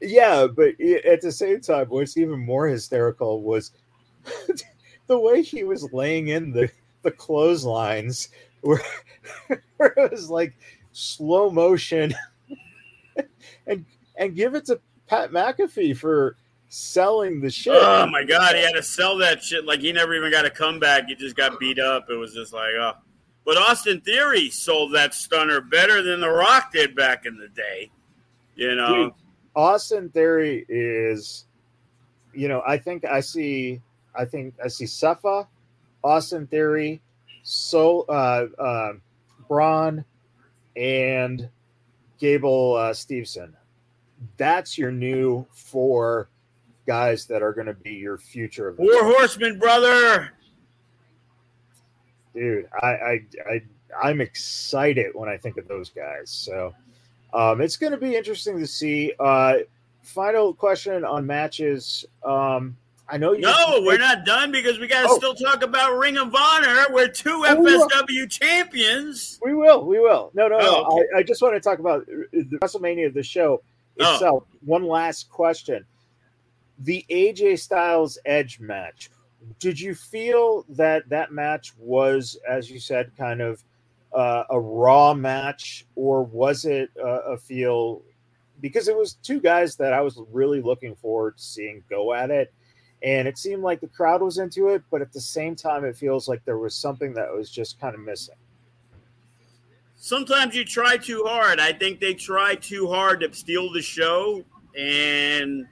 Yeah, 0.00 0.46
but 0.46 0.80
at 0.80 1.20
the 1.20 1.30
same 1.30 1.60
time, 1.60 1.86
what's 1.88 2.16
even 2.16 2.38
more 2.40 2.66
hysterical 2.66 3.42
was 3.42 3.72
the 5.06 5.18
way 5.18 5.42
he 5.42 5.64
was 5.64 5.92
laying 5.92 6.28
in 6.28 6.52
the 6.52 6.70
the 7.02 7.10
clotheslines, 7.10 8.28
where, 8.62 8.80
where 9.76 9.94
it 9.96 10.10
was 10.10 10.30
like 10.30 10.54
slow 10.92 11.50
motion, 11.50 12.14
and 13.66 13.84
and 14.16 14.34
give 14.34 14.54
it 14.54 14.64
to 14.66 14.80
Pat 15.06 15.32
McAfee 15.32 15.96
for 15.96 16.36
selling 16.68 17.40
the 17.40 17.50
shit. 17.50 17.74
Oh 17.76 18.06
my 18.06 18.24
god, 18.24 18.54
he 18.54 18.62
had 18.62 18.72
to 18.72 18.82
sell 18.82 19.18
that 19.18 19.42
shit 19.42 19.66
like 19.66 19.80
he 19.80 19.92
never 19.92 20.14
even 20.14 20.30
got 20.30 20.46
a 20.46 20.50
comeback. 20.50 21.08
He 21.08 21.14
just 21.14 21.36
got 21.36 21.58
beat 21.60 21.78
up. 21.78 22.06
It 22.08 22.14
was 22.14 22.32
just 22.32 22.52
like, 22.52 22.72
oh. 22.78 22.92
But 23.50 23.58
Austin 23.58 24.00
Theory 24.02 24.48
sold 24.48 24.94
that 24.94 25.12
stunner 25.12 25.60
better 25.60 26.02
than 26.02 26.20
The 26.20 26.30
Rock 26.30 26.70
did 26.72 26.94
back 26.94 27.26
in 27.26 27.36
the 27.36 27.48
day. 27.48 27.90
You 28.54 28.76
know, 28.76 28.94
Dude, 28.94 29.12
Austin 29.56 30.08
Theory 30.10 30.64
is, 30.68 31.46
you 32.32 32.46
know, 32.46 32.62
I 32.64 32.78
think 32.78 33.04
I 33.04 33.18
see, 33.18 33.80
I 34.14 34.24
think 34.24 34.54
I 34.64 34.68
see 34.68 34.84
Sepha, 34.84 35.48
Austin 36.04 36.46
Theory, 36.46 37.00
so 37.42 38.02
uh, 38.02 38.46
uh, 38.56 38.92
Braun, 39.48 40.04
and 40.76 41.48
Gable 42.20 42.76
uh, 42.76 42.92
Steveson. 42.92 43.52
That's 44.36 44.78
your 44.78 44.92
new 44.92 45.44
four 45.50 46.28
guys 46.86 47.26
that 47.26 47.42
are 47.42 47.52
going 47.52 47.66
to 47.66 47.74
be 47.74 47.94
your 47.94 48.16
future. 48.16 48.72
Four 48.74 49.12
horsemen, 49.12 49.58
brother. 49.58 50.34
Dude, 52.34 52.68
I, 52.80 52.86
I, 52.86 53.20
I, 53.48 53.62
I'm 54.02 54.20
excited 54.20 55.12
when 55.14 55.28
I 55.28 55.36
think 55.36 55.56
of 55.56 55.66
those 55.66 55.90
guys. 55.90 56.30
So, 56.30 56.74
um, 57.32 57.60
it's 57.60 57.76
going 57.76 57.92
to 57.92 57.98
be 57.98 58.16
interesting 58.16 58.58
to 58.58 58.66
see. 58.66 59.12
Uh, 59.18 59.58
final 60.02 60.54
question 60.54 61.04
on 61.04 61.26
matches. 61.26 62.04
Um, 62.24 62.76
I 63.08 63.16
know 63.16 63.32
you. 63.32 63.40
No, 63.40 63.82
we're 63.82 63.98
not 63.98 64.24
done 64.24 64.52
because 64.52 64.78
we 64.78 64.86
got 64.86 65.02
to 65.02 65.08
oh. 65.10 65.16
still 65.16 65.34
talk 65.34 65.62
about 65.62 65.98
Ring 65.98 66.16
of 66.16 66.34
Honor. 66.34 66.86
We're 66.90 67.08
two 67.08 67.44
oh, 67.46 67.88
FSW 67.98 68.30
champions. 68.30 69.40
We 69.42 69.54
will. 69.54 69.84
We 69.84 69.98
will. 69.98 70.30
No, 70.34 70.48
no, 70.48 70.58
oh, 70.60 70.60
no. 70.60 70.84
Okay. 70.84 71.08
I, 71.16 71.18
I, 71.18 71.22
just 71.24 71.42
want 71.42 71.54
to 71.54 71.60
talk 71.60 71.80
about 71.80 72.06
the 72.06 72.58
WrestleMania 72.62 73.08
of 73.08 73.14
the 73.14 73.22
show 73.22 73.62
oh. 73.98 74.14
itself. 74.14 74.44
One 74.64 74.84
last 74.84 75.28
question 75.28 75.84
the 76.80 77.04
AJ 77.10 77.58
Styles 77.58 78.18
Edge 78.24 78.58
match. 78.60 79.10
Did 79.58 79.80
you 79.80 79.94
feel 79.94 80.64
that 80.70 81.08
that 81.08 81.32
match 81.32 81.72
was, 81.78 82.38
as 82.48 82.70
you 82.70 82.78
said, 82.78 83.10
kind 83.16 83.40
of 83.40 83.62
uh, 84.12 84.44
a 84.50 84.60
raw 84.60 85.14
match, 85.14 85.86
or 85.94 86.22
was 86.24 86.64
it 86.64 86.90
uh, 87.02 87.22
a 87.22 87.38
feel? 87.38 88.02
Because 88.60 88.88
it 88.88 88.96
was 88.96 89.14
two 89.14 89.40
guys 89.40 89.76
that 89.76 89.92
I 89.92 90.00
was 90.02 90.20
really 90.30 90.60
looking 90.60 90.94
forward 90.94 91.38
to 91.38 91.42
seeing 91.42 91.82
go 91.88 92.12
at 92.12 92.30
it, 92.30 92.52
and 93.02 93.26
it 93.26 93.38
seemed 93.38 93.62
like 93.62 93.80
the 93.80 93.88
crowd 93.88 94.20
was 94.20 94.38
into 94.38 94.68
it, 94.68 94.82
but 94.90 95.00
at 95.00 95.12
the 95.12 95.20
same 95.20 95.56
time, 95.56 95.84
it 95.84 95.96
feels 95.96 96.28
like 96.28 96.44
there 96.44 96.58
was 96.58 96.74
something 96.74 97.14
that 97.14 97.32
was 97.32 97.50
just 97.50 97.80
kind 97.80 97.94
of 97.94 98.00
missing. 98.00 98.34
Sometimes 99.96 100.54
you 100.54 100.64
try 100.64 100.96
too 100.96 101.24
hard. 101.26 101.60
I 101.60 101.72
think 101.72 102.00
they 102.00 102.14
tried 102.14 102.62
too 102.62 102.88
hard 102.88 103.20
to 103.20 103.32
steal 103.34 103.70
the 103.72 103.82
show, 103.82 104.42
and 104.78 105.66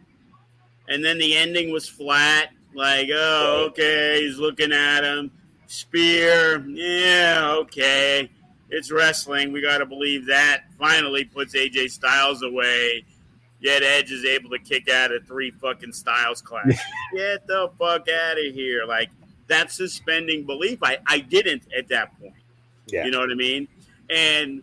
and 0.88 1.04
then 1.04 1.18
the 1.18 1.36
ending 1.36 1.70
was 1.70 1.88
flat. 1.88 2.50
Like, 2.79 3.09
oh, 3.12 3.64
okay, 3.70 4.20
he's 4.22 4.39
looking 4.39 4.70
at 4.70 5.03
him. 5.03 5.33
Spear, 5.66 6.64
yeah, 6.68 7.55
okay. 7.57 8.31
It's 8.70 8.93
wrestling. 8.93 9.51
We 9.51 9.61
got 9.61 9.79
to 9.79 9.87
believe 9.87 10.26
that. 10.26 10.66
Finally 10.79 11.24
puts 11.24 11.57
AJ 11.57 11.91
Styles 11.91 12.45
away. 12.45 13.05
Yet 13.59 13.83
Edge 13.83 14.12
is 14.12 14.24
able 14.24 14.51
to 14.51 14.61
kick 14.61 14.89
out 14.89 15.11
of 15.11 15.26
three 15.26 15.51
fucking 15.51 15.93
Styles 15.93 16.41
Clash. 16.41 16.79
Get 17.14 17.45
the 17.49 17.68
fuck 17.81 18.07
out 18.09 18.39
of 18.39 18.55
here. 18.55 18.85
Like, 18.87 19.11
that's 19.49 19.74
suspending 19.74 20.47
belief. 20.47 20.79
I, 20.81 20.99
I 21.05 21.18
didn't 21.18 21.62
at 21.76 21.89
that 21.89 22.16
point. 22.20 22.35
Yeah. 22.87 23.07
You 23.07 23.11
know 23.11 23.18
what 23.18 23.33
I 23.33 23.35
mean? 23.35 23.66
And 24.09 24.62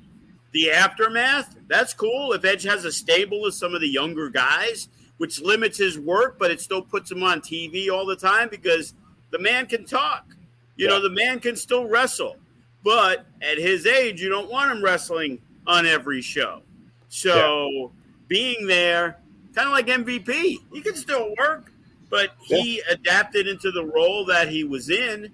the 0.54 0.72
aftermath, 0.72 1.58
that's 1.68 1.94
cool. 1.94 2.32
If 2.32 2.46
Edge 2.46 2.64
has 2.64 2.86
a 2.86 2.94
stable 2.94 3.46
of 3.46 3.54
some 3.54 3.76
of 3.76 3.82
the 3.82 3.90
younger 3.90 4.30
guys, 4.30 4.88
which 5.18 5.42
limits 5.42 5.78
his 5.78 5.98
work, 5.98 6.38
but 6.38 6.52
it 6.52 6.60
still 6.60 6.82
puts 6.82 7.12
him 7.12 7.24
on 7.24 7.42
TV 7.42 7.90
all 7.90 8.06
the 8.06 8.16
time 8.16 8.50
because 8.50 8.94
the 9.32 9.40
man 9.40 9.66
can 9.66 9.86
talk. 9.86 10.36
You 10.76 10.86
yeah. 10.88 10.92
know, 10.92 11.02
the 11.02 11.10
man 11.10 11.40
can 11.40 11.56
still 11.56 11.86
wrestle. 11.86 12.36
But 12.84 13.26
at 13.42 13.58
his 13.58 13.86
age, 13.86 14.22
you 14.22 14.30
don't 14.30 14.50
want 14.50 14.72
him 14.72 14.84
wrestling 14.84 15.40
on 15.66 15.86
every 15.86 16.22
show. 16.22 16.62
So 17.10 17.70
yeah. 17.72 17.88
being 18.28 18.68
there, 18.68 19.18
kind 19.56 19.68
of 19.68 19.74
like 19.74 19.88
MVP, 19.88 20.60
he 20.72 20.82
can 20.82 20.96
still 20.96 21.34
work, 21.40 21.72
but 22.10 22.32
he 22.42 22.78
yeah. 22.78 22.94
adapted 22.94 23.48
into 23.48 23.72
the 23.72 23.84
role 23.86 24.26
that 24.26 24.50
he 24.50 24.64
was 24.64 24.90
in. 24.90 25.32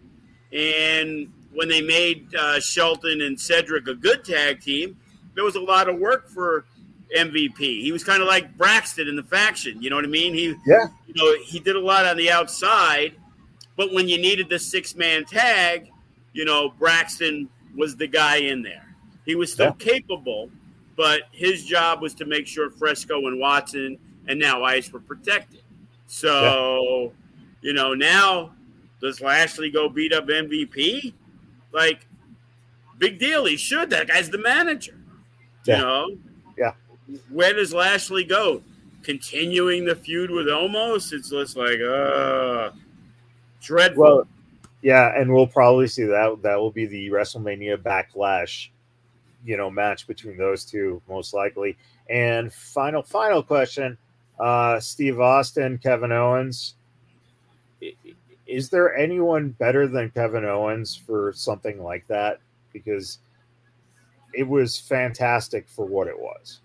And 0.54 1.32
when 1.54 1.68
they 1.68 1.82
made 1.82 2.34
uh, 2.36 2.60
Shelton 2.60 3.22
and 3.22 3.40
Cedric 3.40 3.88
a 3.88 3.96
good 3.96 4.24
tag 4.24 4.62
team, 4.62 4.98
there 5.34 5.44
was 5.44 5.56
a 5.56 5.62
lot 5.62 5.90
of 5.90 5.98
work 5.98 6.30
for 6.30 6.66
MVP. 7.18 7.59
He 7.59 7.91
was 7.91 8.03
kind 8.03 8.22
of 8.22 8.28
like 8.28 8.57
Braxton 8.57 9.07
in 9.07 9.16
the 9.16 9.24
faction. 9.24 9.82
You 9.82 9.89
know 9.89 9.95
what 9.95 10.05
I 10.05 10.09
mean? 10.09 10.34
He, 10.34 10.55
yeah. 10.66 10.88
You 11.07 11.14
know, 11.16 11.43
he 11.43 11.59
did 11.59 11.76
a 11.76 11.80
lot 11.80 12.05
on 12.05 12.18
the 12.18 12.32
outside, 12.32 13.14
but 13.76 13.91
when 13.93 14.07
you 14.07 14.18
needed 14.18 14.49
the 14.49 14.59
six 14.59 14.95
man 14.95 15.26
tag, 15.26 15.89
you 16.34 16.45
know, 16.45 16.74
Braxton 16.80 17.49
was 17.76 17.95
the 17.95 18.07
guy 18.07 18.38
in 18.38 18.62
there. 18.62 18.95
He 19.26 19.36
was 19.36 19.51
still 19.51 19.76
yeah. 19.80 19.93
capable, 19.93 20.49
but 20.95 21.24
his 21.32 21.66
job 21.66 22.01
was 22.01 22.14
to 22.16 22.26
make 22.26 22.47
sure 22.47 22.70
Fresco 22.70 23.28
and 23.28 23.39
Watson 23.39 23.97
and 24.28 24.39
now 24.39 24.64
Ice 24.64 24.91
were 24.91 24.99
protected. 24.99 25.62
So, 26.07 27.14
yeah. 27.62 27.70
you 27.70 27.74
know, 27.74 27.93
now 27.93 28.53
does 29.01 29.22
Lashley 29.22 29.70
go 29.70 29.89
beat 29.89 30.14
up 30.14 30.28
MVP? 30.28 31.14
Like, 31.74 32.05
big 32.97 33.20
deal. 33.20 33.45
He 33.45 33.57
should. 33.57 33.89
That 33.89 34.07
guy's 34.07 34.30
the 34.30 34.38
manager. 34.38 34.97
Yeah. 35.66 35.78
You 35.78 35.82
know? 35.82 36.18
Where 37.30 37.53
does 37.53 37.74
Lashley 37.74 38.24
go? 38.24 38.62
Continuing 39.03 39.86
the 39.86 39.95
feud 39.95 40.30
with 40.30 40.47
Omos? 40.47 41.12
It's 41.14 41.30
just 41.30 41.57
like, 41.57 41.80
uh, 41.80 42.72
dreadful. 43.62 44.03
Well, 44.03 44.28
yeah, 44.82 45.14
and 45.16 45.32
we'll 45.34 45.47
probably 45.47 45.88
see 45.88 46.03
that. 46.05 46.41
That 46.41 46.59
will 46.59 46.72
be 46.72 46.86
the 46.86 47.09
WrestleMania 47.09 47.78
Backlash, 47.78 48.70
you 49.45 49.57
know, 49.57 49.70
match 49.70 50.07
between 50.07 50.38
those 50.38 50.66
two, 50.66 51.01
most 51.07 51.34
likely. 51.34 51.78
And 52.09 52.51
final, 52.51 53.03
final 53.03 53.43
question: 53.43 53.97
uh, 54.39 54.80
Steve 54.80 55.20
Austin, 55.20 55.78
Kevin 55.78 56.12
Owens. 56.12 56.76
Is 58.47 58.70
there 58.70 58.95
anyone 58.95 59.49
better 59.49 59.88
than 59.88 60.09
Kevin 60.12 60.45
Owens 60.45 60.95
for 60.95 61.32
something 61.34 61.82
like 61.82 62.05
that? 62.07 62.39
Because 62.74 63.20
it 64.34 64.47
was 64.47 64.78
fantastic 64.78 65.70
for 65.70 65.86
what 65.86 66.07
it 66.07 66.20
was. 66.20 66.59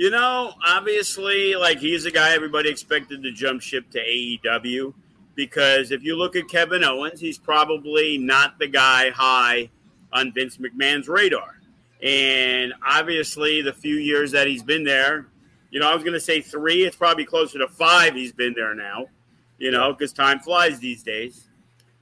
You 0.00 0.08
know, 0.08 0.54
obviously, 0.66 1.54
like 1.56 1.78
he's 1.78 2.06
a 2.06 2.10
guy 2.10 2.32
everybody 2.32 2.70
expected 2.70 3.22
to 3.22 3.32
jump 3.32 3.60
ship 3.60 3.90
to 3.90 3.98
AEW 3.98 4.94
because 5.34 5.90
if 5.90 6.02
you 6.02 6.16
look 6.16 6.36
at 6.36 6.48
Kevin 6.48 6.82
Owens, 6.82 7.20
he's 7.20 7.36
probably 7.36 8.16
not 8.16 8.58
the 8.58 8.66
guy 8.66 9.10
high 9.10 9.68
on 10.10 10.32
Vince 10.32 10.56
McMahon's 10.56 11.06
radar. 11.06 11.60
And 12.02 12.72
obviously, 12.82 13.60
the 13.60 13.74
few 13.74 13.96
years 13.96 14.32
that 14.32 14.46
he's 14.46 14.62
been 14.62 14.84
there, 14.84 15.26
you 15.70 15.80
know, 15.80 15.90
I 15.90 15.94
was 15.94 16.02
going 16.02 16.14
to 16.14 16.20
say 16.20 16.40
three, 16.40 16.84
it's 16.84 16.96
probably 16.96 17.26
closer 17.26 17.58
to 17.58 17.68
five 17.68 18.14
he's 18.14 18.32
been 18.32 18.54
there 18.54 18.74
now, 18.74 19.04
you 19.58 19.70
know, 19.70 19.92
because 19.92 20.14
time 20.14 20.40
flies 20.40 20.78
these 20.78 21.02
days. 21.02 21.44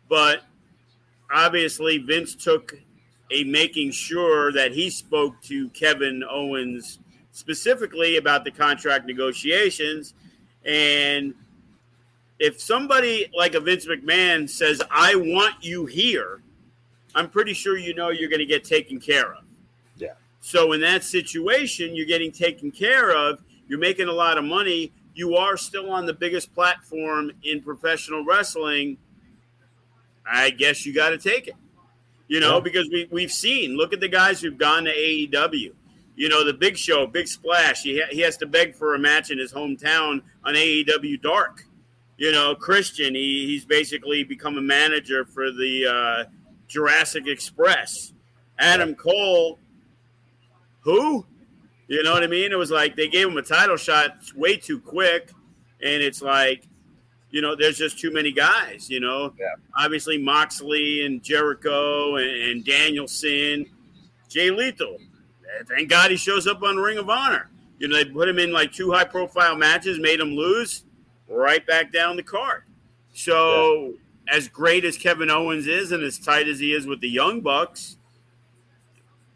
But 0.09 0.45
obviously, 1.35 1.99
Vince 1.99 2.37
took 2.37 2.79
a 3.33 3.43
making 3.43 3.91
sure 3.91 4.53
that 4.53 4.71
he 4.71 4.89
spoke 4.89 5.43
to 5.43 5.69
Kevin 5.71 6.23
Owens 6.31 7.01
specifically 7.39 8.17
about 8.17 8.43
the 8.43 8.51
contract 8.51 9.07
negotiations. 9.07 10.15
And 10.65 11.35
if 12.41 12.61
somebody 12.61 13.31
like 13.33 13.55
a 13.55 13.61
Vince 13.61 13.87
McMahon 13.87 14.51
says, 14.51 14.83
I 14.91 15.15
want 15.15 15.55
you 15.63 15.87
here, 15.87 16.43
I'm 17.15 17.31
pretty 17.31 17.55
sure 17.55 17.79
you 17.79 17.95
know 17.95 18.11
you're 18.11 18.29
going 18.29 18.41
to 18.41 18.47
get 18.47 18.65
taken 18.65 18.99
care 18.99 19.33
of. 19.35 19.45
Yeah. 19.97 20.15
So 20.41 20.73
in 20.73 20.81
that 20.81 21.05
situation, 21.05 21.95
you're 21.95 22.07
getting 22.07 22.33
taken 22.33 22.73
care 22.73 23.17
of, 23.17 23.41
you're 23.69 23.79
making 23.79 24.09
a 24.09 24.13
lot 24.13 24.37
of 24.37 24.45
money, 24.45 24.93
you 25.15 25.37
are 25.37 25.57
still 25.57 25.93
on 25.93 26.07
the 26.07 26.15
biggest 26.15 26.53
platform 26.55 27.31
in 27.45 27.63
professional 27.63 28.25
wrestling. 28.25 28.99
I 30.27 30.51
guess 30.51 30.85
you 30.85 30.93
got 30.93 31.11
to 31.11 31.19
take 31.19 31.47
it. 31.47 31.55
You 32.27 32.41
know, 32.41 32.55
yeah. 32.55 32.61
because 32.61 32.89
we, 32.93 33.09
we've 33.13 33.33
seen, 33.33 33.77
look 33.77 33.93
at 33.93 34.01
the 34.01 34.09
guys 34.09 34.41
who've 34.41 34.59
gone 34.59 34.85
to 34.85 34.93
AEW. 34.93 35.73
You 36.19 36.29
know, 36.29 36.45
the 36.45 36.53
big 36.53 36.77
show, 36.77 37.07
big 37.07 37.29
splash. 37.29 37.83
He, 37.83 37.99
ha- 37.99 38.09
he 38.11 38.21
has 38.21 38.37
to 38.39 38.47
beg 38.47 38.75
for 38.75 38.95
a 38.95 38.99
match 38.99 39.31
in 39.31 39.39
his 39.39 39.53
hometown 39.53 40.21
on 40.45 40.55
AEW 40.55 41.23
Dark 41.23 41.65
you 42.19 42.33
know, 42.33 42.55
Christian, 42.55 43.15
he, 43.15 43.47
he's 43.47 43.65
basically 43.65 44.25
become 44.25 44.59
a 44.59 44.61
manager 44.61 45.25
for 45.25 45.53
the 45.53 45.87
uh, 45.87 46.31
Jurassic 46.67 47.27
Express. 47.29 48.13
Adam 48.59 48.97
Cole, 48.97 49.59
who? 50.81 51.25
You 51.87 52.03
know 52.03 52.13
what 52.13 52.25
I 52.25 52.27
mean? 52.27 52.51
It 52.51 52.59
was 52.59 52.73
like 52.73 52.97
they 52.97 53.09
gave 53.09 53.29
him 53.29 53.37
a 53.37 53.43
title 53.43 53.77
shot 53.77 54.17
way 54.35 54.57
too 54.57 54.81
quick. 54.81 55.31
And 55.81 56.03
it's 56.03 56.21
like, 56.21 56.67
you 57.31 57.41
know, 57.41 57.55
there's 57.55 57.79
just 57.79 58.01
too 58.01 58.13
many 58.13 58.33
guys, 58.33 58.91
you 58.91 58.99
know. 58.99 59.33
Yeah. 59.39 59.47
Obviously, 59.79 60.19
Moxley 60.19 61.07
and 61.07 61.23
Jericho 61.23 62.17
and, 62.17 62.29
and 62.29 62.65
Danielson, 62.65 63.67
Jay 64.29 64.51
Lethal. 64.51 64.99
Thank 65.69 65.89
God 65.89 66.11
he 66.11 66.17
shows 66.17 66.47
up 66.47 66.63
on 66.63 66.77
Ring 66.77 66.99
of 66.99 67.09
Honor. 67.09 67.51
You 67.79 67.89
know, 67.89 67.97
they 67.97 68.05
put 68.05 68.29
him 68.29 68.39
in 68.39 68.53
like 68.53 68.73
two 68.73 68.91
high 68.93 69.05
profile 69.05 69.57
matches, 69.57 69.99
made 69.99 70.21
him 70.21 70.31
lose 70.31 70.85
right 71.29 71.65
back 71.67 71.93
down 71.93 72.17
the 72.17 72.23
card. 72.23 72.65
So, 73.15 73.95
yeah. 74.27 74.37
as 74.37 74.49
great 74.49 74.85
as 74.85 74.97
Kevin 74.97 75.31
Owens 75.31 75.67
is 75.67 75.93
and 75.93 76.03
as 76.03 76.19
tight 76.19 76.49
as 76.49 76.59
he 76.59 76.73
is 76.73 76.87
with 76.87 77.01
the 77.01 77.09
Young 77.09 77.41
Bucks, 77.41 77.97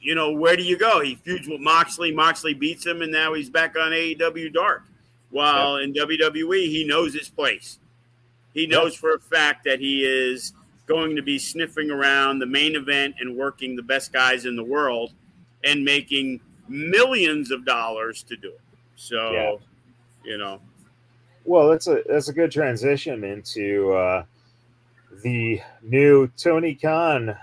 you 0.00 0.14
know, 0.16 0.32
where 0.32 0.56
do 0.56 0.64
you 0.64 0.76
go? 0.76 1.00
He 1.00 1.14
feuds 1.14 1.48
with 1.48 1.60
Moxley. 1.60 2.12
Moxley 2.12 2.54
beats 2.54 2.84
him, 2.84 3.02
and 3.02 3.12
now 3.12 3.34
he's 3.34 3.48
back 3.48 3.76
on 3.76 3.92
AEW 3.92 4.52
Dark. 4.52 4.82
While 5.30 5.78
yeah. 5.78 5.84
in 5.84 5.94
WWE, 5.94 6.66
he 6.66 6.84
knows 6.84 7.14
his 7.14 7.28
place. 7.28 7.78
He 8.52 8.66
knows 8.66 8.94
yeah. 8.94 9.00
for 9.00 9.14
a 9.14 9.20
fact 9.20 9.64
that 9.64 9.78
he 9.78 10.04
is 10.04 10.52
going 10.86 11.14
to 11.16 11.22
be 11.22 11.38
sniffing 11.38 11.90
around 11.90 12.40
the 12.40 12.46
main 12.46 12.74
event 12.74 13.14
and 13.20 13.36
working 13.36 13.76
the 13.76 13.82
best 13.82 14.12
guys 14.12 14.44
in 14.44 14.56
the 14.56 14.64
world 14.64 15.12
and 15.64 15.84
making 15.84 16.40
millions 16.68 17.50
of 17.50 17.64
dollars 17.64 18.22
to 18.24 18.36
do 18.36 18.48
it. 18.48 18.60
So, 18.96 19.32
you 20.24 20.38
know, 20.38 20.60
well, 21.44 21.68
that's 21.68 21.86
a 21.86 22.02
that's 22.08 22.28
a 22.28 22.32
good 22.32 22.52
transition 22.52 23.24
into 23.24 23.92
uh, 23.92 24.24
the 25.22 25.60
new 25.82 26.28
Tony 26.36 26.74
Khan 26.74 27.36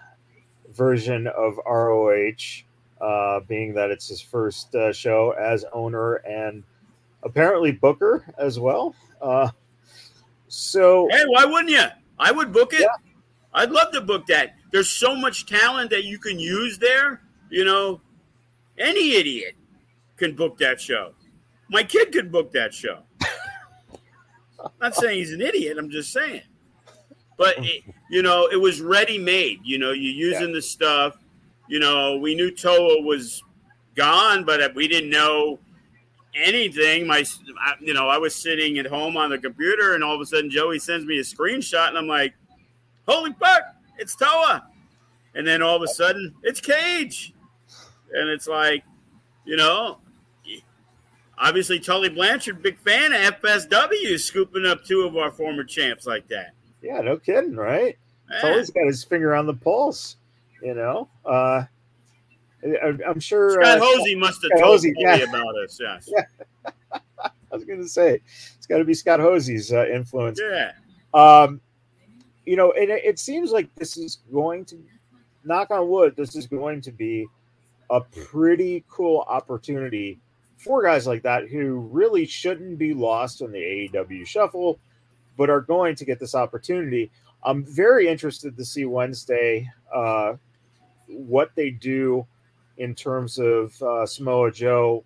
version 0.73 1.27
of 1.27 1.57
ROH, 1.65 2.63
uh, 3.01 3.41
being 3.41 3.73
that 3.73 3.91
it's 3.91 4.07
his 4.07 4.21
first 4.21 4.73
uh, 4.75 4.93
show 4.93 5.31
as 5.31 5.65
owner 5.73 6.15
and 6.15 6.63
apparently 7.23 7.71
Booker 7.71 8.23
as 8.37 8.59
well. 8.59 8.95
Uh, 9.21 9.49
so, 10.47 11.07
hey, 11.11 11.23
why 11.27 11.45
wouldn't 11.45 11.69
you? 11.69 11.83
I 12.17 12.31
would 12.31 12.53
book 12.53 12.73
it. 12.73 12.81
Yeah. 12.81 12.87
I'd 13.53 13.71
love 13.71 13.91
to 13.93 14.01
book 14.01 14.27
that. 14.27 14.55
There's 14.71 14.89
so 14.89 15.15
much 15.15 15.45
talent 15.45 15.89
that 15.89 16.03
you 16.03 16.19
can 16.19 16.39
use 16.39 16.77
there. 16.77 17.21
You 17.49 17.65
know, 17.65 18.01
any 18.79 19.15
idiot 19.15 19.55
can 20.17 20.35
book 20.35 20.57
that 20.59 20.81
show. 20.81 21.13
My 21.69 21.83
kid 21.83 22.11
could 22.11 22.31
book 22.31 22.51
that 22.53 22.73
show. 22.73 22.99
I'm 23.21 24.71
not 24.81 24.95
saying 24.95 25.17
he's 25.17 25.33
an 25.33 25.41
idiot. 25.41 25.77
I'm 25.77 25.89
just 25.89 26.11
saying. 26.11 26.41
But 27.37 27.55
it, 27.59 27.83
you 28.09 28.21
know, 28.21 28.49
it 28.51 28.57
was 28.57 28.81
ready 28.81 29.17
made. 29.17 29.59
You 29.63 29.77
know, 29.77 29.91
you're 29.91 30.31
using 30.31 30.49
yeah. 30.49 30.55
the 30.55 30.61
stuff. 30.61 31.17
You 31.67 31.79
know, 31.79 32.17
we 32.17 32.35
knew 32.35 32.51
Toa 32.51 33.01
was 33.01 33.43
gone, 33.95 34.43
but 34.43 34.73
we 34.75 34.87
didn't 34.87 35.09
know 35.09 35.59
anything. 36.35 37.07
My, 37.07 37.23
you 37.79 37.93
know, 37.93 38.07
I 38.07 38.17
was 38.17 38.35
sitting 38.35 38.79
at 38.79 38.87
home 38.87 39.15
on 39.15 39.29
the 39.29 39.37
computer, 39.37 39.93
and 39.93 40.03
all 40.03 40.15
of 40.15 40.21
a 40.21 40.25
sudden 40.25 40.49
Joey 40.49 40.79
sends 40.79 41.05
me 41.05 41.19
a 41.19 41.23
screenshot, 41.23 41.89
and 41.89 41.97
I'm 41.97 42.07
like, 42.07 42.33
"Holy 43.07 43.33
fuck, 43.33 43.61
it's 43.97 44.15
Toa!" 44.15 44.67
And 45.35 45.47
then 45.47 45.61
all 45.61 45.75
of 45.75 45.83
a 45.83 45.87
sudden, 45.87 46.33
it's 46.43 46.59
Cage, 46.59 47.33
and 48.13 48.29
it's 48.29 48.47
like, 48.47 48.83
you 49.45 49.55
know, 49.55 49.97
obviously 51.37 51.79
Tully 51.79 52.09
Blanchard, 52.09 52.61
big 52.61 52.77
fan 52.77 53.13
of 53.13 53.41
FSW, 53.41 54.19
scooping 54.19 54.65
up 54.65 54.83
two 54.83 55.01
of 55.01 55.15
our 55.17 55.31
former 55.31 55.63
champs 55.63 56.05
like 56.05 56.27
that. 56.27 56.53
Yeah, 56.81 57.01
no 57.01 57.17
kidding, 57.17 57.55
right? 57.55 57.97
It's 58.31 58.43
always 58.43 58.69
got 58.69 58.85
his 58.85 59.03
finger 59.03 59.35
on 59.35 59.47
the 59.47 59.55
pulse. 59.55 60.17
You 60.61 60.73
know, 60.73 61.07
uh, 61.25 61.63
I, 62.63 62.93
am 63.07 63.19
sure 63.19 63.51
Scott 63.51 63.77
uh, 63.77 63.79
Hosey 63.81 64.15
must 64.15 64.41
have 64.43 64.49
Scott 64.49 64.59
told 64.59 64.73
Hosey, 64.73 64.93
yeah. 64.97 65.15
about 65.15 65.57
us. 65.63 65.79
Yes. 65.79 66.09
Yeah. 66.11 66.25
I 67.23 67.55
was 67.55 67.63
going 67.63 67.81
to 67.81 67.87
say 67.87 68.21
it's 68.57 68.67
got 68.67 68.77
to 68.77 68.85
be 68.85 68.93
Scott 68.93 69.19
Hosey's 69.19 69.71
uh, 69.71 69.87
influence. 69.87 70.39
Yeah. 70.39 70.73
Um, 71.13 71.61
you 72.45 72.57
know, 72.57 72.71
it, 72.71 72.89
it 72.89 73.19
seems 73.19 73.51
like 73.51 73.73
this 73.75 73.97
is 73.97 74.19
going 74.31 74.65
to, 74.65 74.77
knock 75.43 75.71
on 75.71 75.89
wood, 75.89 76.15
this 76.15 76.35
is 76.35 76.47
going 76.47 76.81
to 76.81 76.91
be 76.91 77.27
a 77.89 78.01
pretty 78.01 78.83
cool 78.89 79.25
opportunity 79.27 80.19
for 80.57 80.83
guys 80.83 81.07
like 81.07 81.23
that 81.23 81.47
who 81.47 81.77
really 81.91 82.25
shouldn't 82.25 82.77
be 82.77 82.93
lost 82.93 83.41
in 83.41 83.51
the 83.51 83.59
AEW 83.93 84.27
shuffle, 84.27 84.79
but 85.37 85.49
are 85.49 85.61
going 85.61 85.95
to 85.95 86.05
get 86.05 86.19
this 86.19 86.35
opportunity. 86.35 87.09
I'm 87.43 87.63
very 87.63 88.07
interested 88.07 88.57
to 88.57 88.65
see 88.65 88.85
Wednesday 88.85 89.69
uh, 89.93 90.33
what 91.07 91.51
they 91.55 91.69
do 91.69 92.27
in 92.77 92.93
terms 92.93 93.39
of 93.39 93.81
uh, 93.81 94.05
Samoa 94.05 94.51
Joe. 94.51 95.03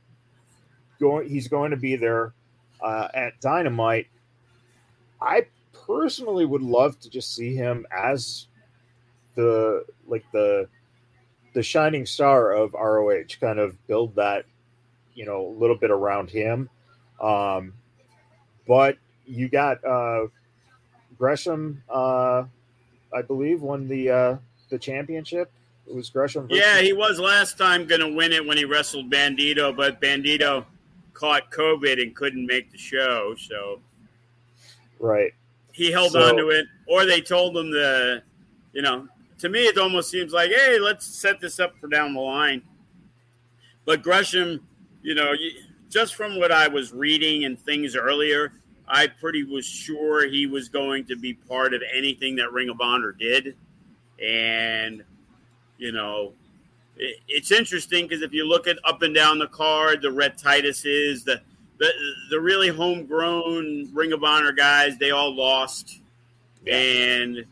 Going, 1.00 1.30
he's 1.30 1.48
going 1.48 1.72
to 1.72 1.78
be 1.78 1.96
there 1.96 2.34
uh, 2.82 3.10
at 3.14 3.40
Dynamite. 3.42 4.08
I 5.22 5.46
personally 5.86 6.46
would 6.46 6.62
love 6.62 7.00
to 7.02 7.10
just 7.10 7.36
see 7.36 7.56
him 7.56 7.86
as 7.96 8.48
the 9.36 9.86
like 10.08 10.24
the 10.32 10.68
the 11.54 11.64
shining 11.64 12.06
star 12.06 12.52
of 12.52 12.74
ROH, 12.74 13.38
kind 13.40 13.60
of 13.60 13.76
build 13.88 14.16
that, 14.16 14.46
you 15.14 15.26
know, 15.26 15.46
a 15.46 15.54
little 15.60 15.76
bit 15.76 15.92
around 15.92 16.30
him. 16.30 16.70
Um, 17.22 17.74
but 18.68 18.98
you 19.26 19.48
got 19.48 19.84
uh, 19.86 20.28
Gresham, 21.18 21.82
uh, 21.90 22.44
I 23.14 23.22
believe, 23.22 23.62
won 23.62 23.88
the 23.88 24.10
uh, 24.10 24.38
the 24.70 24.80
championship. 24.80 25.52
It 25.88 25.96
was 25.96 26.10
Gresham. 26.10 26.48
Yeah, 26.50 26.82
he 26.82 26.94
was 26.94 27.20
last 27.20 27.58
time 27.58 27.86
going 27.86 28.02
to 28.02 28.14
win 28.14 28.32
it 28.32 28.46
when 28.46 28.58
he 28.58 28.66
wrestled 28.66 29.12
Bandito, 29.12 29.76
but 29.76 30.02
Bandito 30.02 30.66
caught 31.14 31.52
COVID 31.52 32.02
and 32.02 32.16
couldn't 32.16 32.46
make 32.46 32.72
the 32.72 32.78
show. 32.78 33.36
So, 33.38 33.80
right, 35.00 35.34
he 35.74 35.92
held 35.92 36.14
so, 36.14 36.22
on 36.22 36.38
to 36.38 36.50
it, 36.50 36.66
or 36.88 37.06
they 37.06 37.22
told 37.22 37.56
him 37.56 37.70
the, 37.70 38.24
you 38.72 38.82
know, 38.82 39.08
to 39.44 39.50
me 39.50 39.66
it 39.66 39.78
almost 39.78 40.10
seems 40.10 40.32
like, 40.32 40.52
hey, 40.52 40.80
let's 40.80 41.06
set 41.06 41.42
this 41.42 41.60
up 41.60 41.78
for 41.78 41.88
down 41.88 42.14
the 42.14 42.22
line. 42.22 42.62
But 43.84 44.02
Gresham, 44.02 44.66
you 45.02 45.16
know, 45.16 45.34
just 45.90 46.16
from 46.16 46.40
what 46.40 46.54
I 46.54 46.70
was 46.70 46.94
reading 46.94 47.44
and 47.44 47.60
things 47.60 47.98
earlier, 47.98 48.54
I 48.88 49.08
pretty 49.08 49.44
was 49.44 49.66
sure 49.66 50.30
he 50.30 50.48
was 50.48 50.70
going 50.70 51.04
to 51.08 51.18
be 51.18 51.34
part 51.34 51.74
of 51.74 51.82
anything 51.94 52.38
that 52.38 52.54
Ring 52.54 52.70
of 52.70 52.80
Honor 52.80 53.12
did, 53.12 53.58
and 54.24 55.04
you 55.78 55.92
know, 55.92 56.32
it, 56.96 57.18
it's 57.28 57.52
interesting 57.52 58.08
because 58.08 58.22
if 58.22 58.32
you 58.32 58.48
look 58.48 58.66
at 58.66 58.78
up 58.86 59.02
and 59.02 59.14
down 59.14 59.40
the 59.40 59.48
card, 59.48 60.02
the 60.02 60.12
Red 60.12 60.38
Titus 60.38 60.86
is 60.86 61.26
the 61.26 61.42
the 61.80 61.90
the 62.30 62.40
really 62.40 62.70
homegrown 62.70 63.90
Ring 63.94 64.14
of 64.14 64.24
Honor 64.24 64.54
guys, 64.54 64.98
they 64.98 65.12
all 65.12 65.36
lost, 65.36 66.00
yeah. 66.66 66.78
and 66.78 67.46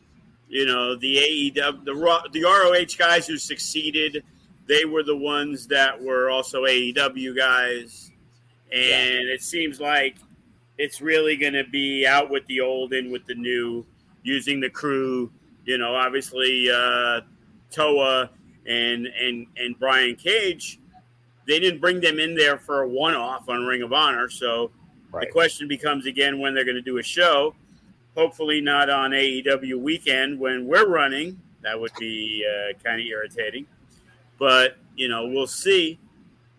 you 0.52 0.66
know 0.66 0.96
the 0.96 1.18
AEW 1.18 1.86
the 1.86 2.30
the 2.32 2.44
ROH 2.44 2.98
guys 2.98 3.26
who 3.26 3.38
succeeded, 3.38 4.24
they 4.68 4.86
were 4.86 5.04
the 5.04 5.16
ones 5.16 5.68
that 5.68 6.02
were 6.02 6.30
also 6.30 6.64
AEW 6.64 7.36
guys, 7.36 8.12
and 8.72 9.28
yeah. 9.28 9.34
it 9.34 9.42
seems 9.42 9.80
like 9.80 10.18
it's 10.78 11.02
really 11.02 11.38
going 11.38 11.54
to 11.54 11.64
be 11.64 12.06
out 12.06 12.30
with 12.30 12.46
the 12.48 12.62
old 12.62 12.94
in 12.94 13.12
with 13.12 13.26
the 13.26 13.36
new, 13.36 13.86
using 14.24 14.60
the 14.60 14.70
crew. 14.70 15.32
You 15.66 15.78
know, 15.78 15.96
obviously 15.96 16.70
uh, 16.70 17.22
Toa 17.72 18.30
and 18.68 19.08
and 19.08 19.48
and 19.58 19.80
Brian 19.80 20.16
Cage 20.16 20.80
they 21.48 21.60
didn't 21.60 21.82
bring 21.82 22.00
them 22.00 22.20
in 22.20 22.36
there 22.36 22.58
for 22.58 22.82
a 22.82 22.88
one 22.88 23.16
off 23.16 23.50
on 23.50 23.66
Ring 23.66 23.82
of 23.82 23.94
Honor. 23.94 24.30
So 24.30 24.72
right. 25.12 25.28
the 25.28 25.32
question 25.32 25.68
becomes 25.68 26.06
again 26.06 26.40
when 26.40 26.54
they're 26.54 26.66
going 26.66 26.76
to 26.76 26.82
do 26.82 26.98
a 26.98 27.04
show. 27.04 27.56
Hopefully, 28.16 28.62
not 28.62 28.90
on 28.90 29.12
AEW 29.12 29.80
weekend 29.80 30.40
when 30.40 30.68
we're 30.68 30.88
running. 30.88 31.40
That 31.62 31.80
would 31.80 31.92
be 32.00 32.46
uh, 32.46 32.74
kind 32.84 33.00
of 33.00 33.08
irritating. 33.08 33.66
But, 34.38 34.78
you 34.96 35.08
know, 35.08 35.28
we'll 35.28 35.48
see. 35.48 36.00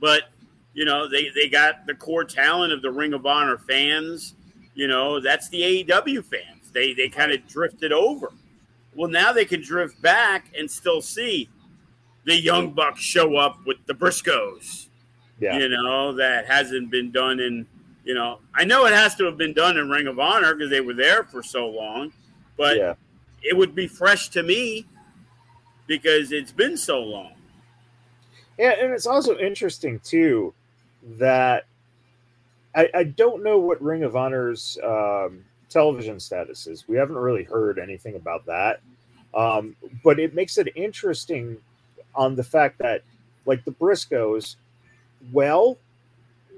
But, 0.01 0.25
you 0.73 0.85
know, 0.85 1.09
they, 1.09 1.31
they 1.35 1.49
got 1.49 1.87
the 1.87 1.95
core 1.95 2.25
talent 2.25 2.73
of 2.73 2.81
the 2.81 2.91
Ring 2.91 3.13
of 3.13 3.27
Honor 3.27 3.59
fans. 3.59 4.35
You 4.75 4.89
know, 4.89 5.21
that's 5.21 5.49
the 5.51 5.61
AEW 5.61 6.25
fans. 6.25 6.71
They, 6.73 6.95
they 6.95 7.09
kind 7.09 7.33
of 7.33 7.47
drifted 7.47 7.93
over. 7.93 8.33
Well, 8.95 9.11
now 9.11 9.33
they 9.33 9.45
can 9.45 9.63
drift 9.63 10.01
back 10.01 10.53
and 10.57 10.71
still 10.71 11.03
see 11.03 11.49
the 12.25 12.37
Young 12.37 12.71
Bucks 12.71 13.01
show 13.01 13.37
up 13.37 13.59
with 13.67 13.79
the 13.87 13.95
Briscoes. 13.95 14.89
Yeah. 15.41 15.59
You 15.59 15.69
know, 15.69 16.15
that 16.15 16.47
hasn't 16.47 16.91
been 16.91 17.11
done 17.11 17.41
in, 17.41 17.67
you 18.05 18.15
know, 18.15 18.41
I 18.55 18.65
know 18.65 18.87
it 18.87 18.93
has 18.93 19.15
to 19.17 19.25
have 19.25 19.37
been 19.37 19.53
done 19.53 19.77
in 19.77 19.89
Ring 19.89 20.07
of 20.07 20.19
Honor 20.19 20.55
because 20.55 20.71
they 20.71 20.81
were 20.81 20.95
there 20.95 21.25
for 21.25 21.43
so 21.43 21.69
long, 21.69 22.13
but 22.57 22.77
yeah. 22.77 22.95
it 23.43 23.57
would 23.57 23.75
be 23.75 23.87
fresh 23.87 24.29
to 24.31 24.43
me 24.43 24.87
because 25.87 26.33
it's 26.33 26.53
been 26.53 26.77
so 26.77 27.01
long. 27.01 27.33
Yeah, 28.59 28.75
and 28.79 28.93
it's 28.93 29.07
also 29.07 29.39
interesting 29.39 30.01
too 30.01 30.53
that 31.19 31.67
I, 32.75 32.89
I 32.95 33.05
don't 33.05 33.43
know 33.43 33.59
what 33.59 33.81
Ring 33.83 34.03
of 34.03 34.17
Honor's 34.17 34.79
um, 34.83 35.45
television 35.69 36.21
status 36.21 36.67
is. 36.67 36.87
We 36.89 36.97
haven't 36.97 37.17
really 37.17 37.45
heard 37.45 37.79
anything 37.79 38.17
about 38.17 38.47
that. 38.47 38.81
Um, 39.35 39.77
but 40.05 40.19
it 40.19 40.35
makes 40.35 40.59
it 40.59 40.69
interesting 40.77 41.57
on 42.15 42.37
the 42.37 42.45
fact 42.45 42.79
that, 42.79 43.03
like 43.47 43.65
the 43.65 43.73
Briscoes, 43.73 44.57
well, 45.33 45.79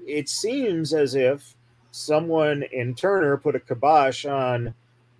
it 0.05 0.29
seems 0.29 0.93
as 0.93 1.15
if 1.15 1.55
someone 1.91 2.63
in 2.71 2.93
Turner 2.95 3.37
put 3.37 3.55
a 3.55 3.59
kibosh 3.59 4.25
on 4.25 4.73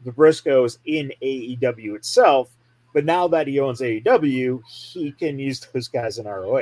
the 0.03 0.11
Briscoes 0.11 0.77
in 0.86 1.11
AEW 1.21 1.95
itself. 1.95 2.49
But 2.93 3.05
now 3.05 3.27
that 3.29 3.47
he 3.47 3.59
owns 3.59 3.81
AEW, 3.81 4.61
he 4.67 5.11
can 5.11 5.38
use 5.38 5.59
those 5.73 5.88
guys 5.88 6.17
in 6.17 6.25
ROH. 6.25 6.61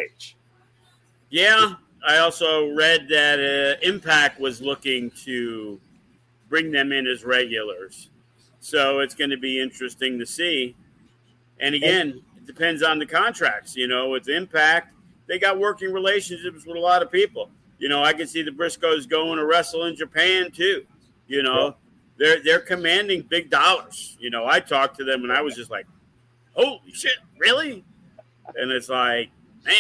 Yeah, 1.30 1.76
I 2.08 2.18
also 2.18 2.74
read 2.74 3.08
that 3.10 3.40
uh, 3.40 3.88
Impact 3.88 4.40
was 4.40 4.62
looking 4.62 5.12
to 5.26 5.80
bring 6.50 6.72
them 6.72 6.92
in 6.92 7.08
as 7.08 7.24
regulars. 7.24 8.10
So 8.60 9.00
it's 9.00 9.16
going 9.16 9.30
to 9.30 9.38
be 9.38 9.62
interesting 9.62 10.18
to 10.20 10.26
see. 10.26 10.76
And 11.60 11.76
again, 11.76 12.22
it 12.38 12.48
depends 12.48 12.82
on 12.82 12.98
the 12.98 13.06
contracts. 13.06 13.76
You 13.76 13.88
know, 13.88 14.10
with 14.10 14.28
Impact, 14.30 14.94
they 15.28 15.38
got 15.38 15.60
working 15.60 15.92
relationships 15.92 16.66
with 16.66 16.78
a 16.78 16.80
lot 16.80 17.02
of 17.02 17.12
people. 17.12 17.50
You 17.84 17.90
know, 17.90 18.02
I 18.02 18.14
can 18.14 18.28
see 18.28 18.42
the 18.42 18.50
Briscoes 18.50 19.10
going 19.10 19.38
to 19.38 19.46
wrestle 19.46 19.84
in 19.84 19.98
Japan 19.98 20.52
too. 20.52 20.86
You 21.28 21.44
know, 21.44 21.76
they're 22.18 22.42
they're 22.42 22.62
commanding 22.62 23.24
big 23.24 23.50
dollars. 23.50 24.16
You 24.22 24.30
know, 24.30 24.46
I 24.48 24.62
talked 24.62 24.96
to 25.00 25.04
them 25.04 25.24
and 25.24 25.34
I 25.34 25.42
was 25.42 25.54
just 25.54 25.70
like, 25.70 25.86
"Holy 26.54 26.80
shit, 26.94 27.18
really?" 27.38 27.84
And 28.56 28.72
it's 28.72 28.88
like, 28.88 29.32
man, 29.66 29.76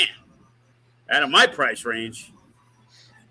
out 1.12 1.24
of 1.24 1.30
my 1.30 1.48
price 1.48 1.86
range. 1.86 2.34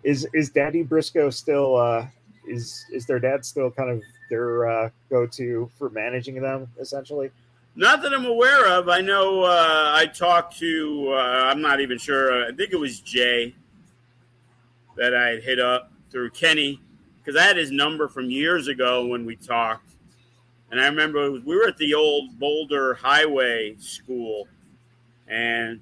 Is 0.05 0.27
is 0.33 0.49
Daddy 0.49 0.83
Briscoe 0.83 1.29
still? 1.29 1.77
uh 1.77 2.07
Is 2.49 2.87
is 2.95 3.05
their 3.05 3.19
dad 3.19 3.45
still 3.45 3.71
kind 3.71 3.91
of 3.91 4.03
their 4.31 4.67
uh, 4.67 4.89
go 5.11 5.27
to 5.27 5.71
for 5.77 5.91
managing 5.91 6.41
them 6.41 6.67
essentially? 6.81 7.31
Not 7.77 8.01
that 8.01 8.15
I'm 8.15 8.25
aware 8.25 8.67
of. 8.69 8.89
I 8.89 9.03
know 9.03 9.43
uh, 9.43 9.93
I 9.95 10.07
talked 10.07 10.57
to, 10.61 11.13
uh, 11.13 11.51
I'm 11.51 11.61
not 11.61 11.81
even 11.81 11.99
sure, 11.99 12.47
I 12.47 12.53
think 12.53 12.73
it 12.73 12.77
was 12.77 13.01
Jay 13.01 13.55
that 14.97 15.15
I 15.15 15.29
had 15.29 15.43
hit 15.43 15.61
up 15.61 15.93
through 16.11 16.31
Kenny 16.31 16.81
because 17.19 17.41
I 17.41 17.45
had 17.45 17.57
his 17.57 17.71
number 17.71 18.09
from 18.09 18.31
years 18.31 18.69
ago 18.69 19.07
when 19.07 19.25
we 19.25 19.37
talked. 19.37 19.89
And 20.71 20.81
I 20.81 20.87
remember 20.87 21.31
we 21.31 21.57
were 21.57 21.69
at 21.69 21.77
the 21.77 21.95
old 21.95 22.39
Boulder 22.39 22.95
Highway 22.95 23.77
School, 23.79 24.49
and 25.29 25.81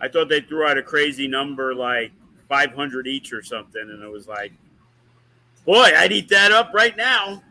I 0.00 0.08
thought 0.08 0.28
they 0.28 0.40
threw 0.40 0.66
out 0.66 0.76
a 0.78 0.82
crazy 0.82 1.28
number 1.28 1.74
like 1.74 2.12
500 2.48 3.06
each 3.06 3.32
or 3.32 3.42
something. 3.42 3.80
And 3.80 4.02
it 4.02 4.08
was 4.08 4.26
like, 4.26 4.52
boy, 5.64 5.90
I'd 5.96 6.12
eat 6.12 6.28
that 6.30 6.50
up 6.50 6.72
right 6.74 6.96
now. 6.96 7.42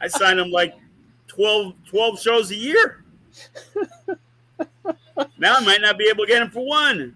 I 0.00 0.08
signed 0.08 0.38
them 0.38 0.50
like 0.50 0.74
12, 1.26 1.74
12 1.86 2.20
shows 2.20 2.50
a 2.50 2.56
year. 2.56 3.04
now 5.38 5.56
I 5.56 5.60
might 5.60 5.80
not 5.80 5.98
be 5.98 6.08
able 6.08 6.24
to 6.24 6.30
get 6.30 6.42
him 6.42 6.50
for 6.50 6.64
one. 6.64 7.14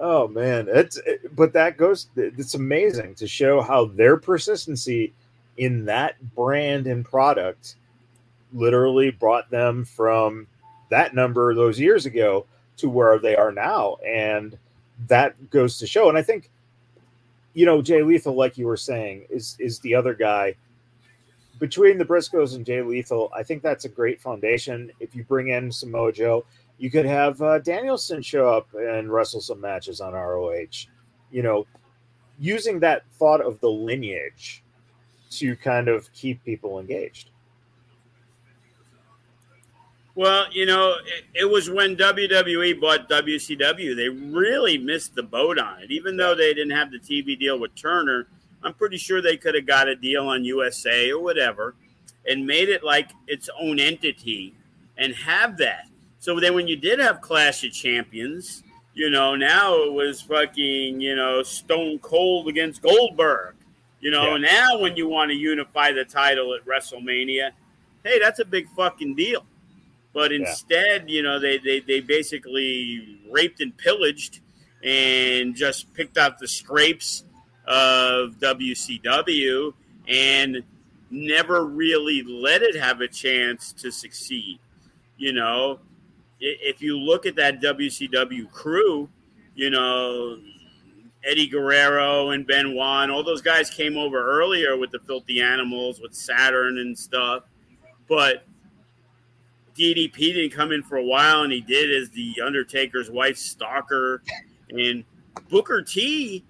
Oh 0.00 0.26
man, 0.28 0.68
it's 0.68 0.96
it, 0.98 1.34
but 1.36 1.52
that 1.52 1.76
goes. 1.76 2.08
It's 2.16 2.54
amazing 2.54 3.14
to 3.16 3.28
show 3.28 3.60
how 3.60 3.86
their 3.86 4.16
persistency 4.16 5.12
in 5.56 5.84
that 5.84 6.16
brand 6.34 6.86
and 6.86 7.04
product 7.04 7.76
literally 8.52 9.10
brought 9.10 9.50
them 9.50 9.84
from 9.84 10.46
that 10.88 11.14
number 11.14 11.54
those 11.54 11.78
years 11.78 12.06
ago 12.06 12.46
to 12.78 12.88
where 12.88 13.18
they 13.18 13.36
are 13.36 13.52
now, 13.52 13.96
and 14.06 14.58
that 15.06 15.50
goes 15.50 15.78
to 15.78 15.86
show. 15.86 16.08
And 16.08 16.18
I 16.18 16.22
think, 16.22 16.50
you 17.54 17.66
know, 17.66 17.82
Jay 17.82 18.02
Lethal, 18.02 18.34
like 18.34 18.58
you 18.58 18.66
were 18.66 18.76
saying, 18.76 19.26
is 19.30 19.56
is 19.60 19.78
the 19.80 19.94
other 19.94 20.14
guy 20.14 20.56
between 21.60 21.98
the 21.98 22.04
Briscoes 22.04 22.56
and 22.56 22.64
Jay 22.64 22.80
Lethal, 22.82 23.30
I 23.36 23.42
think 23.42 23.62
that's 23.62 23.84
a 23.84 23.88
great 23.88 24.20
foundation. 24.20 24.90
If 24.98 25.14
you 25.14 25.22
bring 25.24 25.48
in 25.48 25.70
Samoa 25.70 26.10
Joe, 26.10 26.44
you 26.80 26.90
could 26.90 27.04
have 27.04 27.42
uh, 27.42 27.58
Danielson 27.58 28.22
show 28.22 28.48
up 28.48 28.66
and 28.72 29.12
wrestle 29.12 29.42
some 29.42 29.60
matches 29.60 30.00
on 30.00 30.14
ROH. 30.14 30.86
You 31.30 31.42
know, 31.42 31.66
using 32.38 32.80
that 32.80 33.04
thought 33.12 33.42
of 33.42 33.60
the 33.60 33.68
lineage 33.68 34.64
to 35.32 35.54
kind 35.56 35.88
of 35.88 36.10
keep 36.14 36.42
people 36.42 36.80
engaged. 36.80 37.28
Well, 40.14 40.46
you 40.52 40.64
know, 40.64 40.94
it, 41.04 41.42
it, 41.42 41.44
was 41.44 41.68
when 41.68 41.96
WWE 41.96 42.80
bought 42.80 43.10
WCW. 43.10 43.94
They 43.94 44.08
really 44.08 44.78
missed 44.78 45.14
the 45.14 45.22
boat 45.22 45.58
on 45.58 45.82
it. 45.82 45.90
Even 45.90 46.16
though 46.16 46.34
they 46.34 46.54
didn't 46.54 46.74
have 46.76 46.90
the 46.90 46.98
TV 46.98 47.38
deal 47.38 47.60
with 47.60 47.74
Turner, 47.74 48.26
I'm 48.62 48.72
pretty 48.72 48.96
sure 48.96 49.20
they 49.20 49.36
could 49.36 49.54
have 49.54 49.66
got 49.66 49.86
a 49.86 49.94
deal 49.94 50.26
on 50.28 50.44
USA 50.44 51.12
or 51.12 51.22
whatever 51.22 51.74
and 52.26 52.46
made 52.46 52.70
it 52.70 52.82
like 52.82 53.10
its 53.26 53.50
own 53.60 53.78
entity 53.78 54.54
and 54.96 55.14
have 55.14 55.58
that. 55.58 55.89
So 56.20 56.38
then 56.38 56.54
when 56.54 56.68
you 56.68 56.76
did 56.76 57.00
have 57.00 57.22
Clash 57.22 57.64
of 57.64 57.72
Champions, 57.72 58.62
you 58.92 59.08
know, 59.08 59.34
now 59.36 59.74
it 59.82 59.92
was 59.92 60.20
fucking, 60.20 61.00
you 61.00 61.16
know, 61.16 61.42
Stone 61.42 62.00
Cold 62.00 62.46
against 62.46 62.82
Goldberg. 62.82 63.54
You 64.00 64.10
know, 64.10 64.36
yeah. 64.36 64.50
now 64.50 64.78
when 64.78 64.96
you 64.96 65.08
want 65.08 65.30
to 65.30 65.36
unify 65.36 65.92
the 65.92 66.04
title 66.04 66.54
at 66.54 66.64
WrestleMania, 66.66 67.50
hey, 68.04 68.18
that's 68.18 68.38
a 68.38 68.44
big 68.44 68.68
fucking 68.76 69.14
deal. 69.14 69.46
But 70.12 70.32
instead, 70.32 71.08
yeah. 71.08 71.16
you 71.16 71.22
know, 71.22 71.38
they, 71.38 71.56
they, 71.56 71.80
they 71.80 72.00
basically 72.00 73.18
raped 73.30 73.60
and 73.62 73.76
pillaged 73.76 74.40
and 74.84 75.54
just 75.54 75.92
picked 75.94 76.18
out 76.18 76.38
the 76.38 76.48
scrapes 76.48 77.24
of 77.66 78.34
WCW 78.40 79.72
and 80.06 80.62
never 81.10 81.64
really 81.64 82.22
let 82.22 82.62
it 82.62 82.76
have 82.76 83.00
a 83.00 83.08
chance 83.08 83.72
to 83.72 83.90
succeed. 83.90 84.58
You 85.16 85.32
know, 85.34 85.80
if 86.40 86.80
you 86.80 86.98
look 86.98 87.26
at 87.26 87.36
that 87.36 87.60
WCW 87.60 88.50
crew, 88.50 89.08
you 89.54 89.70
know, 89.70 90.38
Eddie 91.24 91.46
Guerrero 91.46 92.30
and 92.30 92.46
Benoit 92.46 93.02
and 93.02 93.12
all 93.12 93.22
those 93.22 93.42
guys 93.42 93.68
came 93.68 93.96
over 93.98 94.40
earlier 94.40 94.76
with 94.76 94.90
the 94.90 95.00
Filthy 95.00 95.42
Animals, 95.42 96.00
with 96.00 96.14
Saturn 96.14 96.78
and 96.78 96.98
stuff. 96.98 97.44
But 98.08 98.44
DDP 99.76 100.34
didn't 100.34 100.50
come 100.50 100.72
in 100.72 100.82
for 100.82 100.96
a 100.96 101.04
while, 101.04 101.42
and 101.42 101.52
he 101.52 101.60
did 101.60 101.94
as 101.94 102.10
the 102.10 102.40
Undertaker's 102.44 103.10
wife 103.10 103.36
stalker. 103.36 104.22
And 104.70 105.04
Booker 105.48 105.82
T 105.82 106.44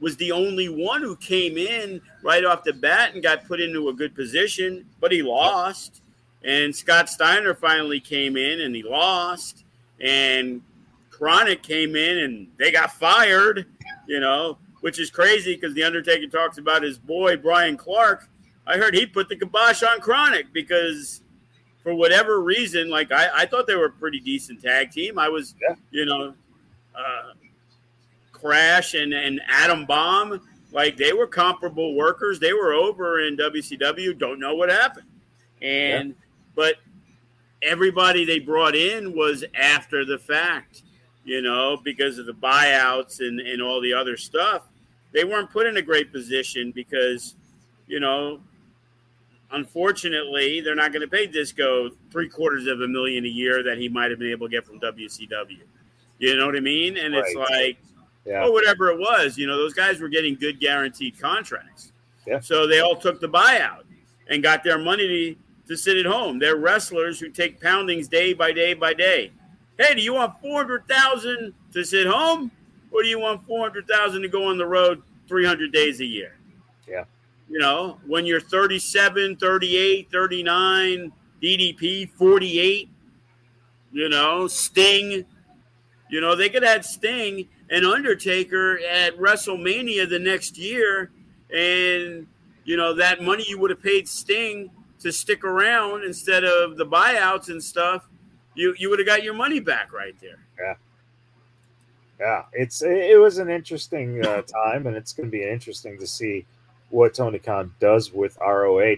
was 0.00 0.16
the 0.16 0.32
only 0.32 0.68
one 0.68 1.02
who 1.02 1.16
came 1.16 1.56
in 1.56 2.00
right 2.22 2.44
off 2.44 2.64
the 2.64 2.72
bat 2.72 3.14
and 3.14 3.22
got 3.22 3.46
put 3.46 3.60
into 3.60 3.88
a 3.88 3.92
good 3.92 4.14
position, 4.14 4.84
but 5.00 5.12
he 5.12 5.22
lost. 5.22 6.02
And 6.44 6.74
Scott 6.74 7.08
Steiner 7.08 7.54
finally 7.54 8.00
came 8.00 8.36
in 8.36 8.60
and 8.60 8.74
he 8.74 8.82
lost. 8.82 9.64
And 10.00 10.62
Chronic 11.10 11.62
came 11.62 11.96
in 11.96 12.18
and 12.18 12.48
they 12.58 12.70
got 12.70 12.92
fired, 12.92 13.66
you 14.06 14.20
know, 14.20 14.58
which 14.80 15.00
is 15.00 15.10
crazy 15.10 15.54
because 15.54 15.74
The 15.74 15.82
Undertaker 15.82 16.28
talks 16.28 16.58
about 16.58 16.82
his 16.82 16.98
boy, 16.98 17.36
Bryan 17.36 17.76
Clark. 17.76 18.28
I 18.66 18.76
heard 18.76 18.94
he 18.94 19.06
put 19.06 19.28
the 19.28 19.36
kibosh 19.36 19.82
on 19.82 20.00
Chronic 20.00 20.52
because 20.52 21.22
for 21.82 21.94
whatever 21.94 22.40
reason, 22.40 22.88
like 22.88 23.10
I, 23.10 23.28
I 23.34 23.46
thought 23.46 23.66
they 23.66 23.74
were 23.74 23.86
a 23.86 23.90
pretty 23.90 24.20
decent 24.20 24.62
tag 24.62 24.92
team. 24.92 25.18
I 25.18 25.28
was, 25.28 25.54
yeah. 25.60 25.74
you 25.90 26.04
know, 26.04 26.34
uh, 26.94 27.32
Crush 28.30 28.94
and, 28.94 29.12
and 29.12 29.40
Adam 29.48 29.86
Bomb, 29.86 30.40
like 30.70 30.96
they 30.96 31.12
were 31.12 31.26
comparable 31.26 31.94
workers. 31.94 32.38
They 32.38 32.52
were 32.52 32.72
over 32.72 33.26
in 33.26 33.36
WCW. 33.36 34.16
Don't 34.16 34.38
know 34.38 34.54
what 34.54 34.70
happened. 34.70 35.06
And, 35.60 36.10
yeah. 36.10 36.27
But 36.58 36.74
everybody 37.62 38.24
they 38.24 38.40
brought 38.40 38.74
in 38.74 39.16
was 39.16 39.44
after 39.54 40.04
the 40.04 40.18
fact, 40.18 40.82
you 41.24 41.40
know, 41.40 41.76
because 41.84 42.18
of 42.18 42.26
the 42.26 42.32
buyouts 42.32 43.20
and, 43.20 43.38
and 43.38 43.62
all 43.62 43.80
the 43.80 43.92
other 43.94 44.16
stuff. 44.16 44.62
They 45.12 45.22
weren't 45.22 45.50
put 45.50 45.66
in 45.66 45.76
a 45.76 45.82
great 45.82 46.12
position 46.12 46.72
because, 46.74 47.36
you 47.86 48.00
know, 48.00 48.40
unfortunately, 49.52 50.60
they're 50.60 50.74
not 50.74 50.92
going 50.92 51.02
to 51.02 51.08
pay 51.08 51.28
Disco 51.28 51.90
three 52.10 52.28
quarters 52.28 52.66
of 52.66 52.80
a 52.80 52.88
million 52.88 53.24
a 53.24 53.28
year 53.28 53.62
that 53.62 53.78
he 53.78 53.88
might 53.88 54.10
have 54.10 54.18
been 54.18 54.32
able 54.32 54.48
to 54.48 54.50
get 54.50 54.66
from 54.66 54.80
WCW. 54.80 55.62
You 56.18 56.36
know 56.36 56.46
what 56.46 56.56
I 56.56 56.60
mean? 56.60 56.96
And 56.96 57.14
right. 57.14 57.22
it's 57.24 57.36
like, 57.36 57.78
yeah. 58.26 58.42
oh, 58.44 58.50
whatever 58.50 58.90
it 58.90 58.98
was, 58.98 59.38
you 59.38 59.46
know, 59.46 59.56
those 59.56 59.74
guys 59.74 60.00
were 60.00 60.08
getting 60.08 60.34
good 60.34 60.58
guaranteed 60.58 61.20
contracts. 61.20 61.92
Yeah. 62.26 62.40
So 62.40 62.66
they 62.66 62.80
all 62.80 62.96
took 62.96 63.20
the 63.20 63.28
buyout 63.28 63.84
and 64.28 64.42
got 64.42 64.64
their 64.64 64.78
money 64.78 65.38
to, 65.68 65.76
sit 65.76 65.96
at 65.96 66.06
home. 66.06 66.38
They're 66.38 66.56
wrestlers 66.56 67.20
who 67.20 67.28
take 67.28 67.60
poundings 67.60 68.08
day 68.08 68.32
by 68.32 68.52
day 68.52 68.74
by 68.74 68.94
day. 68.94 69.32
Hey, 69.78 69.94
do 69.94 70.02
you 70.02 70.14
want 70.14 70.40
400,000 70.40 71.54
to 71.72 71.84
sit 71.84 72.06
home 72.06 72.50
or 72.90 73.02
do 73.02 73.08
you 73.08 73.20
want 73.20 73.46
400,000 73.46 74.22
to 74.22 74.28
go 74.28 74.44
on 74.48 74.58
the 74.58 74.66
road 74.66 75.02
300 75.28 75.72
days 75.72 76.00
a 76.00 76.04
year? 76.04 76.34
Yeah. 76.88 77.04
You 77.48 77.58
know, 77.58 77.98
when 78.06 78.26
you're 78.26 78.40
37, 78.40 79.36
38, 79.36 80.10
39, 80.10 81.12
DDP 81.42 82.10
48, 82.10 82.88
you 83.92 84.08
know, 84.08 84.46
Sting, 84.46 85.24
you 86.10 86.20
know, 86.20 86.34
they 86.34 86.48
could 86.48 86.64
add 86.64 86.84
Sting 86.84 87.48
and 87.70 87.84
Undertaker 87.84 88.78
at 88.80 89.16
WrestleMania 89.16 90.08
the 90.08 90.18
next 90.18 90.58
year. 90.58 91.10
And, 91.54 92.26
you 92.64 92.76
know, 92.76 92.94
that 92.94 93.22
money 93.22 93.44
you 93.46 93.58
would 93.58 93.70
have 93.70 93.82
paid 93.82 94.08
Sting 94.08 94.70
to 95.00 95.12
stick 95.12 95.44
around 95.44 96.04
instead 96.04 96.44
of 96.44 96.76
the 96.76 96.86
buyouts 96.86 97.48
and 97.48 97.62
stuff, 97.62 98.08
you, 98.54 98.74
you 98.78 98.90
would 98.90 98.98
have 98.98 99.06
got 99.06 99.22
your 99.22 99.34
money 99.34 99.60
back 99.60 99.92
right 99.92 100.14
there. 100.20 100.38
Yeah. 100.60 100.74
Yeah. 102.18 102.42
It's, 102.52 102.82
it 102.82 103.20
was 103.20 103.38
an 103.38 103.48
interesting 103.48 104.24
uh, 104.24 104.42
time 104.64 104.86
and 104.86 104.96
it's 104.96 105.12
going 105.12 105.28
to 105.28 105.30
be 105.30 105.44
interesting 105.44 105.98
to 105.98 106.06
see 106.06 106.46
what 106.90 107.14
Tony 107.14 107.38
Khan 107.38 107.72
does 107.80 108.12
with 108.12 108.36
ROH. 108.40 108.96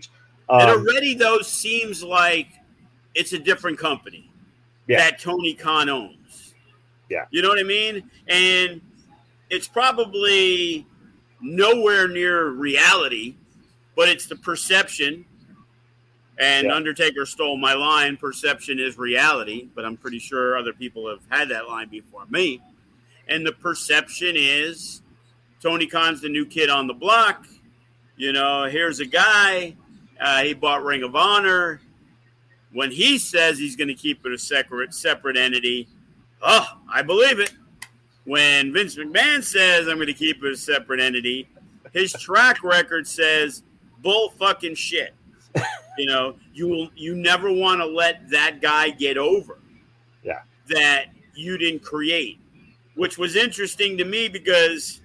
Um, 0.48 0.60
it 0.60 0.68
already 0.68 1.14
though 1.14 1.40
seems 1.40 2.02
like 2.02 2.48
it's 3.14 3.32
a 3.32 3.38
different 3.38 3.78
company 3.78 4.30
yeah. 4.86 4.98
that 4.98 5.20
Tony 5.20 5.54
Khan 5.54 5.88
owns. 5.88 6.54
Yeah, 7.08 7.26
you 7.30 7.42
know 7.42 7.48
what 7.48 7.58
I 7.58 7.64
mean. 7.64 8.08
And 8.28 8.80
it's 9.48 9.68
probably 9.68 10.86
nowhere 11.40 12.08
near 12.08 12.50
reality, 12.50 13.36
but 13.96 14.08
it's 14.08 14.26
the 14.26 14.36
perception. 14.36 15.24
And 16.40 16.66
yeah. 16.66 16.74
Undertaker 16.74 17.26
stole 17.26 17.56
my 17.56 17.74
line. 17.74 18.16
Perception 18.16 18.80
is 18.80 18.98
reality, 18.98 19.68
but 19.74 19.84
I'm 19.84 19.96
pretty 19.96 20.18
sure 20.18 20.56
other 20.56 20.72
people 20.72 21.08
have 21.08 21.20
had 21.28 21.48
that 21.50 21.68
line 21.68 21.88
before 21.88 22.24
me. 22.30 22.60
And 23.28 23.46
the 23.46 23.52
perception 23.52 24.34
is 24.36 25.02
Tony 25.62 25.86
Khan's 25.86 26.22
the 26.22 26.28
new 26.28 26.46
kid 26.46 26.70
on 26.70 26.86
the 26.86 26.94
block 26.94 27.46
you 28.20 28.34
know, 28.34 28.64
here's 28.64 29.00
a 29.00 29.06
guy, 29.06 29.74
uh, 30.20 30.42
he 30.42 30.52
bought 30.52 30.84
Ring 30.84 31.02
of 31.04 31.16
Honor. 31.16 31.80
When 32.70 32.90
he 32.90 33.16
says 33.16 33.58
he's 33.58 33.76
going 33.76 33.88
to 33.88 33.94
keep 33.94 34.26
it 34.26 34.32
a 34.32 34.36
separate 34.36 34.92
separate 34.92 35.38
entity, 35.38 35.88
oh, 36.42 36.66
I 36.92 37.00
believe 37.00 37.40
it. 37.40 37.54
When 38.24 38.74
Vince 38.74 38.96
McMahon 38.96 39.42
says 39.42 39.88
I'm 39.88 39.96
going 39.96 40.06
to 40.06 40.12
keep 40.12 40.44
it 40.44 40.52
a 40.52 40.56
separate 40.56 41.00
entity, 41.00 41.48
his 41.94 42.12
track 42.12 42.62
record 42.62 43.08
says 43.08 43.62
bull 44.02 44.34
fucking 44.38 44.74
shit. 44.74 45.14
You 46.00 46.06
know, 46.06 46.36
you 46.54 46.66
will 46.66 46.88
you 46.96 47.14
never 47.14 47.52
want 47.52 47.82
to 47.82 47.86
let 47.86 48.30
that 48.30 48.62
guy 48.62 48.88
get 48.88 49.18
over. 49.18 49.58
Yeah. 50.22 50.40
That 50.68 51.08
you 51.34 51.58
didn't 51.58 51.82
create, 51.82 52.38
which 52.94 53.18
was 53.18 53.36
interesting 53.36 53.98
to 53.98 54.04
me 54.06 54.28
because 54.28 55.02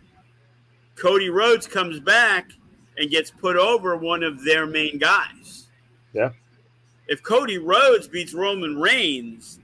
Cody 0.95 1.29
Rhodes 1.29 1.67
comes 1.67 1.99
back 1.99 2.49
and 2.97 3.09
gets 3.09 3.29
put 3.29 3.57
over 3.57 3.97
one 3.97 4.23
of 4.23 4.45
their 4.45 4.65
main 4.65 4.97
guys. 4.97 5.67
Yeah. 6.13 6.29
If 7.09 7.21
Cody 7.21 7.57
Rhodes 7.57 8.07
beats 8.07 8.33
Roman 8.33 8.79
Reigns, 8.79 9.59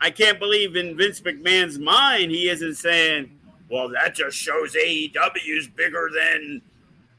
I 0.00 0.10
can't 0.10 0.38
believe 0.38 0.76
in 0.76 0.96
Vince 0.96 1.20
McMahon's 1.20 1.78
mind 1.78 2.30
he 2.30 2.48
isn't 2.48 2.76
saying, 2.76 3.38
well, 3.70 3.90
that 3.90 4.14
just 4.14 4.36
shows 4.38 4.74
AEW 4.74 5.58
is 5.58 5.68
bigger 5.68 6.08
than 6.14 6.62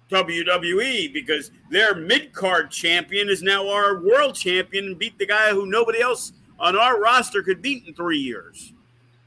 WWE 0.10 1.14
because 1.14 1.52
their 1.72 1.96
mid 1.96 2.34
card 2.34 2.72
champion 2.72 3.30
is 3.30 3.42
now 3.42 3.68
our 3.70 4.02
world 4.02 4.36
champion 4.36 4.86
and 4.86 5.00
beat 5.00 5.18
the 5.18 5.26
guy 5.26 5.52
who 5.52 5.66
nobody 5.66 6.02
else 6.02 6.34
on 6.60 6.78
our 6.78 7.00
roster 7.00 7.42
could 7.42 7.62
beat 7.62 7.88
in 7.88 7.94
three 7.94 8.20
years. 8.20 8.74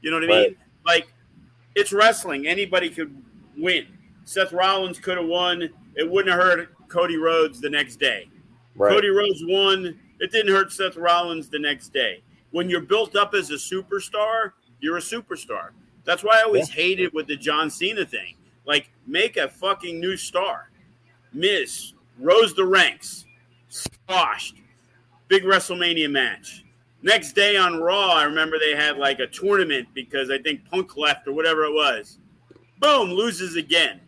You 0.01 0.11
know 0.11 0.17
what 0.17 0.23
I 0.23 0.27
right. 0.27 0.47
mean? 0.49 0.57
Like, 0.85 1.13
it's 1.75 1.91
wrestling. 1.91 2.47
Anybody 2.47 2.89
could 2.89 3.15
win. 3.57 3.85
Seth 4.23 4.53
Rollins 4.53 4.99
could 4.99 5.17
have 5.17 5.27
won 5.27 5.69
it 5.99 6.09
wouldn't 6.09 6.33
have 6.33 6.41
hurt 6.41 6.87
Cody 6.87 7.17
Rhodes 7.17 7.59
the 7.59 7.69
next 7.69 7.97
day. 7.97 8.29
Right. 8.75 8.93
Cody 8.93 9.09
Rhodes 9.09 9.43
won. 9.45 9.99
It 10.19 10.31
didn't 10.31 10.53
hurt 10.53 10.71
Seth 10.71 10.95
Rollins 10.95 11.49
the 11.49 11.59
next 11.59 11.89
day. 11.89 12.21
When 12.51 12.69
you're 12.69 12.81
built 12.81 13.17
up 13.17 13.33
as 13.33 13.51
a 13.51 13.55
superstar, 13.55 14.53
you're 14.79 14.97
a 14.97 15.01
superstar. 15.01 15.71
That's 16.05 16.23
why 16.23 16.39
I 16.39 16.43
always 16.43 16.69
yeah. 16.69 16.75
hated 16.83 17.13
with 17.13 17.27
the 17.27 17.35
John 17.35 17.69
Cena 17.69 18.05
thing. 18.05 18.35
Like, 18.65 18.89
make 19.05 19.35
a 19.35 19.49
fucking 19.49 19.99
new 19.99 20.15
star. 20.15 20.68
Miz 21.33 21.93
rose 22.19 22.53
the 22.53 22.65
ranks. 22.65 23.25
squashed. 23.69 24.55
Big 25.27 25.43
WrestleMania 25.43 26.09
match. 26.09 26.63
Next 27.01 27.33
day 27.33 27.55
on 27.55 27.79
Raw, 27.79 28.13
I 28.13 28.23
remember 28.23 28.57
they 28.59 28.75
had 28.75 28.97
like 28.97 29.19
a 29.19 29.27
tournament 29.27 29.87
because 29.93 30.29
I 30.29 30.37
think 30.39 30.65
Punk 30.69 30.97
left 30.97 31.27
or 31.27 31.33
whatever 31.33 31.63
it 31.63 31.73
was. 31.73 32.17
Boom, 32.79 33.11
loses 33.11 33.55
again. 33.55 34.01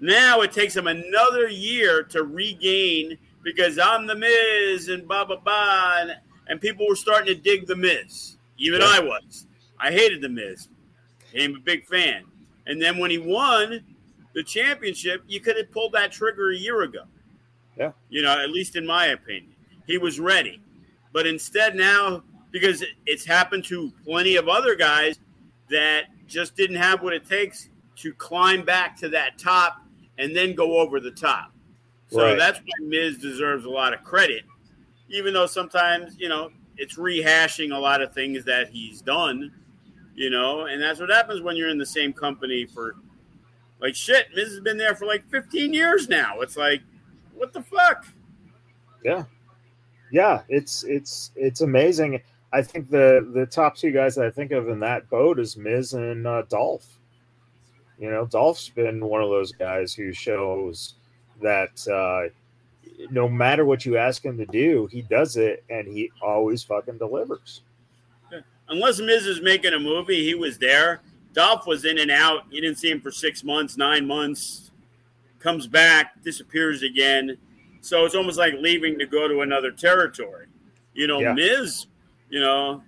Now 0.00 0.40
it 0.40 0.52
takes 0.52 0.76
him 0.76 0.86
another 0.86 1.48
year 1.48 2.02
to 2.04 2.22
regain 2.22 3.18
because 3.42 3.78
I'm 3.78 4.06
the 4.06 4.14
Miz 4.14 4.88
and 4.88 5.06
blah 5.06 5.24
blah 5.24 5.36
blah, 5.36 5.96
and, 6.00 6.16
and 6.48 6.60
people 6.60 6.86
were 6.88 6.96
starting 6.96 7.34
to 7.34 7.40
dig 7.40 7.66
the 7.66 7.76
Miz. 7.76 8.36
Even 8.58 8.80
yeah. 8.80 8.90
I 8.92 9.00
was. 9.00 9.46
I 9.78 9.90
hated 9.90 10.22
the 10.22 10.28
Miz. 10.28 10.68
Became 11.32 11.56
a 11.56 11.60
big 11.60 11.84
fan. 11.86 12.24
And 12.66 12.80
then 12.80 12.98
when 12.98 13.10
he 13.10 13.18
won 13.18 13.80
the 14.34 14.42
championship, 14.42 15.22
you 15.26 15.40
could 15.40 15.56
have 15.56 15.70
pulled 15.70 15.92
that 15.92 16.12
trigger 16.12 16.50
a 16.50 16.56
year 16.56 16.82
ago. 16.82 17.04
Yeah. 17.76 17.92
You 18.08 18.22
know, 18.22 18.38
at 18.40 18.50
least 18.50 18.76
in 18.76 18.86
my 18.86 19.06
opinion. 19.06 19.52
He 19.86 19.98
was 19.98 20.20
ready. 20.20 20.60
But 21.12 21.26
instead 21.26 21.76
now, 21.76 22.22
because 22.50 22.84
it's 23.06 23.24
happened 23.24 23.64
to 23.66 23.92
plenty 24.04 24.36
of 24.36 24.48
other 24.48 24.74
guys 24.74 25.18
that 25.70 26.04
just 26.26 26.56
didn't 26.56 26.76
have 26.76 27.02
what 27.02 27.12
it 27.12 27.28
takes 27.28 27.68
to 27.96 28.12
climb 28.14 28.64
back 28.64 28.96
to 28.98 29.08
that 29.10 29.38
top 29.38 29.78
and 30.18 30.34
then 30.34 30.54
go 30.54 30.78
over 30.78 31.00
the 31.00 31.10
top. 31.10 31.52
So 32.08 32.22
right. 32.22 32.38
that's 32.38 32.58
why 32.58 32.86
Miz 32.86 33.18
deserves 33.18 33.64
a 33.64 33.70
lot 33.70 33.92
of 33.92 34.02
credit, 34.04 34.44
even 35.08 35.34
though 35.34 35.46
sometimes, 35.46 36.16
you 36.18 36.28
know, 36.28 36.50
it's 36.76 36.96
rehashing 36.96 37.74
a 37.74 37.78
lot 37.78 38.02
of 38.02 38.12
things 38.12 38.44
that 38.44 38.68
he's 38.68 39.00
done, 39.00 39.52
you 40.14 40.30
know, 40.30 40.66
and 40.66 40.80
that's 40.80 41.00
what 41.00 41.10
happens 41.10 41.40
when 41.40 41.56
you're 41.56 41.70
in 41.70 41.78
the 41.78 41.86
same 41.86 42.12
company 42.12 42.66
for 42.66 42.96
like 43.84 43.94
shit. 43.94 44.28
Miz 44.34 44.48
has 44.48 44.60
been 44.60 44.78
there 44.78 44.94
for 44.94 45.04
like 45.04 45.28
15 45.30 45.74
years 45.74 46.08
now. 46.08 46.40
It's 46.40 46.56
like, 46.56 46.80
what 47.34 47.52
the 47.52 47.62
fuck? 47.62 48.06
Yeah. 49.04 49.24
Yeah, 50.10 50.42
it's 50.48 50.84
it's 50.84 51.32
it's 51.36 51.60
amazing. 51.60 52.22
I 52.52 52.62
think 52.62 52.88
the 52.88 53.30
the 53.34 53.44
top 53.44 53.76
two 53.76 53.90
guys 53.90 54.14
that 54.14 54.24
I 54.24 54.30
think 54.30 54.52
of 54.52 54.68
in 54.68 54.80
that 54.80 55.10
boat 55.10 55.38
is 55.38 55.56
Miz 55.56 55.92
and 55.92 56.26
uh, 56.26 56.42
Dolph. 56.48 56.86
You 57.98 58.10
know, 58.10 58.24
Dolph's 58.24 58.70
been 58.70 59.04
one 59.04 59.22
of 59.22 59.28
those 59.28 59.52
guys 59.52 59.92
who 59.92 60.12
shows 60.12 60.94
that 61.42 61.86
uh, 61.88 62.30
no 63.10 63.28
matter 63.28 63.64
what 63.64 63.84
you 63.84 63.98
ask 63.98 64.24
him 64.24 64.38
to 64.38 64.46
do, 64.46 64.86
he 64.86 65.02
does 65.02 65.36
it, 65.36 65.64
and 65.68 65.86
he 65.88 66.10
always 66.22 66.62
fucking 66.62 66.98
delivers. 66.98 67.62
Unless 68.68 69.00
Miz 69.00 69.26
is 69.26 69.42
making 69.42 69.74
a 69.74 69.78
movie, 69.78 70.24
he 70.24 70.34
was 70.34 70.56
there. 70.56 71.02
Dolph 71.34 71.66
was 71.66 71.84
in 71.84 71.98
and 71.98 72.10
out. 72.10 72.44
You 72.50 72.60
didn't 72.60 72.78
see 72.78 72.90
him 72.90 73.00
for 73.00 73.10
six 73.10 73.44
months, 73.44 73.76
nine 73.76 74.06
months. 74.06 74.70
Comes 75.40 75.66
back, 75.66 76.22
disappears 76.22 76.82
again. 76.82 77.36
So 77.80 78.06
it's 78.06 78.14
almost 78.14 78.38
like 78.38 78.54
leaving 78.54 78.98
to 78.98 79.06
go 79.06 79.28
to 79.28 79.42
another 79.42 79.70
territory. 79.70 80.46
You 80.94 81.06
know, 81.06 81.20
yeah. 81.20 81.34
Miz, 81.34 81.86
you 82.30 82.40
know, 82.40 82.82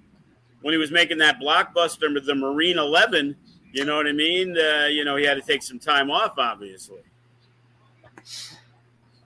when 0.63 0.73
he 0.73 0.79
was 0.79 0.91
making 0.91 1.19
that 1.19 1.39
blockbuster 1.39 2.13
with 2.15 2.25
the 2.25 2.35
Marine 2.35 2.79
11, 2.79 3.37
you 3.73 3.85
know 3.85 3.97
what 3.97 4.07
I 4.07 4.13
mean? 4.13 4.57
Uh, 4.57 4.87
you 4.87 5.05
know, 5.05 5.17
he 5.17 5.25
had 5.25 5.35
to 5.35 5.43
take 5.43 5.63
some 5.63 5.79
time 5.79 6.11
off, 6.11 6.39
obviously. 6.39 7.03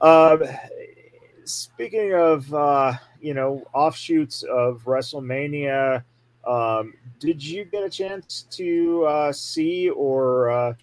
Um, 0.01 0.43
speaking 1.45 2.15
of, 2.15 2.53
uh, 2.53 2.95
you 3.21 3.35
know, 3.35 3.65
offshoots 3.75 4.43
of 4.45 4.83
WrestleMania, 4.85 6.03
um, 6.47 6.95
did 7.19 7.45
you 7.45 7.65
get 7.65 7.85
a 7.85 7.91
chance 7.91 8.47
to 8.51 9.05
uh, 9.05 9.33
see 9.33 9.91
or, 9.91 10.51
uh, 10.51 10.75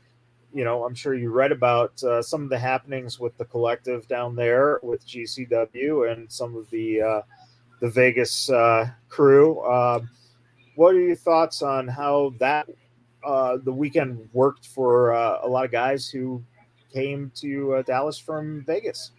you 0.54 0.64
know, 0.64 0.84
I'm 0.86 0.96
sure 0.96 1.16
you 1.16 1.32
read 1.32 1.52
about 1.52 2.02
uh, 2.04 2.22
some 2.22 2.44
of 2.44 2.50
the 2.50 2.60
happenings 2.60 3.20
with 3.20 3.38
the 3.38 3.46
collective 3.46 4.08
down 4.08 4.36
there 4.36 4.80
with 4.84 5.06
GCW 5.08 6.12
and 6.12 6.32
some 6.32 6.56
of 6.56 6.70
the 6.70 7.02
uh, 7.02 7.22
the 7.80 7.90
Vegas 7.90 8.50
uh, 8.50 8.90
crew. 9.10 9.64
Um, 9.64 10.10
what 10.76 10.96
are 10.96 11.00
your 11.00 11.16
thoughts 11.16 11.62
on 11.62 11.88
how 11.88 12.34
that 12.40 12.68
uh, 13.24 13.58
the 13.64 13.74
weekend 13.74 14.30
worked 14.34 14.66
for 14.66 15.12
a 15.12 15.48
lot 15.48 15.66
of 15.66 15.72
guys 15.72 16.08
who 16.08 16.44
came 16.94 17.32
to 17.36 17.84
Dallas 17.86 18.18
from 18.18 18.64
Vegas. 18.66 19.12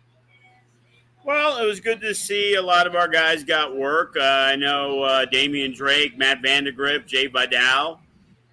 Well, 1.29 1.59
it 1.59 1.67
was 1.67 1.79
good 1.79 2.01
to 2.01 2.15
see 2.15 2.55
a 2.55 2.63
lot 2.63 2.87
of 2.87 2.95
our 2.95 3.07
guys 3.07 3.45
got 3.45 3.77
work. 3.77 4.17
Uh, 4.17 4.23
I 4.23 4.57
know 4.57 5.03
uh, 5.03 5.27
Damian 5.27 5.75
Drake, 5.75 6.17
Matt 6.17 6.41
Vandagriff, 6.41 7.05
Jay 7.05 7.27
Vidal. 7.27 8.01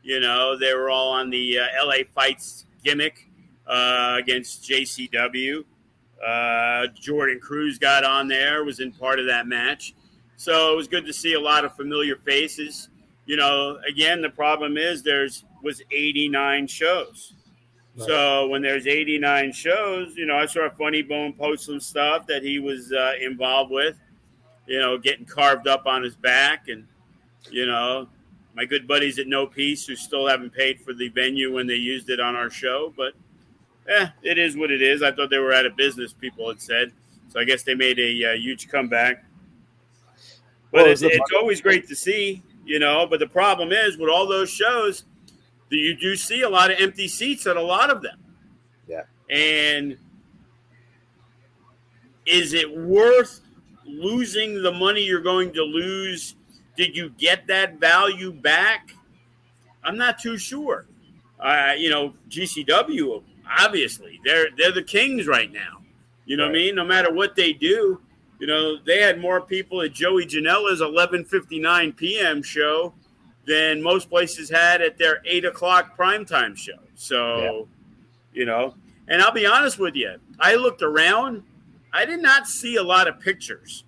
You 0.03 0.19
know, 0.19 0.59
they 0.59 0.73
were 0.73 0.89
all 0.89 1.13
on 1.13 1.29
the 1.29 1.59
uh, 1.59 1.85
LA 1.85 2.03
Fights 2.13 2.65
gimmick 2.83 3.29
uh, 3.65 4.17
against 4.19 4.69
JCW. 4.69 5.63
Uh, 6.21 6.87
Jordan 6.93 7.39
Cruz 7.39 7.79
got 7.79 8.03
on 8.03 8.27
there, 8.27 8.65
was 8.65 8.81
in 8.81 8.91
part 8.91 9.21
of 9.21 9.25
that 9.27 9.47
match. 9.47 9.95
So 10.35 10.73
it 10.73 10.75
was 10.75 10.89
good 10.89 11.05
to 11.05 11.13
see 11.13 11.31
a 11.31 11.39
lot 11.39 11.63
of 11.63 11.73
familiar 11.77 12.17
faces 12.17 12.89
you 13.25 13.37
know, 13.37 13.79
again, 13.87 14.21
the 14.21 14.29
problem 14.29 14.77
is 14.77 15.01
there's 15.01 15.45
was 15.63 15.81
89 15.91 16.67
shows. 16.67 17.33
Right. 17.97 18.07
So 18.07 18.47
when 18.47 18.61
there's 18.61 18.87
89 18.87 19.53
shows, 19.53 20.15
you 20.15 20.25
know, 20.25 20.35
I 20.37 20.45
saw 20.45 20.69
Funny 20.69 21.01
Bone 21.01 21.33
post 21.33 21.65
some 21.65 21.79
stuff 21.79 22.27
that 22.27 22.43
he 22.43 22.59
was 22.59 22.91
uh, 22.91 23.13
involved 23.21 23.71
with, 23.71 23.95
you 24.67 24.79
know, 24.79 24.97
getting 24.97 25.25
carved 25.25 25.67
up 25.67 25.85
on 25.85 26.03
his 26.03 26.15
back, 26.15 26.67
and 26.67 26.87
you 27.51 27.65
know, 27.65 28.07
my 28.55 28.65
good 28.65 28.87
buddies 28.87 29.19
at 29.19 29.27
No 29.27 29.45
Peace 29.47 29.85
who 29.85 29.95
still 29.95 30.27
haven't 30.27 30.53
paid 30.53 30.81
for 30.81 30.93
the 30.93 31.09
venue 31.09 31.53
when 31.53 31.67
they 31.67 31.75
used 31.75 32.09
it 32.09 32.19
on 32.19 32.35
our 32.35 32.49
show, 32.49 32.93
but 32.97 33.13
eh, 33.87 34.07
it 34.23 34.37
is 34.37 34.57
what 34.57 34.71
it 34.71 34.81
is. 34.81 35.03
I 35.03 35.11
thought 35.11 35.29
they 35.29 35.37
were 35.37 35.53
out 35.53 35.65
of 35.65 35.75
business. 35.75 36.11
People 36.13 36.47
had 36.49 36.61
said, 36.61 36.91
so 37.29 37.39
I 37.39 37.43
guess 37.43 37.63
they 37.63 37.75
made 37.75 37.99
a 37.99 38.31
uh, 38.31 38.33
huge 38.33 38.67
comeback. 38.67 39.23
But 40.71 40.83
well, 40.83 40.85
it's, 40.87 41.01
it's 41.01 41.31
always 41.33 41.61
great 41.61 41.87
to 41.87 41.95
see 41.95 42.43
you 42.65 42.79
know. 42.79 43.07
But 43.09 43.19
the 43.19 43.27
problem 43.27 43.71
is 43.71 43.97
with 43.97 44.09
all 44.09 44.27
those 44.27 44.49
shows, 44.49 45.05
you 45.69 45.95
do 45.95 46.15
see 46.15 46.41
a 46.41 46.49
lot 46.49 46.71
of 46.71 46.79
empty 46.79 47.07
seats 47.07 47.47
at 47.47 47.57
a 47.57 47.61
lot 47.61 47.89
of 47.89 48.01
them. 48.01 48.17
Yeah. 48.87 49.03
And 49.29 49.97
is 52.25 52.53
it 52.53 52.75
worth 52.75 53.41
losing 53.85 54.61
the 54.61 54.71
money 54.71 55.01
you're 55.01 55.21
going 55.21 55.53
to 55.53 55.63
lose? 55.63 56.35
Did 56.77 56.95
you 56.95 57.09
get 57.09 57.47
that 57.47 57.79
value 57.79 58.31
back? 58.31 58.91
I'm 59.83 59.97
not 59.97 60.19
too 60.19 60.37
sure. 60.37 60.87
Uh, 61.39 61.73
you 61.77 61.89
know, 61.89 62.13
GCW 62.29 63.21
obviously 63.59 64.19
they're 64.23 64.47
they're 64.57 64.71
the 64.71 64.83
kings 64.83 65.27
right 65.27 65.51
now. 65.51 65.81
You 66.25 66.37
know 66.37 66.45
right. 66.45 66.51
what 66.51 66.57
I 66.57 66.61
mean? 66.61 66.75
No 66.75 66.85
matter 66.85 67.13
what 67.13 67.35
they 67.35 67.53
do, 67.53 68.01
you 68.39 68.47
know, 68.47 68.77
they 68.85 68.99
had 69.01 69.19
more 69.19 69.41
people 69.41 69.81
at 69.81 69.93
Joey 69.93 70.25
Janela's 70.25 70.81
11:59 70.81 71.95
p.m. 71.95 72.41
show 72.41 72.93
than 73.47 73.81
most 73.81 74.09
places 74.09 74.49
had 74.49 74.81
at 74.81 74.97
their 74.97 75.21
eight 75.25 75.45
o'clock 75.45 75.97
primetime 75.97 76.55
show. 76.57 76.79
So, 76.95 77.37
yeah. 77.37 77.61
you 78.33 78.45
know, 78.45 78.75
and 79.07 79.21
I'll 79.21 79.31
be 79.31 79.45
honest 79.45 79.79
with 79.79 79.95
you, 79.95 80.15
I 80.39 80.55
looked 80.55 80.81
around, 80.81 81.43
I 81.93 82.05
did 82.05 82.21
not 82.21 82.47
see 82.47 82.77
a 82.77 82.83
lot 82.83 83.07
of 83.07 83.19
pictures. 83.19 83.83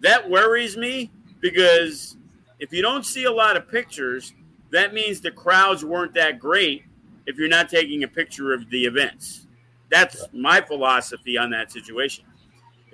That 0.00 0.28
worries 0.28 0.76
me 0.76 1.10
because 1.40 2.16
if 2.58 2.72
you 2.72 2.82
don't 2.82 3.04
see 3.04 3.24
a 3.24 3.32
lot 3.32 3.56
of 3.56 3.68
pictures, 3.68 4.34
that 4.70 4.92
means 4.92 5.20
the 5.20 5.30
crowds 5.30 5.84
weren't 5.84 6.14
that 6.14 6.38
great 6.38 6.84
if 7.26 7.36
you're 7.38 7.48
not 7.48 7.70
taking 7.70 8.04
a 8.04 8.08
picture 8.08 8.52
of 8.52 8.68
the 8.70 8.84
events. 8.84 9.46
That's 9.90 10.26
my 10.32 10.60
philosophy 10.60 11.38
on 11.38 11.50
that 11.50 11.72
situation 11.72 12.24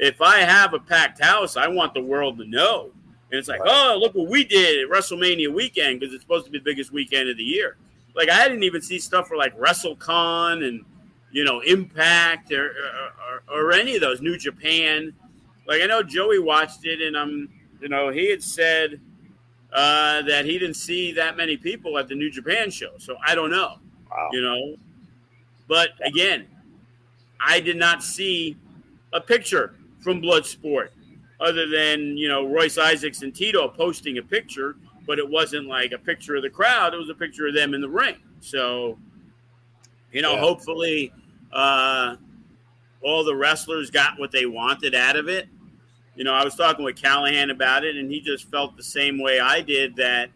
if 0.03 0.21
I 0.21 0.41
have 0.41 0.75
a 0.75 0.79
packed 0.81 1.23
house, 1.23 1.57
I 1.57 1.69
want 1.69 1.95
the 1.95 2.03
world 2.03 2.39
to 2.39 2.45
know. 2.45 2.91
And 3.33 3.39
it's 3.39 3.49
like, 3.49 3.61
right. 3.61 3.71
oh, 3.73 3.99
look 3.99 4.15
what 4.15 4.29
we 4.29 4.45
did 4.45 4.85
at 4.85 4.91
WrestleMania 4.95 5.51
weekend 5.53 5.99
because 5.99 6.15
it's 6.15 6.23
supposed 6.23 6.45
to 6.45 6.53
be 6.53 6.59
the 6.59 6.65
biggest 6.65 6.93
weekend 6.93 7.31
of 7.31 7.39
the 7.39 7.43
year. 7.43 7.79
Like 8.15 8.29
I 8.29 8.47
didn't 8.47 8.65
even 8.65 8.83
see 8.83 8.99
stuff 8.99 9.27
for 9.27 9.39
like 9.39 9.59
WrestleCon 9.59 10.69
and 10.69 10.85
you 11.31 11.43
know 11.43 11.61
Impact 11.61 12.53
or, 12.53 12.75
or, 13.49 13.55
or 13.55 13.73
any 13.73 13.95
of 13.95 14.03
those 14.03 14.21
New 14.21 14.37
Japan. 14.37 15.15
Like 15.67 15.81
I 15.81 15.87
know 15.87 16.03
Joey 16.03 16.41
watched 16.41 16.85
it, 16.85 17.01
and 17.01 17.17
um, 17.17 17.49
you 17.81 17.89
know, 17.89 18.11
he 18.11 18.31
had 18.31 18.43
said 18.43 19.01
uh, 19.73 20.21
that 20.23 20.45
he 20.45 20.59
didn't 20.59 20.77
see 20.77 21.13
that 21.13 21.37
many 21.37 21.57
people 21.57 21.97
at 21.97 22.09
the 22.09 22.15
New 22.15 22.31
Japan 22.31 22.71
show. 22.71 22.93
So 22.99 23.17
I 23.27 23.35
don't 23.35 23.51
know, 23.51 23.79
wow. 24.11 24.29
you 24.33 24.43
know. 24.43 24.77
But 25.69 25.91
again, 26.05 26.47
I 27.41 27.61
did 27.61 27.77
not 27.77 28.03
see 28.03 28.59
a 29.15 29.23
picture 29.23 29.75
from 30.01 30.21
Bloodsport, 30.21 30.89
other 31.43 31.67
than 31.67 32.17
you 32.17 32.29
know 32.29 32.47
Royce 32.47 32.79
Isaacs 32.79 33.23
and 33.23 33.35
Tito 33.35 33.69
posting 33.69 34.19
a 34.19 34.23
picture, 34.23 34.77
but 35.07 35.19
it 35.19 35.29
wasn't 35.29 35.67
like 35.67 35.93
a 35.93 35.99
picture 35.99 36.37
of 36.37 36.43
the 36.43 36.51
crowd; 36.51 36.95
it 36.95 36.97
was 36.97 37.11
a 37.11 37.15
picture 37.15 37.49
of 37.49 37.55
them 37.55 37.75
in 37.75 37.81
the 37.81 37.89
ring. 37.89 38.17
So, 38.41 38.99
you 40.13 40.23
know, 40.23 40.35
yeah. 40.35 40.41
hopefully, 40.41 41.13
uh, 41.53 42.17
all 43.03 43.25
the 43.25 43.35
wrestlers 43.35 43.91
got 43.91 44.19
what 44.19 44.31
they 44.31 44.47
wanted 44.47 44.95
out 44.95 45.17
of 45.17 45.29
it. 45.29 45.49
You 46.15 46.25
know, 46.25 46.33
I 46.33 46.45
was 46.45 46.55
talking 46.55 46.85
with 46.85 46.97
Callahan 46.97 47.51
about 47.51 47.85
it, 47.85 47.97
and 47.97 48.11
he 48.11 48.21
just 48.21 48.51
felt 48.51 48.77
the 48.77 48.83
same 48.83 49.21
way 49.21 49.41
I 49.41 49.61
did. 49.61 49.97
That, 49.97 50.31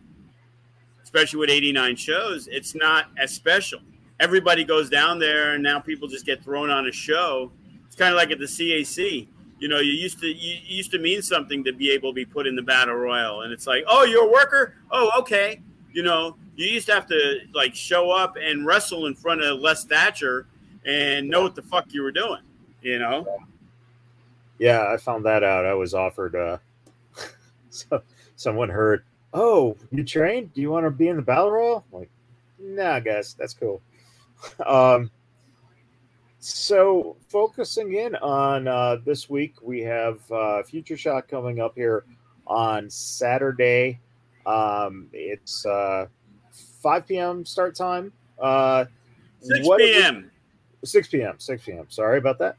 especially 1.03 1.39
with 1.39 1.51
89 1.51 1.97
shows, 1.97 2.49
it's 2.49 2.75
not 2.75 3.07
as 3.19 3.33
special. 3.33 3.81
Everybody 4.19 4.65
goes 4.65 4.89
down 4.89 5.19
there, 5.19 5.55
and 5.55 5.63
now 5.63 5.79
people 5.79 6.09
just 6.09 6.27
get 6.27 6.43
thrown 6.43 6.71
on 6.71 6.87
a 6.87 6.93
show. 6.93 7.53
It's 7.87 7.95
kind 7.95 8.13
of 8.13 8.17
like 8.17 8.31
at 8.31 8.39
the 8.39 8.47
CAC 8.47 9.29
you 9.59 9.69
know, 9.69 9.81
you 9.81 9.93
used 9.93 10.21
to 10.21 10.27
you 10.27 10.59
used 10.65 10.91
to 10.93 10.99
mean 10.99 11.23
something 11.23 11.65
to 11.65 11.73
be 11.73 11.91
able 11.91 12.11
to 12.11 12.15
be 12.15 12.25
put 12.25 12.47
in 12.47 12.57
the 12.57 12.63
battle 12.63 12.95
royal, 12.95 13.43
and 13.43 13.53
it's 13.53 13.67
like, 13.67 13.85
oh, 13.87 14.05
you're 14.05 14.27
a 14.27 14.31
worker. 14.31 14.75
Oh, 14.91 15.11
okay. 15.19 15.63
You 15.93 16.03
know, 16.03 16.37
you 16.57 16.67
used 16.67 16.87
to 16.89 16.95
have 16.95 17.07
to 17.07 17.41
like 17.55 17.75
show 17.75 18.11
up 18.11 18.37
and 18.41 18.67
wrestle 18.67 19.07
in 19.07 19.15
front 19.15 19.43
of 19.43 19.61
Les 19.61 19.85
Thatcher 19.85 20.47
and 20.85 21.29
know 21.29 21.43
what 21.43 21.55
the 21.55 21.63
fuck 21.63 21.87
you 21.93 22.03
were 22.03 22.13
doing. 22.13 22.43
You 22.83 22.99
know. 22.99 23.27
Yeah, 24.59 24.91
I 24.93 24.97
found 24.97 25.25
that 25.27 25.43
out. 25.43 25.65
I 25.65 25.75
was 25.75 25.95
offered. 25.95 26.35
uh 26.35 26.59
so 27.71 28.03
someone 28.37 28.69
heard, 28.69 29.05
"Oh, 29.33 29.77
you 29.91 30.05
trained? 30.05 30.53
Do 30.53 30.61
you 30.61 30.71
want 30.71 30.85
to 30.85 30.91
be 30.91 31.09
in 31.09 31.17
the 31.17 31.23
battle 31.23 31.51
royal?" 31.51 31.85
I'm 31.93 32.01
like, 32.01 32.11
nah, 32.59 33.01
guys, 33.01 33.35
that's 33.39 33.55
cool. 33.55 33.81
um, 34.67 35.11
so 36.47 37.17
focusing 37.29 37.95
in 37.95 38.15
on 38.17 38.69
uh, 38.69 38.99
this 39.05 39.29
week, 39.29 39.55
we 39.63 39.81
have 39.81 40.21
uh, 40.31 40.63
Future 40.63 40.97
Shock 40.97 41.29
coming 41.29 41.61
up 41.61 41.75
here 41.75 42.05
on 42.47 42.89
Saturday. 42.89 44.01
Um, 44.47 45.09
it's 45.13 45.67
uh, 45.67 46.07
5 46.83 47.07
p.m. 47.07 47.45
start 47.45 47.75
time. 47.75 48.13
Uh, 48.39 48.85
6 49.41 49.69
p.m. 49.79 50.31
6 50.85 51.09
p.m. 51.09 51.35
6 51.39 51.65
p.m. 51.65 51.87
Sorry 51.89 52.19
about 52.19 52.39
that. 52.39 52.57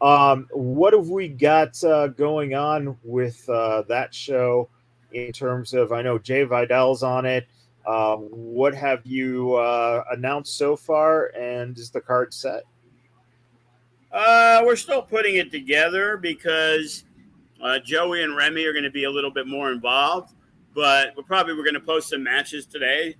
Um, 0.00 0.46
what 0.52 0.92
have 0.92 1.08
we 1.08 1.28
got 1.28 1.82
uh, 1.84 2.08
going 2.08 2.54
on 2.54 2.96
with 3.02 3.46
uh, 3.48 3.82
that 3.88 4.14
show 4.14 4.68
in 5.12 5.32
terms 5.32 5.74
of? 5.74 5.92
I 5.92 6.02
know 6.02 6.18
Jay 6.18 6.44
Vidal's 6.44 7.02
on 7.02 7.26
it. 7.26 7.46
Uh, 7.84 8.16
what 8.16 8.74
have 8.74 9.04
you 9.04 9.54
uh, 9.54 10.04
announced 10.12 10.56
so 10.56 10.76
far, 10.76 11.26
and 11.38 11.76
is 11.78 11.90
the 11.90 12.00
card 12.00 12.32
set? 12.32 12.62
Uh, 14.12 14.62
we're 14.64 14.76
still 14.76 15.02
putting 15.02 15.36
it 15.36 15.50
together 15.50 16.16
because 16.16 17.04
uh, 17.62 17.78
Joey 17.80 18.22
and 18.22 18.36
Remy 18.36 18.64
are 18.64 18.72
going 18.72 18.84
to 18.84 18.90
be 18.90 19.04
a 19.04 19.10
little 19.10 19.30
bit 19.30 19.46
more 19.46 19.70
involved, 19.70 20.34
but 20.74 21.14
we're 21.16 21.24
probably 21.24 21.54
we're 21.54 21.64
going 21.64 21.74
to 21.74 21.80
post 21.80 22.10
some 22.10 22.22
matches 22.22 22.66
today 22.66 23.16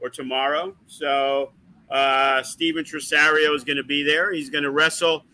or 0.00 0.08
tomorrow. 0.08 0.76
So 0.86 1.52
uh, 1.90 2.42
Steven 2.42 2.84
Tresario 2.84 3.54
is 3.54 3.64
going 3.64 3.78
to 3.78 3.84
be 3.84 4.02
there. 4.02 4.32
He's 4.32 4.50
going 4.50 4.64
to 4.64 4.70
wrestle 4.70 5.24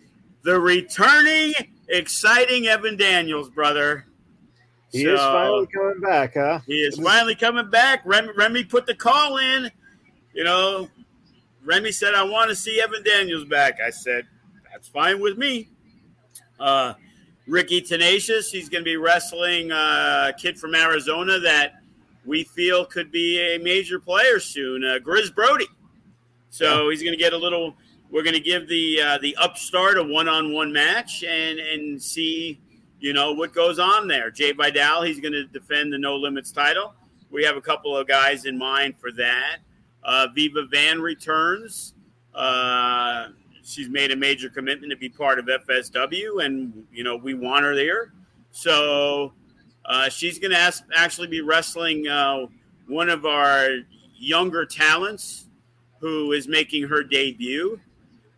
the 0.43 0.59
returning, 0.59 1.53
exciting 1.89 2.67
Evan 2.67 2.97
Daniels, 2.97 3.51
brother. 3.51 4.07
He 4.93 5.05
so, 5.05 5.15
is 5.15 5.21
finally 5.21 5.67
coming 5.75 6.01
back, 6.01 6.35
huh? 6.35 6.61
He 6.67 6.77
is 6.77 6.97
finally 6.97 7.35
coming 7.35 7.69
back. 7.69 8.03
Remy, 8.05 8.31
Remy 8.37 8.65
put 8.65 8.87
the 8.87 8.95
call 8.95 9.39
in. 9.39 9.71
You 10.33 10.45
know, 10.45 10.89
Remy 11.65 11.91
said, 11.93 12.15
I 12.15 12.23
want 12.23 12.51
to 12.51 12.57
see 12.57 12.81
Evan 12.81 13.03
Daniels 13.03 13.45
back. 13.45 13.81
I 13.85 13.91
said, 13.91 14.27
that's 14.75 14.89
fine 14.89 15.21
with 15.21 15.39
me. 15.39 15.69
Uh, 16.59 16.95
Ricky 17.47 17.81
Tenacious, 17.81 18.51
he's 18.51 18.69
going 18.69 18.83
to 18.83 18.85
be 18.85 18.97
wrestling 18.97 19.71
uh, 19.71 20.31
a 20.31 20.33
kid 20.37 20.59
from 20.59 20.75
Arizona 20.75 21.39
that 21.39 21.75
we 22.27 22.43
feel 22.43 22.85
could 22.85 23.13
be 23.13 23.39
a 23.39 23.59
major 23.59 24.01
player 24.01 24.41
soon, 24.41 24.85
uh, 24.85 24.99
Grizz 24.99 25.33
Brody. 25.33 25.69
So 26.51 26.85
yeah. 26.85 26.91
he's 26.91 27.03
going 27.03 27.13
to 27.13 27.19
get 27.19 27.33
a 27.33 27.37
little. 27.37 27.77
We're 28.11 28.25
going 28.25 28.35
to 28.35 28.41
give 28.41 28.69
the 28.69 29.01
uh, 29.01 29.19
the 29.19 29.37
upstart 29.37 29.97
a 29.97 30.03
one 30.03 30.29
on 30.29 30.53
one 30.53 30.73
match 30.73 31.23
and 31.23 31.61
and 31.61 32.03
see, 32.03 32.61
you 32.99 33.13
know, 33.13 33.33
what 33.33 33.55
goes 33.55 33.79
on 33.79 34.09
there. 34.09 34.31
Jay 34.31 34.53
Vidal, 34.53 35.03
he's 35.03 35.21
going 35.21 35.35
to 35.35 35.45
defend 35.45 35.93
the 35.93 35.99
No 35.99 36.17
Limits 36.17 36.51
title. 36.51 36.95
We 37.31 37.45
have 37.45 37.57
a 37.57 37.61
couple 37.61 37.97
of 37.97 38.09
guys 38.09 38.45
in 38.45 38.59
mind 38.59 38.97
for 38.99 39.13
that. 39.13 39.59
Uh, 40.03 40.27
Viva 40.35 40.65
Van 40.71 41.01
returns. 41.01 41.95
Uh, 42.35 43.29
she's 43.65 43.89
made 43.89 44.13
a 44.13 44.17
major 44.17 44.49
commitment 44.49 44.91
to 44.91 44.97
be 44.97 45.09
part 45.09 45.39
of 45.39 45.47
FSW, 45.47 46.45
and 46.45 46.87
you 46.93 47.03
know 47.03 47.17
we 47.17 47.35
want 47.35 47.65
her 47.65 47.75
there. 47.75 48.13
So 48.51 49.33
uh, 49.85 50.09
she's 50.09 50.39
going 50.39 50.53
to 50.53 50.73
actually 50.95 51.27
be 51.27 51.41
wrestling 51.41 52.07
uh, 52.07 52.47
one 52.87 53.09
of 53.09 53.27
our 53.27 53.69
younger 54.17 54.65
talents 54.65 55.49
who 56.01 56.33
is 56.33 56.47
making 56.47 56.85
her 56.85 57.03
debut. 57.03 57.81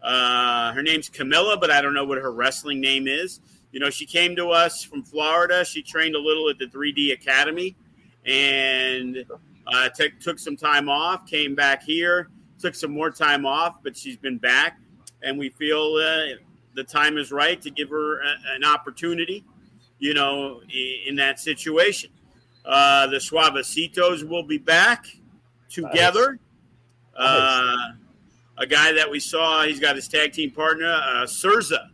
Uh, 0.02 0.72
her 0.72 0.82
name's 0.82 1.08
Camilla, 1.08 1.56
but 1.60 1.70
I 1.70 1.80
don't 1.82 1.94
know 1.94 2.04
what 2.04 2.18
her 2.18 2.32
wrestling 2.32 2.80
name 2.80 3.08
is. 3.08 3.40
You 3.72 3.80
know, 3.80 3.90
she 3.90 4.06
came 4.06 4.36
to 4.36 4.50
us 4.50 4.82
from 4.82 5.02
Florida. 5.02 5.64
She 5.64 5.82
trained 5.82 6.14
a 6.14 6.18
little 6.18 6.48
at 6.48 6.58
the 6.58 6.66
3D 6.66 7.12
Academy 7.12 7.76
and 8.24 9.24
uh, 9.66 9.88
t- 9.90 10.10
took 10.20 10.38
some 10.38 10.56
time 10.56 10.88
off, 10.88 11.26
came 11.26 11.54
back 11.54 11.82
here, 11.82 12.30
took 12.58 12.74
some 12.74 12.92
more 12.92 13.10
time 13.10 13.44
off, 13.44 13.82
but 13.82 13.96
she's 13.96 14.16
been 14.16 14.38
back 14.38 14.78
and 15.22 15.38
we 15.38 15.48
feel 15.50 15.94
uh, 15.96 16.36
the 16.74 16.84
time 16.84 17.18
is 17.18 17.32
right 17.32 17.60
to 17.62 17.70
give 17.70 17.90
her 17.90 18.20
a, 18.20 18.34
an 18.54 18.64
opportunity, 18.64 19.44
you 19.98 20.14
know, 20.14 20.60
in, 20.72 20.94
in 21.08 21.16
that 21.16 21.40
situation. 21.40 22.10
Uh, 22.64 23.06
the 23.06 23.16
Suavecitos 23.16 24.28
will 24.28 24.42
be 24.42 24.58
back 24.58 25.06
together. 25.68 26.38
Nice. 27.18 27.28
Uh, 27.28 27.76
a 28.58 28.66
guy 28.66 28.92
that 28.92 29.10
we 29.10 29.20
saw, 29.20 29.64
he's 29.64 29.80
got 29.80 29.96
his 29.96 30.08
tag 30.08 30.32
team 30.32 30.50
partner, 30.50 30.92
uh, 30.92 31.26
Surza, 31.26 31.88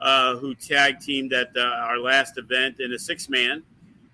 uh, 0.00 0.36
who 0.36 0.54
tag 0.54 1.00
teamed 1.00 1.32
at 1.32 1.48
uh, 1.56 1.60
our 1.60 1.98
last 1.98 2.38
event 2.38 2.80
in 2.80 2.92
a 2.92 2.98
six 2.98 3.28
man. 3.28 3.62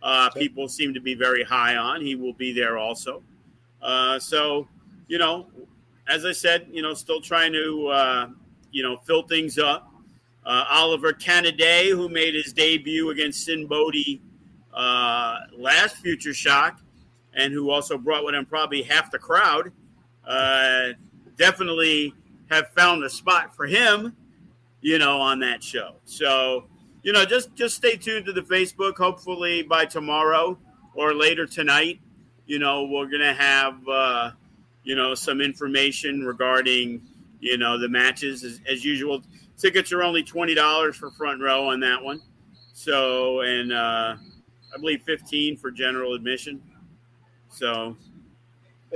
Uh, 0.02 0.28
people 0.30 0.68
seem 0.68 0.92
to 0.92 1.00
be 1.00 1.14
very 1.14 1.44
high 1.44 1.76
on. 1.76 2.00
He 2.00 2.16
will 2.16 2.32
be 2.32 2.52
there 2.52 2.76
also. 2.76 3.22
Uh, 3.80 4.18
so, 4.18 4.66
you 5.06 5.18
know, 5.18 5.46
as 6.08 6.24
I 6.24 6.32
said, 6.32 6.66
you 6.70 6.82
know, 6.82 6.92
still 6.92 7.20
trying 7.20 7.52
to 7.52 7.88
uh, 7.88 8.28
you 8.72 8.82
know, 8.82 8.96
fill 8.96 9.22
things 9.22 9.58
up. 9.58 9.88
Uh, 10.44 10.64
Oliver 10.68 11.12
Canaday, 11.12 11.90
who 11.90 12.08
made 12.08 12.34
his 12.34 12.52
debut 12.52 13.10
against 13.10 13.44
Sinn 13.44 13.66
Bodhi 13.66 14.20
uh, 14.74 15.36
last 15.56 15.96
Future 15.98 16.34
Shock, 16.34 16.80
and 17.34 17.52
who 17.52 17.70
also 17.70 17.96
brought 17.96 18.24
with 18.24 18.34
him 18.34 18.44
probably 18.44 18.82
half 18.82 19.10
the 19.10 19.18
crowd, 19.18 19.70
uh, 20.26 20.88
definitely 21.36 22.14
have 22.50 22.70
found 22.70 23.04
a 23.04 23.10
spot 23.10 23.54
for 23.54 23.66
him, 23.66 24.16
you 24.80 24.98
know, 24.98 25.20
on 25.20 25.40
that 25.40 25.62
show. 25.62 25.94
So, 26.04 26.64
you 27.02 27.12
know, 27.12 27.24
just 27.24 27.54
just 27.54 27.76
stay 27.76 27.96
tuned 27.96 28.26
to 28.26 28.32
the 28.32 28.42
Facebook. 28.42 28.96
Hopefully 28.96 29.62
by 29.62 29.84
tomorrow 29.84 30.58
or 30.94 31.14
later 31.14 31.46
tonight, 31.46 32.00
you 32.46 32.58
know, 32.58 32.84
we're 32.84 33.08
gonna 33.08 33.34
have 33.34 33.76
uh, 33.88 34.30
you 34.82 34.94
know 34.96 35.14
some 35.14 35.40
information 35.40 36.24
regarding 36.24 37.02
you 37.42 37.58
know 37.58 37.76
the 37.76 37.88
matches 37.88 38.44
as, 38.44 38.60
as 38.70 38.84
usual. 38.84 39.22
Tickets 39.58 39.92
are 39.92 40.02
only 40.02 40.22
twenty 40.22 40.54
dollars 40.54 40.96
for 40.96 41.10
front 41.10 41.42
row 41.42 41.68
on 41.68 41.80
that 41.80 42.02
one. 42.02 42.22
So 42.72 43.40
and 43.42 43.72
uh, 43.72 44.16
I 44.74 44.78
believe 44.80 45.02
fifteen 45.02 45.56
for 45.58 45.70
general 45.70 46.14
admission. 46.14 46.62
So 47.50 47.96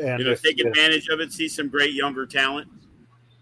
and 0.01 0.21
you 0.21 0.25
know, 0.25 0.35
take 0.35 0.61
advantage 0.61 1.09
of 1.09 1.21
it. 1.21 1.33
See 1.33 1.49
some 1.49 1.69
great 1.69 1.93
younger 1.93 2.25
talent. 2.25 2.69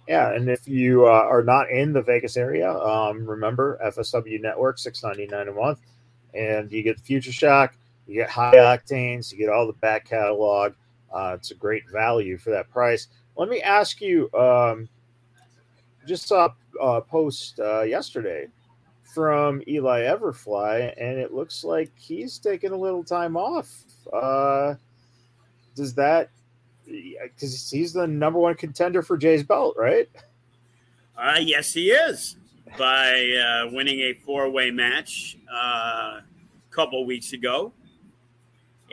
Yeah, 0.08 0.32
and 0.32 0.48
if 0.48 0.66
you 0.66 1.06
uh, 1.06 1.10
are 1.10 1.42
not 1.42 1.70
in 1.70 1.92
the 1.92 2.02
Vegas 2.02 2.36
area, 2.36 2.70
um, 2.70 3.26
remember 3.26 3.78
FSW 3.84 4.40
Network 4.40 4.78
six 4.78 5.02
ninety 5.02 5.26
nine 5.26 5.48
a 5.48 5.52
month, 5.52 5.80
and 6.34 6.70
you 6.72 6.82
get 6.82 6.98
Future 7.00 7.32
Shock, 7.32 7.76
you 8.06 8.14
get 8.14 8.30
High 8.30 8.56
Octanes, 8.56 9.32
you 9.32 9.38
get 9.38 9.50
all 9.50 9.66
the 9.66 9.74
back 9.74 10.08
catalog. 10.08 10.72
Uh, 11.12 11.36
it's 11.38 11.52
a 11.52 11.54
great 11.54 11.84
value 11.90 12.36
for 12.36 12.50
that 12.50 12.70
price. 12.70 13.08
Let 13.36 13.48
me 13.48 13.62
ask 13.62 14.00
you, 14.00 14.30
um, 14.34 14.88
just 16.06 16.28
saw 16.28 16.48
a 16.80 17.00
post 17.00 17.60
uh, 17.60 17.82
yesterday 17.82 18.48
from 19.14 19.62
Eli 19.68 20.02
Everfly, 20.02 20.92
and 21.00 21.18
it 21.18 21.32
looks 21.32 21.62
like 21.62 21.90
he's 21.96 22.38
taking 22.38 22.72
a 22.72 22.76
little 22.76 23.04
time 23.04 23.36
off. 23.36 23.70
Uh, 24.12 24.74
does 25.74 25.94
that 25.94 26.30
because 26.86 27.70
he's 27.70 27.92
the 27.92 28.06
number 28.06 28.38
one 28.38 28.54
contender 28.54 29.02
for 29.02 29.16
Jay's 29.16 29.42
belt, 29.42 29.74
right? 29.78 30.08
Uh, 31.16 31.38
yes, 31.40 31.72
he 31.72 31.90
is 31.90 32.36
by 32.78 33.64
uh, 33.66 33.70
winning 33.72 34.00
a 34.00 34.12
four 34.12 34.50
way 34.50 34.70
match 34.70 35.38
uh, 35.52 36.20
a 36.20 36.24
couple 36.70 37.04
weeks 37.06 37.32
ago. 37.32 37.72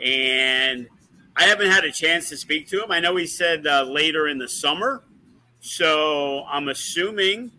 And 0.02 0.88
I 1.36 1.44
haven't 1.44 1.70
had 1.70 1.84
a 1.84 1.92
chance 1.92 2.28
to 2.30 2.36
speak 2.36 2.68
to 2.68 2.82
him. 2.82 2.90
I 2.90 3.00
know 3.00 3.16
he 3.16 3.26
said 3.26 3.66
uh, 3.66 3.82
later 3.82 4.28
in 4.28 4.38
the 4.38 4.48
summer 4.48 5.02
so 5.62 6.44
I'm 6.50 6.68
assuming 6.68 7.52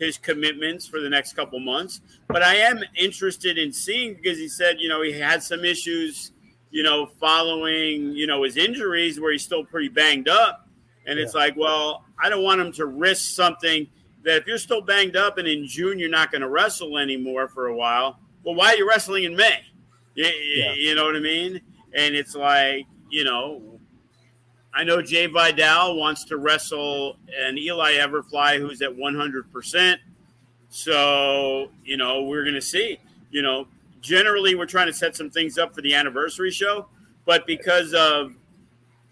his 0.00 0.18
commitments 0.18 0.88
for 0.88 1.00
the 1.00 1.08
next 1.08 1.34
couple 1.34 1.60
months. 1.60 2.00
But 2.26 2.42
I 2.42 2.56
am 2.56 2.80
interested 2.98 3.58
in 3.58 3.72
seeing 3.72 4.14
because 4.14 4.38
he 4.38 4.48
said, 4.48 4.80
you 4.80 4.88
know, 4.88 5.02
he 5.02 5.12
had 5.12 5.40
some 5.40 5.64
issues, 5.64 6.32
you 6.72 6.82
know, 6.82 7.06
following, 7.20 8.10
you 8.10 8.26
know, 8.26 8.42
his 8.42 8.56
injuries 8.56 9.20
where 9.20 9.30
he's 9.30 9.44
still 9.44 9.64
pretty 9.64 9.88
banged 9.88 10.28
up. 10.28 10.68
And 11.06 11.16
yeah. 11.16 11.24
it's 11.24 11.34
like, 11.34 11.56
well, 11.56 12.04
I 12.20 12.28
don't 12.28 12.42
want 12.42 12.60
him 12.60 12.72
to 12.72 12.86
risk 12.86 13.36
something 13.36 13.86
that 14.24 14.38
if 14.38 14.46
you're 14.48 14.58
still 14.58 14.80
banged 14.80 15.14
up 15.14 15.38
and 15.38 15.46
in 15.46 15.64
June 15.64 16.00
you're 16.00 16.10
not 16.10 16.32
going 16.32 16.42
to 16.42 16.48
wrestle 16.48 16.98
anymore 16.98 17.46
for 17.46 17.68
a 17.68 17.76
while, 17.76 18.18
well, 18.42 18.56
why 18.56 18.72
are 18.72 18.76
you 18.76 18.88
wrestling 18.88 19.22
in 19.24 19.36
May? 19.36 19.60
You, 20.16 20.24
yeah. 20.24 20.72
you 20.72 20.96
know 20.96 21.04
what 21.04 21.14
I 21.14 21.20
mean? 21.20 21.60
And 21.94 22.16
it's 22.16 22.34
like, 22.34 22.86
you 23.10 23.22
know, 23.22 23.73
I 24.74 24.82
know 24.82 25.00
Jay 25.00 25.26
Vidal 25.26 25.96
wants 25.96 26.24
to 26.24 26.36
wrestle 26.36 27.16
an 27.38 27.56
Eli 27.56 27.94
Everfly 27.94 28.58
who's 28.58 28.82
at 28.82 28.90
100%. 28.90 29.96
So, 30.68 31.70
you 31.84 31.96
know, 31.96 32.24
we're 32.24 32.42
going 32.42 32.54
to 32.54 32.62
see. 32.62 32.98
You 33.30 33.42
know, 33.42 33.68
generally 34.00 34.54
we're 34.54 34.66
trying 34.66 34.88
to 34.88 34.92
set 34.92 35.14
some 35.14 35.30
things 35.30 35.58
up 35.58 35.74
for 35.74 35.80
the 35.80 35.94
anniversary 35.94 36.50
show, 36.50 36.86
but 37.24 37.46
because 37.46 37.94
of 37.94 38.34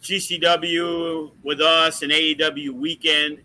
GCW 0.02 1.30
with 1.44 1.60
us 1.60 2.02
and 2.02 2.10
AEW 2.10 2.70
weekend, 2.70 3.38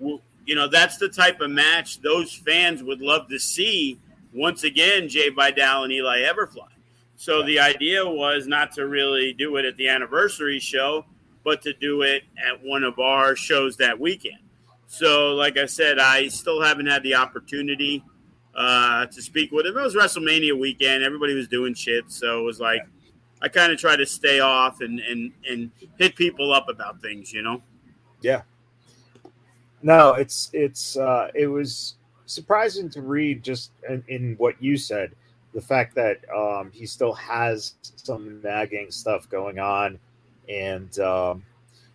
you 0.00 0.54
know, 0.54 0.68
that's 0.68 0.96
the 0.98 1.08
type 1.08 1.40
of 1.40 1.50
match 1.50 2.00
those 2.00 2.32
fans 2.32 2.82
would 2.82 3.00
love 3.00 3.28
to 3.28 3.38
see 3.38 3.98
once 4.32 4.64
again, 4.64 5.08
Jay 5.08 5.30
Vidal 5.30 5.84
and 5.84 5.92
Eli 5.92 6.20
Everfly. 6.20 6.68
So 7.16 7.42
the 7.42 7.58
idea 7.58 8.06
was 8.06 8.46
not 8.46 8.72
to 8.72 8.86
really 8.86 9.32
do 9.32 9.56
it 9.56 9.64
at 9.64 9.76
the 9.76 9.88
anniversary 9.88 10.60
show, 10.60 11.06
but 11.46 11.62
to 11.62 11.72
do 11.74 12.02
it 12.02 12.24
at 12.44 12.60
one 12.64 12.82
of 12.82 12.98
our 12.98 13.36
shows 13.36 13.76
that 13.76 14.00
weekend. 14.00 14.40
So, 14.88 15.32
like 15.36 15.56
I 15.56 15.66
said, 15.66 16.00
I 16.00 16.26
still 16.26 16.60
haven't 16.60 16.86
had 16.86 17.04
the 17.04 17.14
opportunity 17.14 18.02
uh, 18.56 19.06
to 19.06 19.22
speak 19.22 19.52
with 19.52 19.64
him. 19.64 19.78
It 19.78 19.80
was 19.80 19.94
WrestleMania 19.94 20.58
weekend; 20.58 21.04
everybody 21.04 21.34
was 21.34 21.46
doing 21.46 21.72
shit, 21.72 22.10
so 22.10 22.40
it 22.40 22.42
was 22.42 22.58
like 22.58 22.82
I 23.40 23.46
kind 23.46 23.72
of 23.72 23.78
try 23.78 23.94
to 23.94 24.04
stay 24.04 24.40
off 24.40 24.80
and 24.80 24.98
and 24.98 25.32
and 25.48 25.70
hit 25.98 26.16
people 26.16 26.52
up 26.52 26.68
about 26.68 27.00
things, 27.00 27.32
you 27.32 27.42
know. 27.42 27.62
Yeah. 28.22 28.42
No, 29.82 30.14
it's 30.14 30.50
it's 30.52 30.96
uh, 30.96 31.30
it 31.32 31.46
was 31.46 31.94
surprising 32.26 32.90
to 32.90 33.02
read 33.02 33.44
just 33.44 33.70
in, 33.88 34.02
in 34.08 34.34
what 34.38 34.60
you 34.60 34.76
said 34.76 35.12
the 35.54 35.62
fact 35.62 35.94
that 35.94 36.18
um, 36.30 36.70
he 36.70 36.84
still 36.84 37.14
has 37.14 37.74
some 37.96 38.42
nagging 38.42 38.90
stuff 38.90 39.28
going 39.30 39.58
on, 39.58 39.98
and 40.48 40.98
um, 40.98 41.42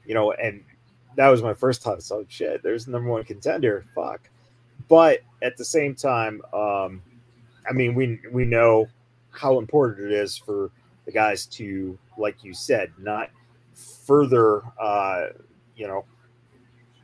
you 0.06 0.14
know, 0.14 0.32
and 0.34 0.64
that 1.16 1.30
was 1.30 1.42
my 1.42 1.54
first 1.54 1.82
thought. 1.82 2.04
So 2.04 2.26
shit, 2.28 2.64
there's 2.64 2.86
the 2.86 2.92
number 2.92 3.10
one 3.10 3.24
contender. 3.24 3.86
Fuck. 3.96 4.30
But 4.88 5.22
at 5.42 5.58
the 5.58 5.66
same 5.66 5.96
time, 5.96 6.42
um, 6.54 7.02
I 7.70 7.74
mean, 7.74 7.96
we 7.96 8.20
we 8.32 8.46
know 8.46 8.88
how 9.32 9.60
important 9.60 10.12
it 10.12 10.14
is 10.14 10.38
for 10.38 10.70
the 11.06 11.12
guys 11.12 11.46
to, 11.46 11.98
like 12.18 12.44
you 12.44 12.54
said, 12.54 12.92
not 13.00 13.30
further, 13.74 14.62
uh, 14.80 15.28
you 15.76 15.88
know, 15.88 16.06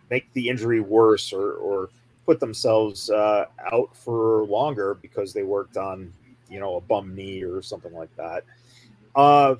make 0.09 0.31
the 0.33 0.49
injury 0.49 0.81
worse 0.81 1.31
or 1.31 1.53
or 1.53 1.89
put 2.25 2.39
themselves 2.39 3.09
uh, 3.09 3.45
out 3.71 3.95
for 3.95 4.43
longer 4.43 4.95
because 4.95 5.33
they 5.33 5.43
worked 5.43 5.77
on, 5.77 6.11
you 6.49 6.59
know, 6.59 6.75
a 6.75 6.81
bum 6.81 7.15
knee 7.15 7.41
or 7.41 7.61
something 7.61 7.93
like 7.93 8.13
that. 8.17 8.43
Uh, 9.15 9.55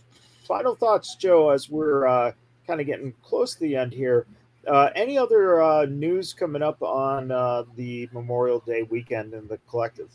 final 0.48 0.76
thoughts, 0.76 1.16
Joe, 1.16 1.50
as 1.50 1.70
we're 1.70 2.08
uh, 2.08 2.32
kind 2.66 2.80
of 2.80 2.88
getting 2.88 3.14
close 3.22 3.54
to 3.56 3.60
the 3.60 3.76
end 3.76 3.94
here. 3.94 4.26
Uh, 4.68 4.90
any 4.96 5.18
other 5.18 5.62
uh, 5.62 5.86
news 5.86 6.34
coming 6.34 6.62
up 6.62 6.82
on 6.82 7.32
uh, 7.32 7.64
the 7.76 8.10
Memorial 8.12 8.60
Day 8.60 8.84
weekend 8.84 9.34
in 9.34 9.48
the 9.48 9.58
collective? 9.70 10.10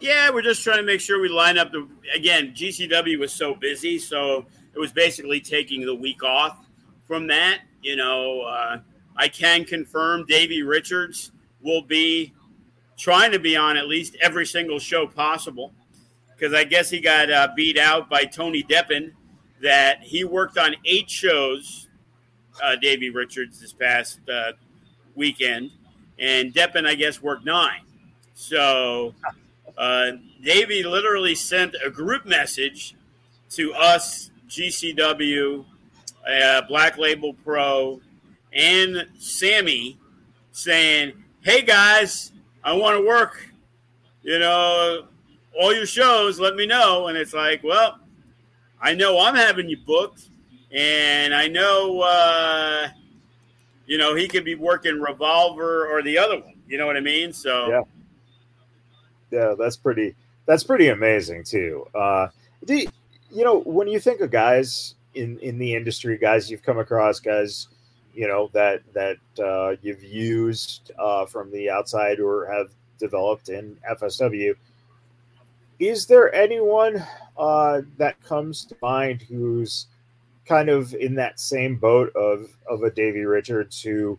Yeah, 0.00 0.30
we're 0.30 0.42
just 0.42 0.62
trying 0.62 0.78
to 0.78 0.84
make 0.84 1.00
sure 1.00 1.20
we 1.20 1.28
line 1.28 1.58
up 1.58 1.72
the. 1.72 1.88
Again, 2.14 2.52
GCW 2.54 3.18
was 3.18 3.32
so 3.32 3.54
busy, 3.54 3.98
so 3.98 4.46
it 4.74 4.78
was 4.78 4.92
basically 4.92 5.40
taking 5.40 5.84
the 5.84 5.94
week 5.94 6.22
off 6.22 6.66
from 7.06 7.26
that. 7.28 7.62
You 7.82 7.96
know, 7.96 8.42
uh, 8.42 8.78
I 9.16 9.28
can 9.28 9.64
confirm 9.64 10.24
Davey 10.26 10.62
Richards 10.62 11.32
will 11.60 11.82
be 11.82 12.32
trying 12.96 13.32
to 13.32 13.38
be 13.38 13.56
on 13.56 13.76
at 13.76 13.88
least 13.88 14.16
every 14.20 14.46
single 14.46 14.78
show 14.78 15.06
possible 15.06 15.72
because 16.38 16.54
I 16.54 16.64
guess 16.64 16.88
he 16.88 17.00
got 17.00 17.30
uh, 17.30 17.48
beat 17.56 17.78
out 17.78 18.08
by 18.08 18.24
Tony 18.24 18.62
Deppen. 18.62 19.12
That 19.60 20.02
he 20.02 20.22
worked 20.24 20.56
on 20.56 20.76
eight 20.84 21.10
shows 21.10 21.88
uh, 22.62 22.76
Davey 22.76 23.10
Richards 23.10 23.60
this 23.60 23.72
past 23.72 24.20
uh, 24.32 24.52
weekend, 25.16 25.72
and 26.16 26.54
Deppen, 26.54 26.86
I 26.86 26.94
guess, 26.94 27.20
worked 27.20 27.44
nine. 27.44 27.80
So 28.34 29.14
uh, 29.76 30.12
Davey 30.40 30.84
literally 30.84 31.34
sent 31.34 31.74
a 31.84 31.90
group 31.90 32.24
message 32.24 32.94
to 33.50 33.74
us, 33.74 34.30
GCW, 34.48 35.64
uh, 36.28 36.62
Black 36.68 36.98
Label 36.98 37.34
Pro, 37.34 38.00
and 38.52 39.08
Sammy, 39.18 39.98
saying, 40.52 41.14
"Hey 41.40 41.62
guys, 41.62 42.30
I 42.62 42.74
want 42.74 42.96
to 42.96 43.04
work. 43.04 43.44
You 44.22 44.38
know, 44.38 45.08
all 45.58 45.74
your 45.74 45.86
shows. 45.86 46.40
Let 46.40 46.54
me 46.54 46.66
know." 46.66 47.08
And 47.08 47.18
it's 47.18 47.34
like, 47.34 47.62
well, 47.62 47.98
I 48.80 48.94
know 48.94 49.20
I'm 49.20 49.34
having 49.34 49.68
you 49.68 49.78
booked 49.86 50.28
and 50.70 51.34
I 51.34 51.48
know, 51.48 52.00
uh, 52.00 52.88
you 53.86 53.98
know, 53.98 54.14
he 54.14 54.28
could 54.28 54.44
be 54.44 54.54
working 54.54 55.00
Revolver 55.00 55.86
or 55.86 56.02
the 56.02 56.18
other 56.18 56.40
one. 56.40 56.54
You 56.66 56.78
know 56.78 56.86
what 56.86 56.96
I 56.96 57.00
mean? 57.00 57.32
So, 57.32 57.68
yeah, 57.68 57.82
yeah, 59.30 59.54
that's 59.58 59.76
pretty. 59.76 60.14
That's 60.46 60.64
pretty 60.64 60.88
amazing 60.88 61.44
too. 61.44 61.86
Uh, 61.94 62.28
do 62.64 62.76
you, 62.76 62.88
you 63.30 63.44
know 63.44 63.60
when 63.60 63.86
you 63.88 64.00
think 64.00 64.20
of 64.20 64.30
guys 64.30 64.94
in 65.14 65.38
in 65.40 65.58
the 65.58 65.74
industry, 65.74 66.18
guys 66.18 66.50
you've 66.50 66.62
come 66.62 66.78
across, 66.78 67.20
guys, 67.20 67.68
you 68.14 68.28
know 68.28 68.50
that 68.52 68.82
that 68.92 69.16
uh, 69.42 69.76
you've 69.80 70.02
used 70.02 70.92
uh, 70.98 71.24
from 71.24 71.50
the 71.50 71.70
outside 71.70 72.20
or 72.20 72.46
have 72.46 72.68
developed 72.98 73.48
in 73.48 73.76
FSW. 73.90 74.54
Is 75.78 76.06
there 76.06 76.34
anyone 76.34 77.04
uh, 77.36 77.82
that 77.96 78.20
comes 78.22 78.64
to 78.66 78.76
mind 78.82 79.22
who's 79.22 79.86
kind 80.44 80.68
of 80.68 80.94
in 80.94 81.14
that 81.14 81.38
same 81.38 81.76
boat 81.76 82.14
of 82.16 82.48
of 82.68 82.82
a 82.82 82.90
Davey 82.90 83.24
Richards 83.24 83.80
who 83.80 84.18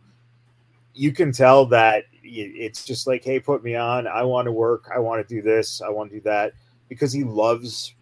you 0.93 1.12
can 1.12 1.32
tell 1.32 1.66
that 1.68 2.03
it's 2.24 2.86
just 2.86 3.07
like, 3.07 3.24
hey, 3.24 3.39
put 3.39 3.64
me 3.64 3.76
on. 3.76 4.07
I 4.07 4.24
want 4.24 4.45
to 4.45 4.51
work. 4.51 4.89
I 4.93 4.99
want 4.99 5.26
to 5.26 5.36
do 5.36 5.41
this. 5.41 5.82
I 5.82 5.89
want 5.89 6.12
to 6.12 6.18
do 6.18 6.22
that 6.24 6.53
because 6.88 7.12
he 7.12 7.24
loves 7.24 7.95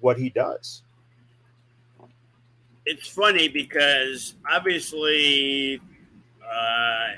what 0.00 0.18
he 0.18 0.28
does. 0.28 0.82
It's 2.86 3.08
funny 3.08 3.48
because 3.48 4.34
obviously, 4.50 5.80
uh, 6.42 7.14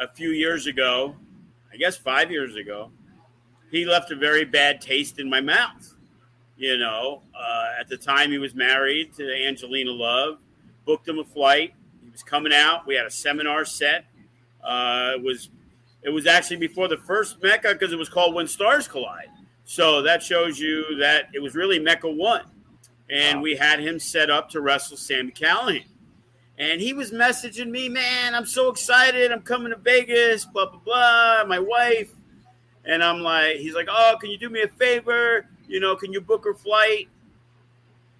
a 0.00 0.08
few 0.12 0.30
years 0.30 0.66
ago, 0.66 1.14
I 1.72 1.76
guess 1.76 1.96
five 1.96 2.30
years 2.30 2.56
ago, 2.56 2.90
he 3.72 3.86
left 3.86 4.12
a 4.12 4.16
very 4.16 4.44
bad 4.44 4.80
taste 4.80 5.18
in 5.18 5.28
my 5.28 5.40
mouth. 5.40 5.96
You 6.56 6.76
know, 6.78 7.22
uh, 7.34 7.80
at 7.80 7.88
the 7.88 7.96
time 7.96 8.30
he 8.30 8.38
was 8.38 8.54
married 8.54 9.14
to 9.14 9.46
Angelina 9.46 9.90
Love, 9.90 10.38
booked 10.84 11.08
him 11.08 11.18
a 11.18 11.24
flight. 11.24 11.72
He 12.04 12.10
was 12.10 12.22
coming 12.22 12.52
out. 12.52 12.86
We 12.86 12.94
had 12.94 13.06
a 13.06 13.10
seminar 13.10 13.64
set. 13.64 14.04
Uh, 14.62 15.14
it 15.16 15.22
was 15.22 15.48
it 16.02 16.10
was 16.10 16.26
actually 16.26 16.58
before 16.58 16.86
the 16.86 16.98
first 16.98 17.42
Mecca 17.42 17.72
because 17.72 17.92
it 17.92 17.98
was 17.98 18.08
called 18.08 18.34
When 18.34 18.46
Stars 18.46 18.86
Collide. 18.86 19.30
So 19.64 20.02
that 20.02 20.22
shows 20.22 20.58
you 20.58 20.96
that 20.98 21.28
it 21.32 21.40
was 21.40 21.54
really 21.54 21.78
Mecca 21.78 22.08
one, 22.10 22.44
and 23.10 23.38
wow. 23.38 23.42
we 23.42 23.56
had 23.56 23.80
him 23.80 23.98
set 23.98 24.30
up 24.30 24.50
to 24.50 24.60
wrestle 24.60 24.96
Sami 24.96 25.32
Callihan. 25.32 25.86
And 26.58 26.80
he 26.80 26.92
was 26.92 27.10
messaging 27.10 27.70
me, 27.70 27.88
man, 27.88 28.34
I'm 28.34 28.46
so 28.46 28.68
excited. 28.68 29.32
I'm 29.32 29.40
coming 29.40 29.70
to 29.70 29.78
Vegas, 29.78 30.44
blah, 30.44 30.66
blah, 30.66 30.80
blah. 30.84 31.44
My 31.46 31.58
wife. 31.58 32.12
And 32.84 33.02
I'm 33.02 33.20
like, 33.20 33.56
he's 33.56 33.74
like, 33.74 33.88
oh, 33.90 34.16
can 34.20 34.30
you 34.30 34.38
do 34.38 34.50
me 34.50 34.62
a 34.62 34.68
favor? 34.68 35.46
you 35.72 35.80
know, 35.80 35.96
can 35.96 36.12
you 36.12 36.20
book 36.20 36.44
her 36.44 36.54
flight? 36.54 37.08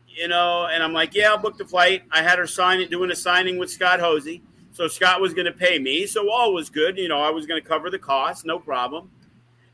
You 0.08 0.28
know, 0.28 0.66
and 0.66 0.82
I'm 0.82 0.92
like, 0.92 1.14
yeah, 1.14 1.30
I'll 1.30 1.38
book 1.38 1.58
the 1.58 1.66
flight. 1.66 2.02
I 2.10 2.22
had 2.22 2.38
her 2.38 2.46
sign 2.46 2.80
it, 2.80 2.90
doing 2.90 3.10
a 3.10 3.16
signing 3.16 3.58
with 3.58 3.70
Scott 3.70 4.00
Hosey. 4.00 4.42
So 4.72 4.88
Scott 4.88 5.20
was 5.20 5.34
going 5.34 5.44
to 5.44 5.52
pay 5.52 5.78
me. 5.78 6.06
So 6.06 6.30
all 6.30 6.54
was 6.54 6.70
good. 6.70 6.96
You 6.96 7.08
know, 7.08 7.20
I 7.20 7.30
was 7.30 7.46
going 7.46 7.62
to 7.62 7.66
cover 7.66 7.90
the 7.90 7.98
cost, 7.98 8.46
no 8.46 8.58
problem. 8.58 9.10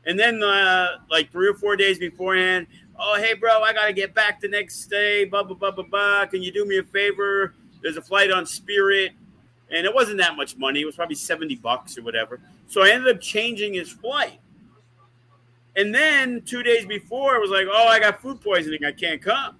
And 0.05 0.19
then, 0.19 0.43
uh, 0.43 0.97
like 1.09 1.31
three 1.31 1.47
or 1.47 1.53
four 1.53 1.75
days 1.77 1.99
beforehand, 1.99 2.67
oh, 2.97 3.17
hey, 3.17 3.33
bro, 3.33 3.61
I 3.61 3.73
got 3.73 3.87
to 3.87 3.93
get 3.93 4.13
back 4.13 4.41
the 4.41 4.49
next 4.49 4.85
day. 4.87 5.23
Blah, 5.23 5.43
blah, 5.43 5.55
blah, 5.55 5.71
blah, 5.71 5.85
blah. 5.85 6.25
Can 6.25 6.41
you 6.41 6.51
do 6.51 6.65
me 6.65 6.79
a 6.79 6.83
favor? 6.83 7.53
There's 7.81 7.97
a 7.97 8.01
flight 8.01 8.31
on 8.31 8.45
Spirit. 8.45 9.11
And 9.71 9.85
it 9.85 9.93
wasn't 9.93 10.17
that 10.17 10.35
much 10.35 10.57
money. 10.57 10.81
It 10.81 10.85
was 10.85 10.95
probably 10.95 11.15
70 11.15 11.55
bucks 11.57 11.97
or 11.97 12.01
whatever. 12.01 12.41
So 12.67 12.81
I 12.83 12.89
ended 12.89 13.15
up 13.15 13.21
changing 13.21 13.73
his 13.73 13.89
flight. 13.89 14.39
And 15.75 15.93
then 15.93 16.41
two 16.41 16.63
days 16.63 16.85
before, 16.85 17.35
it 17.35 17.41
was 17.41 17.51
like, 17.51 17.67
oh, 17.71 17.87
I 17.87 17.99
got 17.99 18.21
food 18.21 18.41
poisoning. 18.41 18.83
I 18.83 18.91
can't 18.91 19.21
come. 19.21 19.55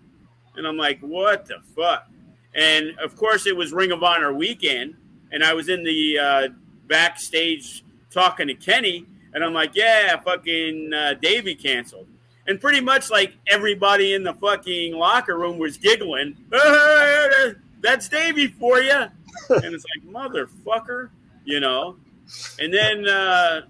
And 0.56 0.68
I'm 0.68 0.78
like, 0.78 1.00
what 1.02 1.46
the 1.46 1.58
fuck? 1.76 2.08
And 2.56 2.98
of 3.00 3.16
course, 3.16 3.46
it 3.46 3.56
was 3.56 3.72
Ring 3.72 3.92
of 3.92 4.04
Honor 4.04 4.34
weekend. 4.34 4.96
And 5.32 5.44
I 5.44 5.54
was 5.54 5.70
in 5.70 5.84
the 5.84 6.20
uh, 6.20 6.48
backstage 6.88 7.84
talking 8.12 8.48
to 8.48 8.56
Kenny. 8.56 9.06
And 9.34 9.44
I'm 9.44 9.54
like, 9.54 9.76
yeah, 9.76 10.20
fucking 10.20 10.92
uh, 10.94 11.14
Davey 11.22 11.56
canceled. 11.56 12.08
And 12.48 12.60
pretty 12.60 12.82
much 12.82 13.12
like 13.12 13.36
everybody 13.48 14.14
in 14.14 14.24
the 14.24 14.34
fucking 14.34 14.96
locker 14.96 15.38
room 15.38 15.60
was 15.60 15.78
giggling. 15.78 16.36
That's 17.82 18.10
Davey 18.10 18.48
for 18.48 18.80
you. 18.82 18.92
and 19.50 19.74
it's 19.74 19.86
like, 19.96 20.32
motherfucker, 20.32 21.10
you 21.46 21.60
know? 21.60 21.96
And 22.60 22.74
then 22.74 23.08
uh, 23.08 23.62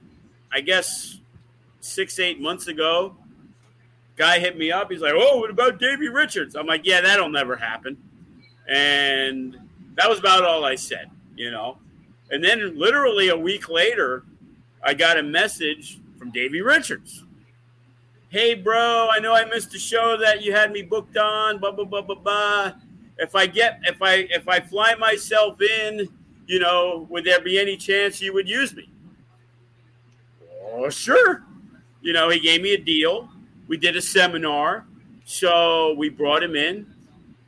I 0.51 0.61
guess 0.61 1.18
six, 1.89 2.19
eight 2.19 2.39
months 2.39 2.67
ago. 2.67 3.15
Guy 4.15 4.39
hit 4.39 4.57
me 4.57 4.71
up. 4.71 4.91
He's 4.91 5.01
like, 5.01 5.13
"Oh, 5.15 5.39
what 5.39 5.49
about 5.49 5.79
Davey 5.79 6.09
Richards?" 6.09 6.55
I'm 6.55 6.65
like, 6.67 6.85
"Yeah, 6.85 7.01
that'll 7.01 7.29
never 7.29 7.55
happen." 7.55 7.97
And 8.67 9.57
that 9.95 10.09
was 10.09 10.19
about 10.19 10.43
all 10.43 10.65
I 10.65 10.75
said, 10.75 11.09
you 11.35 11.51
know. 11.51 11.77
And 12.31 12.43
then, 12.43 12.77
literally 12.77 13.29
a 13.29 13.37
week 13.37 13.69
later, 13.69 14.23
I 14.83 14.93
got 14.93 15.17
a 15.17 15.23
message 15.23 15.99
from 16.17 16.31
Davey 16.31 16.61
Richards. 16.61 17.23
Hey, 18.29 18.53
bro, 18.53 19.09
I 19.11 19.19
know 19.19 19.33
I 19.33 19.45
missed 19.45 19.73
a 19.73 19.79
show 19.79 20.15
that 20.17 20.43
you 20.43 20.51
had 20.51 20.71
me 20.71 20.83
booked 20.83 21.17
on. 21.17 21.57
Blah 21.57 21.71
blah 21.71 21.85
blah 21.85 22.01
blah 22.01 22.15
blah. 22.15 22.73
If 23.17 23.35
I 23.35 23.47
get 23.47 23.79
if 23.83 24.01
I 24.01 24.27
if 24.29 24.47
I 24.47 24.59
fly 24.59 24.93
myself 24.95 25.59
in, 25.61 26.07
you 26.45 26.59
know, 26.59 27.07
would 27.09 27.23
there 27.23 27.41
be 27.41 27.57
any 27.57 27.75
chance 27.75 28.21
you 28.21 28.33
would 28.33 28.47
use 28.47 28.75
me? 28.75 28.89
Oh, 30.71 30.89
sure. 30.89 31.43
You 32.01 32.13
know, 32.13 32.29
he 32.29 32.39
gave 32.39 32.61
me 32.61 32.73
a 32.73 32.77
deal. 32.77 33.29
We 33.67 33.77
did 33.77 33.95
a 33.95 34.01
seminar. 34.01 34.85
So 35.25 35.93
we 35.93 36.09
brought 36.09 36.41
him 36.41 36.55
in. 36.55 36.91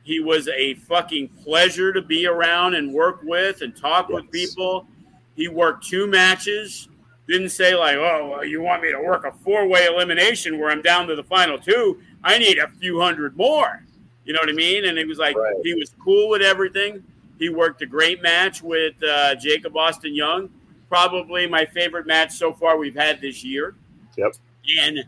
He 0.04 0.20
was 0.20 0.48
a 0.48 0.74
fucking 0.74 1.28
pleasure 1.42 1.92
to 1.92 2.02
be 2.02 2.26
around 2.26 2.74
and 2.74 2.92
work 2.92 3.20
with 3.22 3.62
and 3.62 3.76
talk 3.76 4.08
yes. 4.08 4.14
with 4.14 4.30
people. 4.30 4.86
He 5.34 5.48
worked 5.48 5.86
two 5.86 6.06
matches. 6.06 6.88
Didn't 7.28 7.50
say 7.50 7.74
like, 7.74 7.96
"Oh, 7.96 8.30
well, 8.30 8.44
you 8.44 8.60
want 8.60 8.82
me 8.82 8.90
to 8.90 9.00
work 9.00 9.24
a 9.24 9.32
four-way 9.44 9.86
elimination 9.86 10.58
where 10.58 10.70
I'm 10.70 10.82
down 10.82 11.06
to 11.06 11.16
the 11.16 11.22
final 11.22 11.56
two? 11.58 12.00
I 12.22 12.38
need 12.38 12.58
a 12.58 12.68
few 12.80 13.00
hundred 13.00 13.36
more." 13.36 13.84
You 14.24 14.32
know 14.32 14.40
what 14.40 14.48
I 14.48 14.52
mean? 14.52 14.84
And 14.84 14.96
he 14.96 15.04
was 15.04 15.18
like, 15.18 15.36
right. 15.36 15.54
he 15.64 15.74
was 15.74 15.94
cool 16.02 16.28
with 16.28 16.42
everything. 16.42 17.02
He 17.38 17.48
worked 17.48 17.82
a 17.82 17.86
great 17.86 18.22
match 18.22 18.62
with 18.62 18.94
uh, 19.02 19.34
Jacob 19.34 19.76
Austin 19.76 20.14
Young, 20.14 20.48
probably 20.88 21.46
my 21.48 21.64
favorite 21.64 22.06
match 22.06 22.32
so 22.32 22.52
far 22.52 22.76
we've 22.76 22.94
had 22.94 23.20
this 23.20 23.42
year. 23.42 23.74
Yep. 24.16 24.34
And 24.80 25.04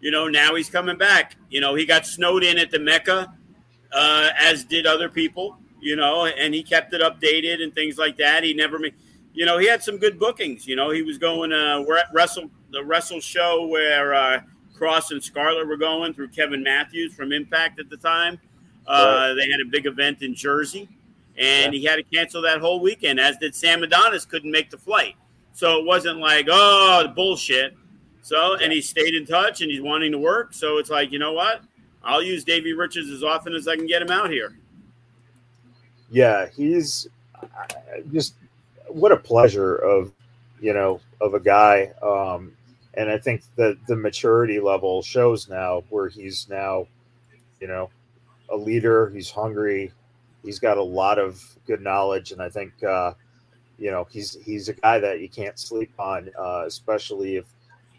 you 0.00 0.10
know, 0.10 0.28
now 0.28 0.54
he's 0.54 0.70
coming 0.70 0.98
back. 0.98 1.36
You 1.50 1.60
know, 1.60 1.74
he 1.74 1.86
got 1.86 2.06
snowed 2.06 2.44
in 2.44 2.58
at 2.58 2.70
the 2.70 2.78
Mecca, 2.78 3.32
uh, 3.92 4.28
as 4.38 4.64
did 4.64 4.86
other 4.86 5.08
people. 5.08 5.58
You 5.80 5.96
know, 5.96 6.26
and 6.26 6.52
he 6.54 6.62
kept 6.62 6.92
it 6.94 7.00
updated 7.00 7.62
and 7.62 7.72
things 7.74 7.96
like 7.96 8.16
that. 8.16 8.42
He 8.42 8.54
never 8.54 8.78
made 8.78 8.94
you 9.36 9.44
know, 9.44 9.58
he 9.58 9.68
had 9.68 9.82
some 9.82 9.98
good 9.98 10.18
bookings. 10.18 10.66
You 10.66 10.76
know, 10.76 10.90
he 10.90 11.02
was 11.02 11.18
going 11.18 11.52
uh, 11.52 11.84
wrestle 12.12 12.50
the 12.72 12.82
wrestle 12.82 13.20
show 13.20 13.66
where 13.66 14.14
uh, 14.14 14.40
Kross 14.74 15.10
and 15.10 15.22
Scarlett 15.22 15.68
were 15.68 15.76
going 15.76 16.14
through 16.14 16.28
Kevin 16.28 16.62
Matthews 16.62 17.14
from 17.14 17.32
Impact 17.32 17.78
at 17.78 17.90
the 17.90 17.98
time. 17.98 18.40
Uh, 18.86 19.34
They 19.34 19.50
had 19.50 19.60
a 19.60 19.68
big 19.70 19.86
event 19.86 20.22
in 20.22 20.34
Jersey, 20.34 20.88
and 21.36 21.74
yeah. 21.74 21.78
he 21.78 21.84
had 21.84 21.96
to 21.96 22.02
cancel 22.02 22.40
that 22.42 22.60
whole 22.60 22.80
weekend. 22.80 23.20
As 23.20 23.36
did 23.36 23.54
Sam 23.54 23.82
Adonis, 23.82 24.24
couldn't 24.24 24.50
make 24.50 24.70
the 24.70 24.78
flight. 24.78 25.16
So 25.52 25.78
it 25.80 25.84
wasn't 25.84 26.18
like 26.18 26.46
oh 26.50 27.06
bullshit. 27.14 27.76
So 28.26 28.56
and 28.56 28.72
he 28.72 28.80
stayed 28.80 29.14
in 29.14 29.24
touch 29.24 29.60
and 29.60 29.70
he's 29.70 29.80
wanting 29.80 30.10
to 30.10 30.18
work. 30.18 30.52
So 30.52 30.78
it's 30.78 30.90
like 30.90 31.12
you 31.12 31.18
know 31.20 31.32
what, 31.32 31.60
I'll 32.02 32.24
use 32.24 32.42
Davey 32.42 32.72
Richards 32.72 33.08
as 33.08 33.22
often 33.22 33.54
as 33.54 33.68
I 33.68 33.76
can 33.76 33.86
get 33.86 34.02
him 34.02 34.10
out 34.10 34.30
here. 34.30 34.58
Yeah, 36.10 36.48
he's 36.48 37.06
just 38.12 38.34
what 38.88 39.12
a 39.12 39.16
pleasure 39.16 39.76
of 39.76 40.10
you 40.60 40.72
know 40.72 41.00
of 41.20 41.34
a 41.34 41.40
guy. 41.40 41.92
Um 42.02 42.50
and 42.94 43.08
i 43.08 43.16
think 43.16 43.42
that 43.54 43.76
the 43.86 43.94
maturity 43.94 44.58
level 44.58 45.02
shows 45.02 45.48
now 45.48 45.84
where 45.90 46.08
he's 46.08 46.48
now 46.48 46.88
you 47.60 47.68
know 47.68 47.90
a 48.50 48.56
leader. 48.56 49.08
He's 49.10 49.30
hungry. 49.30 49.92
He's 50.42 50.58
got 50.58 50.78
a 50.78 50.82
lot 50.82 51.20
of 51.20 51.40
good 51.64 51.80
knowledge. 51.80 52.32
And 52.32 52.42
i 52.42 52.48
think 52.48 52.72
uh 52.82 53.12
you 53.78 53.92
know 53.92 54.08
he's 54.10 54.36
he's 54.44 54.68
a 54.68 54.72
guy 54.72 54.98
that 54.98 55.20
you 55.20 55.28
can't 55.28 55.60
sleep 55.60 55.92
on 55.96 56.28
uh 56.36 56.64
especially 56.66 57.36
if 57.36 57.44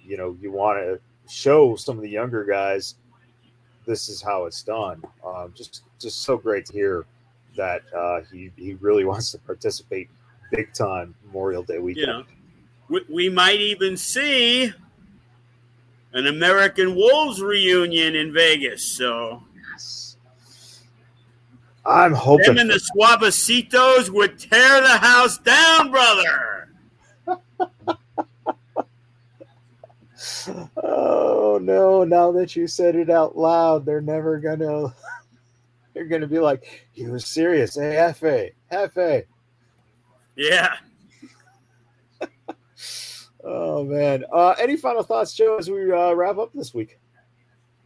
you 0.08 0.18
know 0.18 0.38
you 0.41 0.51
want 0.51 0.78
to 0.80 0.99
show 1.30 1.76
some 1.76 1.97
of 1.97 2.03
the 2.03 2.10
younger 2.10 2.43
guys 2.43 2.95
this 3.86 4.10
is 4.10 4.22
how 4.22 4.45
it's 4.45 4.64
done 4.64 5.01
um 5.26 5.53
just 5.55 5.84
just 5.99 6.22
so 6.22 6.38
great 6.38 6.66
to 6.66 6.74
hear 6.74 7.05
that 7.55 7.82
uh 7.95 8.22
he 8.32 8.51
he 8.55 8.76
really 8.76 9.05
wants 9.12 9.32
to 9.32 9.38
participate 9.39 10.10
big 10.51 10.74
time 10.74 11.16
Memorial 11.26 11.64
Day 11.64 11.80
weekend. 11.80 12.08
You 12.08 12.14
know, 12.14 12.24
we, 12.89 13.05
we 13.10 13.30
might 13.30 13.60
even 13.60 13.97
see 13.97 14.72
an 16.14 16.28
American 16.28 16.95
Wolves 16.95 17.41
reunion 17.41 18.16
in 18.16 18.34
Vegas. 18.34 18.97
So, 18.97 19.43
yes. 19.72 20.18
I'm 21.86 22.14
hoping 22.14 22.55
them 22.55 22.58
and 22.58 22.70
the 22.70 22.76
Suavecitos 22.95 24.10
would 24.10 24.39
tear 24.39 24.82
the 24.82 24.97
house 24.97 25.38
down, 25.38 25.91
brother. 25.91 26.70
oh 30.84 31.60
no! 31.62 32.04
Now 32.04 32.32
that 32.32 32.56
you 32.56 32.68
said 32.68 32.95
it 32.95 33.10
out 33.10 33.38
loud, 33.38 33.86
they're 33.86 34.02
never 34.02 34.39
gonna. 34.39 34.93
They're 35.93 36.06
gonna 36.06 36.28
be 36.28 36.38
like, 36.38 36.88
"He 36.91 37.08
was 37.08 37.26
serious." 37.26 37.74
Hey, 37.74 37.95
Hefe, 37.95 38.52
Hefe. 38.72 39.24
Yeah. 40.36 40.76
oh 43.43 43.84
man. 43.84 44.24
Uh, 44.32 44.54
any 44.60 44.78
final 44.78 45.02
thoughts, 45.02 45.34
Joe, 45.34 45.58
as 45.58 45.72
we 45.72 45.91
uh, 45.91 46.14
wrap 46.14 46.38
up 46.38 46.54
this 46.54 46.72
week? 46.72 47.00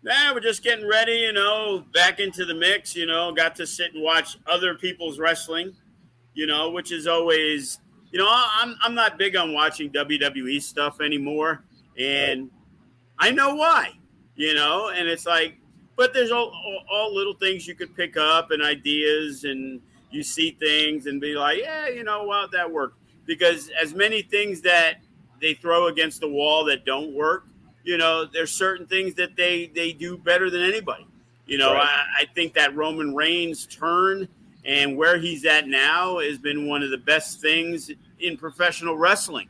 Yeah, 0.04 0.34
we're 0.34 0.40
just 0.40 0.64
getting 0.64 0.88
ready, 0.88 1.14
you 1.14 1.32
know, 1.32 1.86
back 1.94 2.20
into 2.20 2.44
the 2.44 2.56
mix, 2.56 2.96
you 2.96 3.06
know, 3.06 3.32
got 3.32 3.56
to 3.58 3.68
sit 3.68 3.94
and 3.94 4.04
watch 4.04 4.38
other 4.48 4.74
people's 4.74 5.20
wrestling, 5.20 5.76
you 6.34 6.48
know, 6.48 6.72
which 6.72 6.92
is 6.92 7.06
always, 7.06 7.80
you 8.12 8.18
know, 8.18 8.28
I'm 8.30 8.76
I'm 8.82 8.96
not 8.96 9.20
big 9.20 9.36
on 9.36 9.54
watching 9.54 9.92
WWE 9.92 10.62
stuff 10.62 11.02
anymore. 11.02 11.64
And 11.98 12.50
I 13.20 13.32
know 13.32 13.56
why, 13.56 13.94
you 14.36 14.54
know, 14.54 14.90
and 14.90 15.08
it's 15.08 15.26
like, 15.26 15.58
but 15.96 16.14
there's 16.14 16.32
all, 16.32 16.50
all, 16.50 16.84
all 16.92 17.16
little 17.16 17.34
things 17.34 17.68
you 17.68 17.76
could 17.76 17.96
pick 17.96 18.18
up 18.18 18.52
and 18.52 18.64
ideas 18.64 19.44
and 19.44 19.82
you 20.10 20.24
see 20.24 20.52
things 20.52 21.06
and 21.06 21.22
be 21.22 21.36
like, 21.36 21.60
yeah, 21.60 21.88
you 21.88 22.04
know 22.04 22.24
what, 22.24 22.52
that 22.52 22.70
worked. 22.70 22.98
Because 23.26 23.70
as 23.82 23.94
many 23.94 24.22
things 24.22 24.62
that 24.62 24.96
they 25.42 25.54
throw 25.54 25.88
against 25.88 26.22
the 26.22 26.28
wall 26.28 26.66
that 26.66 26.86
don't 26.86 27.14
work, 27.14 27.46
you 27.84 27.98
know, 27.98 28.26
there's 28.26 28.52
certain 28.52 28.86
things 28.86 29.16
that 29.16 29.36
they 29.36 29.72
they 29.74 29.92
do 29.92 30.18
better 30.18 30.50
than 30.50 30.62
anybody. 30.62 31.06
You 31.46 31.58
know, 31.58 31.74
right. 31.74 31.84
I, 31.84 32.22
I 32.22 32.26
think 32.34 32.54
that 32.54 32.76
Roman 32.76 33.16
Reigns 33.16 33.66
turn 33.66 34.28
and 34.64 34.96
where 34.96 35.18
he's 35.18 35.46
at 35.46 35.68
now 35.68 36.20
has 36.20 36.38
been 36.38 36.68
one 36.68 36.84
of 36.84 36.92
the 36.92 36.98
best 36.98 37.42
things 37.42 37.92
in 38.20 38.38
professional 38.38 38.96
wrestling. 38.98 39.50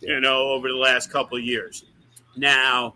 You 0.00 0.20
know, 0.20 0.50
over 0.50 0.68
the 0.68 0.76
last 0.76 1.10
couple 1.10 1.38
of 1.38 1.44
years. 1.44 1.84
Now, 2.36 2.94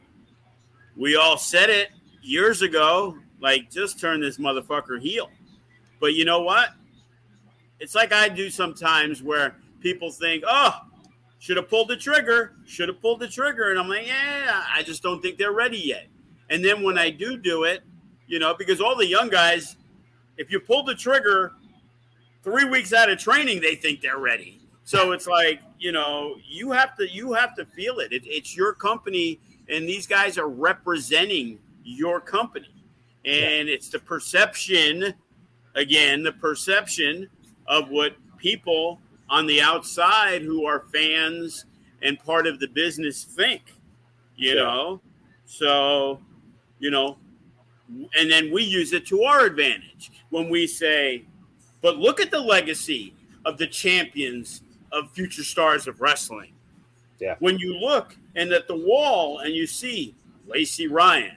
we 0.96 1.16
all 1.16 1.38
said 1.38 1.70
it 1.70 1.90
years 2.22 2.62
ago, 2.62 3.16
like 3.40 3.70
just 3.70 3.98
turn 3.98 4.20
this 4.20 4.38
motherfucker 4.38 5.00
heel. 5.00 5.30
But 5.98 6.14
you 6.14 6.24
know 6.24 6.42
what? 6.42 6.70
It's 7.78 7.94
like 7.94 8.12
I 8.12 8.28
do 8.28 8.50
sometimes 8.50 9.22
where 9.22 9.56
people 9.80 10.10
think, 10.10 10.44
oh, 10.46 10.78
should 11.38 11.56
have 11.56 11.70
pulled 11.70 11.88
the 11.88 11.96
trigger, 11.96 12.52
should 12.66 12.88
have 12.88 13.00
pulled 13.00 13.20
the 13.20 13.28
trigger. 13.28 13.70
And 13.70 13.78
I'm 13.78 13.88
like, 13.88 14.06
yeah, 14.06 14.62
I 14.74 14.82
just 14.82 15.02
don't 15.02 15.22
think 15.22 15.38
they're 15.38 15.52
ready 15.52 15.78
yet. 15.78 16.06
And 16.50 16.62
then 16.62 16.82
when 16.82 16.98
I 16.98 17.10
do 17.10 17.38
do 17.38 17.64
it, 17.64 17.80
you 18.26 18.38
know, 18.38 18.54
because 18.54 18.80
all 18.80 18.94
the 18.94 19.06
young 19.06 19.30
guys, 19.30 19.76
if 20.36 20.50
you 20.50 20.60
pull 20.60 20.82
the 20.82 20.94
trigger 20.94 21.52
three 22.44 22.64
weeks 22.64 22.92
out 22.92 23.10
of 23.10 23.18
training, 23.18 23.60
they 23.60 23.74
think 23.74 24.02
they're 24.02 24.18
ready. 24.18 24.60
So 24.84 25.12
it's 25.12 25.26
like, 25.26 25.62
you 25.80 25.92
know, 25.92 26.36
you 26.46 26.70
have 26.70 26.96
to 26.98 27.08
you 27.08 27.32
have 27.32 27.56
to 27.56 27.64
feel 27.64 27.98
it. 27.98 28.12
it 28.12 28.22
it's 28.26 28.54
your 28.54 28.74
company, 28.74 29.40
and 29.68 29.88
these 29.88 30.06
guys 30.06 30.38
are 30.38 30.48
representing 30.48 31.58
your 31.82 32.20
company. 32.20 32.72
And 33.24 33.68
yeah. 33.68 33.74
it's 33.74 33.88
the 33.88 33.98
perception 33.98 35.14
again, 35.74 36.22
the 36.22 36.32
perception 36.32 37.28
of 37.66 37.88
what 37.88 38.14
people 38.36 39.00
on 39.28 39.46
the 39.46 39.60
outside 39.60 40.42
who 40.42 40.66
are 40.66 40.84
fans 40.92 41.64
and 42.02 42.18
part 42.18 42.46
of 42.46 42.58
the 42.60 42.68
business 42.68 43.24
think, 43.24 43.62
you 44.36 44.50
yeah. 44.50 44.62
know? 44.62 45.00
So, 45.46 46.20
you 46.78 46.90
know, 46.90 47.18
and 48.18 48.30
then 48.30 48.52
we 48.52 48.62
use 48.62 48.92
it 48.92 49.06
to 49.06 49.22
our 49.22 49.44
advantage 49.44 50.10
when 50.30 50.48
we 50.48 50.66
say, 50.66 51.24
but 51.80 51.98
look 51.98 52.20
at 52.20 52.30
the 52.30 52.40
legacy 52.40 53.14
of 53.44 53.58
the 53.58 53.66
champions 53.66 54.62
of 54.92 55.10
future 55.12 55.44
stars 55.44 55.86
of 55.86 56.00
wrestling. 56.00 56.52
Yeah. 57.18 57.36
When 57.38 57.58
you 57.58 57.74
look 57.74 58.16
and 58.34 58.52
at 58.52 58.66
the 58.66 58.76
wall 58.76 59.40
and 59.40 59.54
you 59.54 59.66
see 59.66 60.14
Lacey 60.46 60.86
Ryan, 60.86 61.36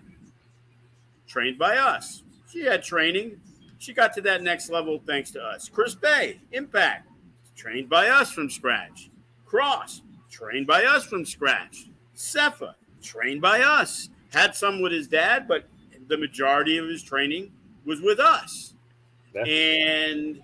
trained 1.28 1.58
by 1.58 1.78
us. 1.78 2.24
She 2.50 2.64
had 2.64 2.84
training 2.84 3.40
she 3.84 3.92
got 3.94 4.14
to 4.14 4.22
that 4.22 4.42
next 4.42 4.70
level 4.70 5.02
thanks 5.06 5.30
to 5.32 5.42
us. 5.44 5.68
Chris 5.68 5.94
Bey, 5.94 6.40
Impact, 6.54 7.06
trained 7.54 7.90
by 7.90 8.08
us 8.08 8.32
from 8.32 8.50
scratch. 8.50 9.10
Kross, 9.46 10.00
trained 10.32 10.68
by 10.68 10.86
us 10.86 11.04
from 11.04 11.26
scratch. 11.26 11.90
Sepha, 12.16 12.76
trained 13.02 13.42
by 13.42 13.60
us. 13.60 14.08
Had 14.32 14.56
some 14.56 14.82
with 14.82 14.94
his 14.94 15.10
dad, 15.10 15.50
but 15.50 15.66
the 16.08 16.18
majority 16.18 16.78
of 16.78 16.88
his 16.88 17.04
training 17.04 17.52
was 17.84 18.00
with 18.00 18.22
us. 18.22 18.74
Yeah. 19.36 19.44
And, 19.44 20.42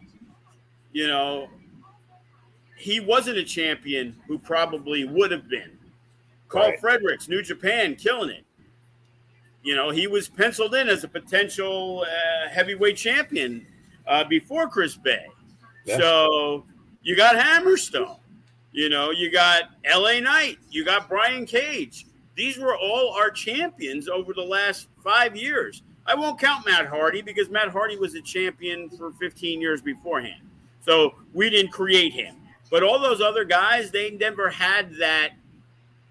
you 0.91 1.07
know, 1.07 1.47
he 2.79 3.01
wasn't 3.01 3.37
a 3.37 3.43
champion 3.43 4.15
who 4.27 4.39
probably 4.39 5.03
would 5.03 5.31
have 5.31 5.49
been. 5.49 5.77
Karl 6.47 6.69
right. 6.69 6.79
Fredericks, 6.79 7.27
New 7.27 7.41
Japan, 7.41 7.95
killing 7.95 8.29
it. 8.29 8.45
You 9.61 9.75
know, 9.75 9.89
he 9.89 10.07
was 10.07 10.29
penciled 10.29 10.73
in 10.73 10.87
as 10.87 11.03
a 11.03 11.07
potential 11.07 12.05
uh, 12.07 12.49
heavyweight 12.49 12.95
champion 12.95 13.67
uh, 14.07 14.23
before 14.23 14.67
Chris 14.69 14.95
Bey. 14.95 15.25
Yeah. 15.85 15.97
So 15.97 16.65
you 17.01 17.15
got 17.15 17.35
Hammerstone. 17.35 18.17
You 18.71 18.83
You 18.83 18.89
know, 18.89 19.11
you 19.11 19.29
got 19.29 19.63
LA 19.85 20.21
Knight, 20.21 20.57
you 20.71 20.85
got 20.85 21.09
Brian 21.09 21.45
Cage. 21.45 22.05
These 22.35 22.57
were 22.57 22.77
all 22.77 23.13
our 23.13 23.29
champions 23.29 24.07
over 24.07 24.33
the 24.33 24.41
last 24.41 24.87
five 25.03 25.35
years. 25.35 25.83
I 26.05 26.15
won't 26.15 26.39
count 26.39 26.65
Matt 26.65 26.87
Hardy 26.87 27.21
because 27.21 27.49
Matt 27.49 27.69
Hardy 27.69 27.97
was 27.97 28.15
a 28.15 28.21
champion 28.21 28.89
for 28.89 29.11
15 29.19 29.59
years 29.59 29.81
beforehand. 29.81 30.41
So 30.85 31.15
we 31.33 31.49
didn't 31.49 31.71
create 31.71 32.13
him. 32.13 32.38
But 32.69 32.83
all 32.83 32.99
those 32.99 33.21
other 33.21 33.45
guys, 33.45 33.91
they 33.91 34.11
never 34.11 34.49
had 34.49 34.95
that 34.95 35.31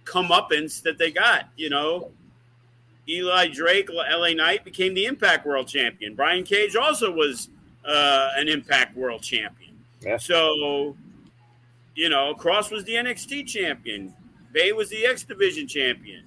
comeuppance 0.05 0.83
that 0.83 0.99
they 0.99 1.11
got. 1.11 1.49
You 1.57 1.71
know, 1.71 2.11
Eli 3.09 3.49
Drake, 3.49 3.89
LA 3.91 4.33
Knight 4.33 4.65
became 4.65 4.95
the 4.95 5.07
Impact 5.07 5.47
World 5.47 5.69
Champion. 5.69 6.15
Brian 6.15 6.45
Cage 6.45 6.77
also 6.77 7.13
was 7.13 7.49
uh, 7.85 8.31
an 8.37 8.49
Impact 8.49 8.97
World 8.97 9.23
Champion. 9.23 9.77
Yeah. 10.01 10.17
So, 10.17 10.97
you 11.95 12.09
know, 12.09 12.35
Kross 12.35 12.71
was 12.71 12.85
the 12.85 12.93
NXT 12.93 13.47
champion. 13.47 14.15
Bey 14.53 14.73
was 14.73 14.89
the 14.89 15.05
X 15.05 15.25
Division 15.25 15.67
champion. 15.67 16.25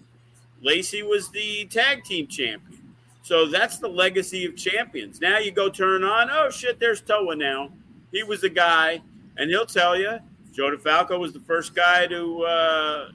Lacey 0.61 1.01
was 1.01 1.29
the 1.29 1.65
tag 1.65 2.03
team 2.03 2.27
champion. 2.27 2.93
So 3.23 3.47
that's 3.47 3.77
the 3.77 3.87
legacy 3.87 4.45
of 4.45 4.55
champions. 4.55 5.21
Now 5.21 5.37
you 5.37 5.51
go 5.51 5.69
turn 5.69 6.03
on, 6.03 6.29
oh 6.29 6.49
shit, 6.49 6.79
there's 6.79 7.01
Toa 7.01 7.35
now. 7.35 7.69
He 8.11 8.23
was 8.23 8.41
the 8.41 8.49
guy, 8.49 9.01
and 9.41 9.49
he'll 9.49 9.65
tell 9.65 9.97
you, 9.97 10.19
Joe 10.53 10.69
DeFalco 10.69 11.19
was 11.19 11.33
the 11.33 11.39
first 11.39 11.73
guy 11.73 12.05
to 12.05 12.43
uh, 12.43 13.09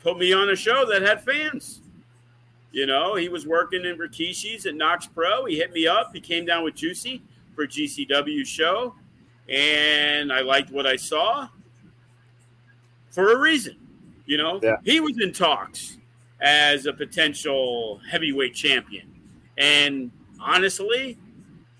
put 0.00 0.18
me 0.18 0.32
on 0.32 0.50
a 0.50 0.56
show 0.56 0.84
that 0.86 1.02
had 1.02 1.22
fans. 1.22 1.82
You 2.72 2.84
know, 2.86 3.14
he 3.14 3.28
was 3.28 3.46
working 3.46 3.84
in 3.84 3.96
Rikishi's 3.96 4.66
at 4.66 4.74
KnokX 4.74 5.14
Pro. 5.14 5.44
He 5.44 5.56
hit 5.56 5.72
me 5.72 5.86
up. 5.86 6.10
He 6.12 6.20
came 6.20 6.44
down 6.44 6.64
with 6.64 6.74
Juicy 6.74 7.22
for 7.54 7.64
GCW 7.64 8.44
show, 8.44 8.96
and 9.48 10.32
I 10.32 10.40
liked 10.40 10.72
what 10.72 10.84
I 10.84 10.96
saw 10.96 11.48
for 13.10 13.32
a 13.32 13.38
reason. 13.38 13.76
You 14.26 14.38
know, 14.38 14.58
yeah. 14.60 14.78
he 14.84 14.98
was 14.98 15.20
in 15.22 15.32
talks 15.32 15.98
as 16.40 16.86
a 16.86 16.92
potential 16.92 18.00
heavyweight 18.10 18.54
champion, 18.54 19.08
and 19.56 20.10
honestly, 20.40 21.16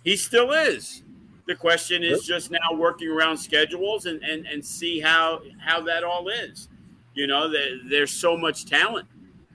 he 0.04 0.16
still 0.16 0.52
is. 0.52 1.02
The 1.48 1.56
question 1.56 2.04
is 2.04 2.24
just 2.24 2.50
now 2.50 2.74
working 2.74 3.08
around 3.08 3.38
schedules 3.38 4.04
and, 4.04 4.22
and, 4.22 4.46
and 4.46 4.64
see 4.64 5.00
how 5.00 5.40
how 5.58 5.80
that 5.80 6.04
all 6.04 6.28
is. 6.28 6.68
You 7.14 7.26
know, 7.26 7.52
there's 7.88 8.12
so 8.12 8.36
much 8.36 8.66
talent. 8.66 9.08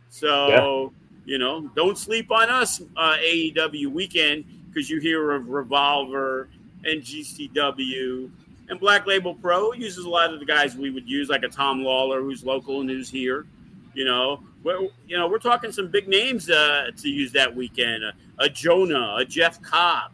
So, 0.10 0.48
yeah. 0.50 1.34
you 1.34 1.38
know, 1.38 1.70
don't 1.76 1.98
sleep 1.98 2.32
on 2.32 2.50
us, 2.50 2.82
uh, 2.98 3.18
AEW 3.18 3.88
weekend, 3.92 4.44
because 4.68 4.90
you 4.90 5.00
hear 5.00 5.32
of 5.32 5.50
Revolver 5.50 6.50
and 6.84 7.02
GCW 7.02 8.30
and 8.70 8.80
Black 8.80 9.06
Label 9.06 9.36
Pro 9.36 9.74
uses 9.74 10.06
a 10.06 10.10
lot 10.10 10.34
of 10.34 10.40
the 10.40 10.46
guys 10.46 10.76
we 10.76 10.90
would 10.90 11.08
use, 11.08 11.30
like 11.30 11.44
a 11.44 11.48
Tom 11.48 11.82
Lawlor, 11.84 12.22
who's 12.22 12.44
local 12.44 12.82
and 12.82 12.90
who's 12.90 13.10
here. 13.10 13.46
You 13.94 14.06
know, 14.06 14.42
we're, 14.64 14.88
you 15.08 15.18
know, 15.18 15.28
we're 15.28 15.38
talking 15.38 15.72
some 15.72 15.90
big 15.90 16.08
names 16.08 16.50
uh, 16.50 16.90
to 16.98 17.10
use 17.10 17.32
that 17.34 17.56
weekend. 17.56 18.04
a 18.40 18.50
Jonah, 18.50 19.16
a 19.20 19.26
Jeff 19.26 19.62
Cobb, 19.62 20.12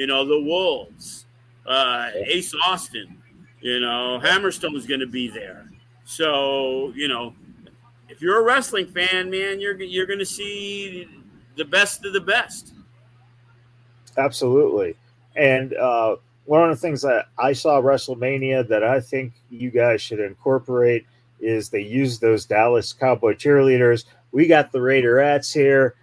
you 0.00 0.06
know, 0.06 0.24
the 0.24 0.40
Wolves, 0.40 1.26
uh, 1.66 2.08
Ace 2.14 2.54
Austin. 2.64 3.18
You 3.60 3.80
know, 3.80 4.18
Hammerstone's 4.22 4.86
going 4.86 5.00
to 5.00 5.06
be 5.06 5.28
there. 5.28 5.68
So, 6.06 6.90
you 6.96 7.06
know, 7.06 7.34
if 8.08 8.22
you're 8.22 8.38
a 8.38 8.42
wrestling 8.42 8.86
fan, 8.86 9.30
man, 9.30 9.60
you're 9.60 9.78
you're 9.82 10.06
going 10.06 10.18
to 10.18 10.24
see 10.24 11.06
the 11.56 11.66
best 11.66 12.06
of 12.06 12.14
the 12.14 12.20
best. 12.20 12.72
Absolutely. 14.16 14.96
And 15.36 15.74
uh, 15.74 16.16
one 16.46 16.62
of 16.62 16.70
the 16.70 16.80
things 16.80 17.02
that 17.02 17.26
I 17.38 17.52
saw 17.52 17.82
WrestleMania 17.82 18.66
that 18.68 18.82
I 18.82 19.00
think 19.00 19.34
you 19.50 19.70
guys 19.70 20.00
should 20.00 20.20
incorporate 20.20 21.04
is 21.40 21.68
they 21.68 21.82
use 21.82 22.18
those 22.18 22.46
Dallas 22.46 22.94
Cowboy 22.94 23.34
cheerleaders. 23.34 24.06
We 24.32 24.46
got 24.46 24.72
the 24.72 24.78
Raiderettes 24.78 25.52
here. 25.52 25.96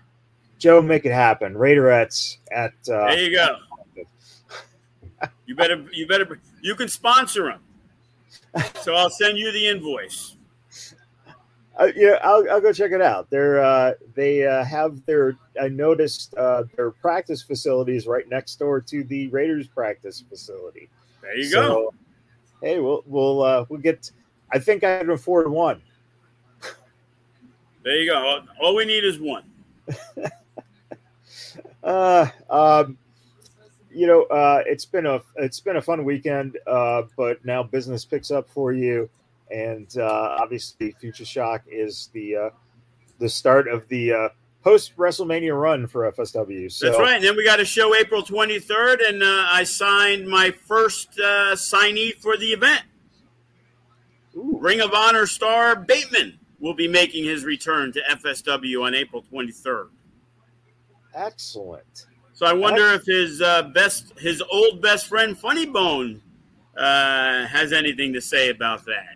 Joe, 0.59 0.83
make 0.83 1.05
it 1.05 1.13
happen. 1.13 1.55
Raiderettes 1.55 2.37
at. 2.51 2.73
Uh, 2.87 3.07
there 3.07 3.23
you 3.23 3.31
go. 3.31 3.57
You 5.47 5.55
better, 5.55 5.83
you 5.91 6.05
better, 6.05 6.39
you 6.61 6.75
can 6.75 6.87
sponsor 6.87 7.45
them 7.45 7.61
so 8.81 8.95
I'll 8.95 9.09
send 9.09 9.37
you 9.37 9.51
the 9.51 9.67
invoice. 9.67 10.35
Uh, 11.77 11.89
yeah, 11.95 12.17
I'll, 12.23 12.49
I'll 12.49 12.61
go 12.61 12.73
check 12.73 12.91
it 12.91 13.01
out. 13.01 13.29
They're 13.29 13.63
uh, 13.63 13.93
they 14.15 14.45
uh, 14.47 14.63
have 14.63 15.05
their 15.05 15.37
I 15.61 15.67
noticed 15.67 16.33
uh, 16.35 16.63
their 16.75 16.91
practice 16.91 17.43
facilities 17.43 18.07
right 18.07 18.27
next 18.27 18.55
door 18.55 18.81
to 18.81 19.03
the 19.03 19.27
Raiders 19.27 19.67
practice 19.67 20.23
facility. 20.27 20.89
There 21.21 21.37
you 21.37 21.43
so, 21.45 21.61
go. 21.61 21.93
Hey, 22.61 22.79
we'll 22.79 23.03
we'll 23.05 23.43
uh, 23.43 23.65
we'll 23.69 23.79
get. 23.79 24.11
I 24.51 24.57
think 24.57 24.83
I 24.83 24.99
can 24.99 25.11
afford 25.11 25.51
one. 25.51 25.81
There 27.83 27.95
you 27.95 28.09
go. 28.09 28.41
All 28.59 28.75
we 28.75 28.85
need 28.85 29.05
is 29.05 29.19
one. 29.19 29.43
uh, 31.83 32.27
um, 32.49 32.97
you 33.97 34.05
know, 34.05 34.23
uh, 34.23 34.61
it's 34.67 34.85
been 34.85 35.07
a 35.07 35.21
it's 35.37 35.59
been 35.59 35.77
a 35.77 35.81
fun 35.81 36.03
weekend, 36.05 36.57
uh, 36.67 37.03
but 37.17 37.43
now 37.43 37.63
business 37.63 38.05
picks 38.05 38.29
up 38.29 38.47
for 38.47 38.71
you, 38.71 39.09
and 39.49 39.97
uh, 39.97 40.37
obviously, 40.39 40.91
Future 41.01 41.25
Shock 41.25 41.63
is 41.67 42.11
the 42.13 42.35
uh, 42.35 42.49
the 43.17 43.27
start 43.27 43.67
of 43.67 43.87
the 43.87 44.13
uh, 44.13 44.29
post 44.63 44.95
WrestleMania 44.97 45.59
run 45.59 45.87
for 45.87 46.11
FSW. 46.11 46.71
So. 46.71 46.85
That's 46.85 46.99
right. 46.99 47.15
And 47.15 47.23
then 47.23 47.35
we 47.35 47.43
got 47.43 47.59
a 47.59 47.65
show 47.65 47.95
April 47.95 48.21
23rd, 48.21 49.09
and 49.09 49.23
uh, 49.23 49.47
I 49.51 49.63
signed 49.63 50.27
my 50.27 50.51
first 50.51 51.17
signee 51.17 52.21
for 52.21 52.37
the 52.37 52.53
event. 52.53 52.83
Ooh. 54.35 54.59
Ring 54.61 54.79
of 54.79 54.93
Honor 54.93 55.25
star 55.25 55.75
Bateman 55.75 56.37
will 56.59 56.75
be 56.75 56.87
making 56.87 57.23
his 57.23 57.43
return 57.43 57.91
to 57.93 58.01
FSW 58.01 58.83
on 58.83 58.93
April 58.93 59.23
23rd. 59.33 59.89
Excellent. 61.15 62.05
So 62.37 62.45
I 62.45 62.53
wonder 62.53 62.93
if 62.93 63.03
his 63.03 63.41
uh, 63.41 63.63
best, 63.63 64.13
his 64.19 64.43
old 64.51 64.79
best 64.79 65.07
friend 65.07 65.35
Funny 65.35 65.65
Bone, 65.65 66.21
uh, 66.77 67.47
has 67.47 67.73
anything 67.73 68.13
to 68.13 68.21
say 68.21 68.51
about 68.51 68.85
that. 68.85 69.15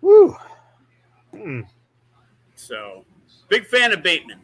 Woo. 0.00 0.34
Hmm. 1.30 1.60
So, 2.54 3.04
big 3.50 3.66
fan 3.66 3.92
of 3.92 4.02
Bateman. 4.02 4.40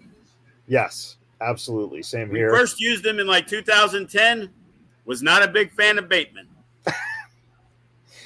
Yes, 0.66 1.16
absolutely. 1.40 2.02
Same 2.02 2.28
we 2.28 2.40
here. 2.40 2.50
First 2.50 2.78
used 2.78 3.06
him 3.06 3.18
in 3.18 3.26
like 3.26 3.46
2010. 3.46 4.50
Was 5.06 5.22
not 5.22 5.42
a 5.42 5.48
big 5.48 5.72
fan 5.72 5.98
of 5.98 6.10
Bateman. 6.10 6.46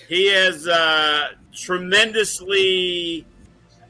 he 0.09 0.27
has 0.27 0.67
uh, 0.67 1.29
tremendously 1.55 3.25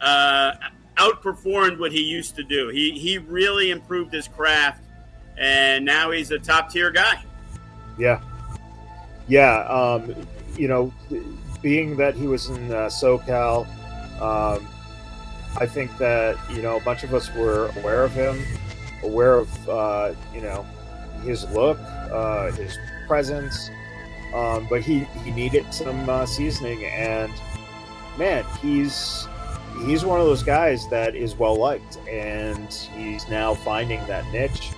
uh, 0.03 0.53
outperformed 0.97 1.79
what 1.79 1.93
he 1.93 2.03
used 2.03 2.37
to 2.37 2.43
do. 2.43 2.69
He 2.69 2.93
he 2.93 3.19
really 3.19 3.71
improved 3.71 4.13
his 4.13 4.29
craft, 4.29 4.82
and 5.39 5.85
now 5.85 6.11
he's 6.11 6.31
a 6.31 6.39
top 6.39 6.71
tier 6.71 6.91
guy. 6.91 7.25
Yeah, 7.99 8.21
yeah. 9.29 9.61
Um, 9.65 10.15
you 10.57 10.69
know, 10.69 10.93
being 11.63 11.97
that 11.97 12.15
he 12.15 12.27
was 12.27 12.49
in 12.49 12.73
uh, 12.73 12.87
SoCal, 12.87 13.67
um, 14.21 14.67
I 15.57 15.67
think 15.67 15.97
that 15.99 16.37
you 16.51 16.63
know 16.63 16.77
a 16.77 16.81
bunch 16.81 17.05
of 17.05 17.15
us 17.15 17.33
were 17.35 17.71
aware 17.79 18.05
of 18.05 18.13
him, 18.13 18.43
aware 19.03 19.39
of 19.39 19.69
uh, 19.69 20.15
you 20.35 20.41
know 20.41 20.67
his 21.25 21.49
look, 21.51 21.79
uh, 21.81 22.51
his 22.53 22.79
presence, 23.07 23.71
um, 24.35 24.67
but 24.69 24.83
he 24.83 25.01
he 25.25 25.31
needed 25.31 25.73
some 25.73 26.09
uh, 26.09 26.27
seasoning, 26.27 26.85
and 26.85 27.33
man, 28.19 28.45
he's 28.61 29.27
he's 29.87 30.05
one 30.05 30.21
of 30.21 30.27
those 30.27 30.43
guys 30.43 30.89
that 30.89 31.15
is 31.15 31.37
well 31.37 31.57
liked, 31.57 31.99
and 32.09 32.73
he's 32.97 33.29
now 33.29 33.55
finding 33.55 34.05
that 34.07 34.27
niche 34.33 34.73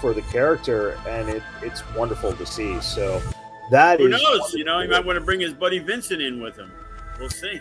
for 0.00 0.12
the 0.12 0.22
character, 0.22 0.98
and 1.06 1.28
it, 1.28 1.42
it's 1.62 1.82
wonderful 1.94 2.32
to 2.32 2.46
see. 2.46 2.80
So 2.80 3.22
that 3.70 4.00
who 4.00 4.08
knows? 4.08 4.54
You 4.54 4.64
know, 4.64 4.80
he 4.80 4.88
might 4.88 5.04
want 5.04 5.18
to 5.18 5.24
bring 5.24 5.40
his 5.40 5.52
buddy 5.52 5.78
Vincent 5.78 6.22
in 6.22 6.40
with 6.40 6.56
him. 6.56 6.70
We'll 7.18 7.30
see. 7.30 7.60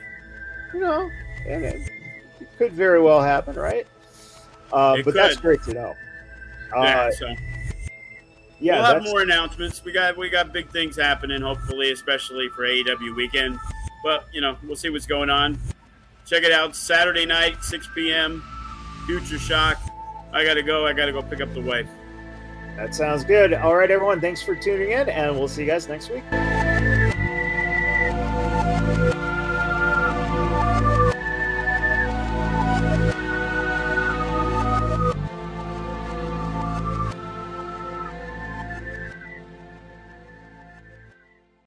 You 0.73 0.79
know, 0.79 1.09
and 1.47 1.65
it, 1.65 1.89
it 2.39 2.57
could 2.57 2.73
very 2.73 3.01
well 3.01 3.21
happen, 3.21 3.55
right? 3.55 3.87
Uh, 4.71 4.95
but 4.97 5.05
could. 5.05 5.13
that's 5.15 5.37
great 5.37 5.63
to 5.63 5.73
know. 5.73 5.93
Yeah, 6.75 7.01
uh, 7.01 7.11
so. 7.11 7.35
yeah 8.59 8.75
we'll 8.75 8.85
have 8.85 9.03
more 9.03 9.21
announcements. 9.21 9.83
We 9.83 9.91
got 9.91 10.17
we 10.17 10.29
got 10.29 10.51
big 10.51 10.69
things 10.69 10.97
happening, 10.97 11.41
hopefully, 11.41 11.91
especially 11.91 12.49
for 12.49 12.63
AEW 12.63 13.15
weekend. 13.15 13.57
But 14.03 14.25
you 14.33 14.41
know, 14.41 14.57
we'll 14.63 14.75
see 14.75 14.89
what's 14.89 15.05
going 15.05 15.29
on. 15.29 15.57
Check 16.25 16.43
it 16.43 16.51
out 16.51 16.75
Saturday 16.75 17.25
night, 17.25 17.63
6 17.63 17.87
p.m. 17.95 18.43
Future 19.05 19.39
Shock. 19.39 19.79
I 20.33 20.43
got 20.43 20.55
to 20.55 20.63
go. 20.63 20.85
I 20.85 20.91
got 20.91 21.05
to 21.05 21.13
go 21.13 21.21
pick 21.21 21.39
up 21.39 21.53
the 21.53 21.61
wife. 21.61 21.87
That 22.77 22.93
sounds 22.93 23.23
good. 23.23 23.53
All 23.53 23.75
right, 23.75 23.89
everyone. 23.89 24.21
Thanks 24.21 24.43
for 24.43 24.55
tuning 24.55 24.91
in, 24.91 25.09
and 25.09 25.35
we'll 25.35 25.47
see 25.47 25.63
you 25.63 25.67
guys 25.67 25.87
next 25.87 26.11
week. 26.11 26.23